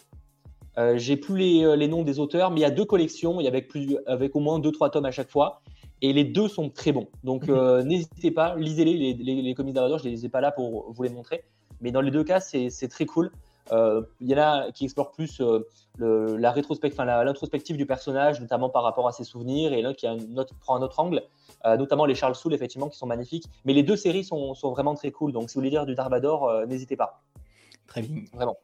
J'ai 0.94 1.16
plus 1.16 1.36
les, 1.36 1.76
les, 1.76 1.88
noms 1.88 2.04
des 2.04 2.20
auteurs, 2.20 2.50
mais 2.50 2.60
il 2.60 2.62
y 2.62 2.66
a 2.66 2.70
deux 2.70 2.84
collections, 2.84 3.40
il 3.40 3.46
y 3.46 3.62
plus, 3.62 3.96
avec 4.06 4.36
au 4.36 4.40
moins 4.40 4.60
deux 4.60 4.70
trois 4.70 4.90
tomes 4.90 5.06
à 5.06 5.10
chaque 5.10 5.30
fois. 5.30 5.60
Et 6.00 6.12
les 6.12 6.24
deux 6.24 6.48
sont 6.48 6.70
très 6.70 6.92
bons. 6.92 7.08
Donc 7.24 7.48
mhm. 7.48 7.82
n'hésitez 7.82 8.30
pas, 8.30 8.56
lisez-les. 8.56 9.14
Les, 9.14 9.42
les, 9.42 9.54
comics 9.54 9.74
Dark 9.74 9.98
je 9.98 10.08
ne 10.08 10.10
les 10.10 10.26
ai 10.26 10.28
pas 10.28 10.40
là 10.40 10.52
pour 10.52 10.92
vous 10.92 11.02
les 11.02 11.10
montrer. 11.10 11.44
Mais 11.80 11.90
dans 11.90 12.00
les 12.00 12.10
deux 12.10 12.24
cas, 12.24 12.40
c'est 12.40 12.88
très 12.88 13.06
cool. 13.06 13.30
Il 13.70 14.28
y 14.28 14.34
en 14.34 14.38
a 14.38 14.72
qui 14.72 14.84
explorent 14.84 15.12
plus 15.12 15.40
la 15.98 16.50
rétrospective, 16.50 17.04
l'introspective 17.04 17.76
du 17.76 17.86
personnage, 17.86 18.40
notamment 18.40 18.68
par 18.68 18.82
rapport 18.82 19.06
à 19.08 19.12
ses 19.12 19.24
souvenirs, 19.24 19.72
et 19.72 19.82
l'un 19.82 19.94
qui 19.94 20.06
a 20.06 20.16
prend 20.60 20.76
un 20.76 20.82
autre 20.82 20.98
angle. 21.00 21.22
Euh, 21.66 21.76
notamment 21.76 22.04
les 22.04 22.14
Charles 22.14 22.36
Soule, 22.36 22.54
effectivement, 22.54 22.88
qui 22.88 22.96
sont 22.96 23.06
magnifiques. 23.06 23.44
Mais 23.64 23.72
les 23.72 23.82
deux 23.82 23.96
séries 23.96 24.24
sont, 24.24 24.54
vraiment 24.70 24.94
très 24.94 25.10
cool. 25.10 25.32
Donc, 25.32 25.50
si 25.50 25.54
vous 25.54 25.60
voulez 25.60 25.70
lire 25.70 25.86
du 25.86 25.94
Darvador, 25.94 26.48
euh, 26.48 26.66
n'hésitez 26.66 26.96
pas. 26.96 27.22
Très 27.86 28.02
bien. 28.02 28.22
Vraiment. 28.32 28.56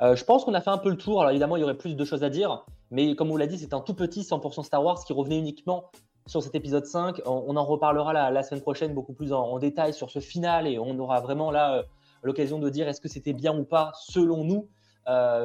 Euh, 0.00 0.14
je 0.14 0.24
pense 0.24 0.44
qu'on 0.44 0.54
a 0.54 0.60
fait 0.60 0.70
un 0.70 0.78
peu 0.78 0.90
le 0.90 0.96
tour. 0.96 1.20
Alors, 1.20 1.30
évidemment, 1.30 1.56
il 1.56 1.60
y 1.60 1.64
aurait 1.64 1.76
plus 1.76 1.96
de 1.96 2.04
choses 2.04 2.24
à 2.24 2.30
dire. 2.30 2.64
Mais 2.90 3.14
comme 3.14 3.28
vous 3.28 3.36
l'a 3.36 3.46
dit, 3.46 3.58
c'est 3.58 3.74
un 3.74 3.80
tout 3.80 3.94
petit 3.94 4.22
100% 4.22 4.62
Star 4.62 4.82
Wars 4.82 5.04
qui 5.04 5.12
revenait 5.12 5.38
uniquement 5.38 5.90
sur 6.26 6.42
cet 6.42 6.54
épisode 6.54 6.86
5. 6.86 7.22
On, 7.26 7.56
en 7.56 7.64
reparlera 7.64 8.30
la, 8.30 8.42
semaine 8.42 8.62
prochaine 8.62 8.94
beaucoup 8.94 9.12
plus 9.12 9.32
en, 9.32 9.58
détail 9.58 9.92
sur 9.92 10.10
ce 10.10 10.20
final 10.20 10.66
et 10.66 10.78
on 10.78 10.98
aura 10.98 11.20
vraiment 11.20 11.50
là 11.50 11.84
l'occasion 12.22 12.58
de 12.58 12.68
dire 12.68 12.86
est-ce 12.86 13.00
que 13.00 13.08
c'était 13.08 13.32
bien 13.32 13.58
ou 13.58 13.64
pas 13.64 13.92
selon 13.94 14.44
nous. 14.44 14.68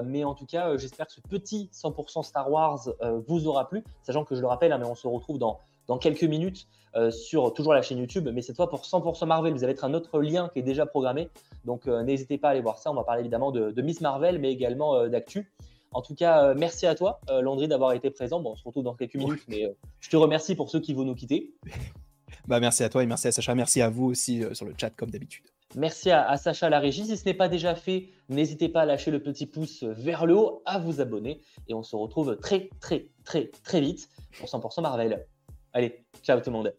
mais 0.04 0.26
en 0.26 0.34
tout 0.34 0.46
cas, 0.46 0.76
j'espère 0.76 1.08
que 1.08 1.14
ce 1.14 1.22
petit 1.22 1.70
100% 1.74 2.24
Star 2.24 2.52
Wars 2.52 2.90
vous 3.28 3.48
aura 3.48 3.70
plu, 3.70 3.84
sachant 4.04 4.26
que 4.26 4.36
je 4.36 4.42
le 4.42 4.48
rappelle, 4.48 4.74
hein, 4.74 4.78
mais 4.78 4.86
on 4.86 4.96
se 4.96 5.08
retrouve 5.08 5.38
dans 5.38 5.98
quelques 6.00 6.24
minutes 6.24 6.68
euh, 6.96 7.10
sur 7.10 7.54
toujours 7.54 7.74
la 7.74 7.82
chaîne 7.82 7.98
YouTube, 7.98 8.30
mais 8.32 8.44
cette 8.44 8.56
fois 8.56 8.70
pour 8.70 8.82
100% 8.82 9.26
Marvel. 9.26 9.54
Vous 9.54 9.64
allez 9.64 9.74
être 9.74 9.84
un 9.84 9.96
autre 9.96 10.22
lien 10.22 10.50
qui 10.54 10.60
est 10.60 10.64
déjà 10.64 10.86
programmé, 10.86 11.30
donc 11.66 11.88
euh, 11.88 12.04
n'hésitez 12.04 12.38
pas 12.38 12.50
à 12.50 12.52
aller 12.52 12.62
voir 12.62 12.78
ça. 12.78 12.92
On 12.92 12.94
va 12.94 13.04
parler 13.04 13.22
évidemment 13.22 13.52
de, 13.52 13.82
Miss 13.82 14.00
Marvel, 14.00 14.38
mais 14.38 14.52
également 14.52 14.96
euh, 14.96 15.10
d'actu. 15.10 15.52
En 15.92 16.02
tout 16.02 16.14
cas, 16.14 16.56
merci 16.56 16.88
à 16.88 16.96
toi, 16.96 17.20
Landry, 17.30 17.68
d'avoir 17.68 17.94
été 17.94 18.10
présent. 18.10 18.40
Bon, 18.40 18.54
on 18.54 18.56
se 18.56 18.64
retrouve 18.64 18.84
dans 18.84 18.96
quelques 18.96 19.14
minutes, 19.14 19.44
mais 19.48 19.76
je 20.00 20.10
te 20.10 20.16
remercie 20.16 20.56
pour 20.56 20.72
ceux 20.72 20.80
qui 20.80 20.94
vont 20.94 21.04
nous 21.04 21.16
quitter. 21.16 21.54
Bah, 22.46 22.60
merci 22.60 22.84
à 22.84 22.90
toi 22.90 23.02
et 23.02 23.06
merci 23.06 23.30
à 23.30 23.32
Sacha. 23.32 23.56
Merci 23.56 23.82
à 23.82 23.90
vous 23.90 24.08
aussi 24.08 24.44
sur 24.52 24.66
le 24.66 24.74
chat, 24.78 24.90
comme 24.90 25.10
d'habitude. 25.10 25.46
Merci 25.78 26.12
à, 26.12 26.28
à, 26.28 26.36
Sacha 26.36 26.70
la 26.70 26.80
régie. 26.82 27.06
Si 27.06 27.16
ce 27.16 27.24
n'est 27.24 27.34
pas 27.34 27.48
déjà 27.48 27.74
fait, 27.74 28.10
n'hésitez 28.28 28.68
pas 28.68 28.82
à 28.82 28.86
lâcher 28.86 29.12
le 29.12 29.24
petit 29.24 29.46
pouce 29.46 29.84
vers 29.84 30.26
le 30.26 30.36
haut, 30.36 30.62
à 30.66 30.78
vous 30.78 31.00
abonner. 31.00 31.40
Et 31.70 31.74
on 31.74 31.84
se 31.84 31.96
retrouve 31.96 32.36
très, 32.36 32.70
très, 32.82 33.08
très, 33.24 33.50
très 33.64 33.80
vite 33.80 34.10
pour 34.40 34.50
100% 34.50 34.82
Marvel. 34.82 35.26
Allez, 35.74 36.06
ciao 36.22 36.40
tout 36.40 36.52
le 36.52 36.58
monde. 36.58 36.76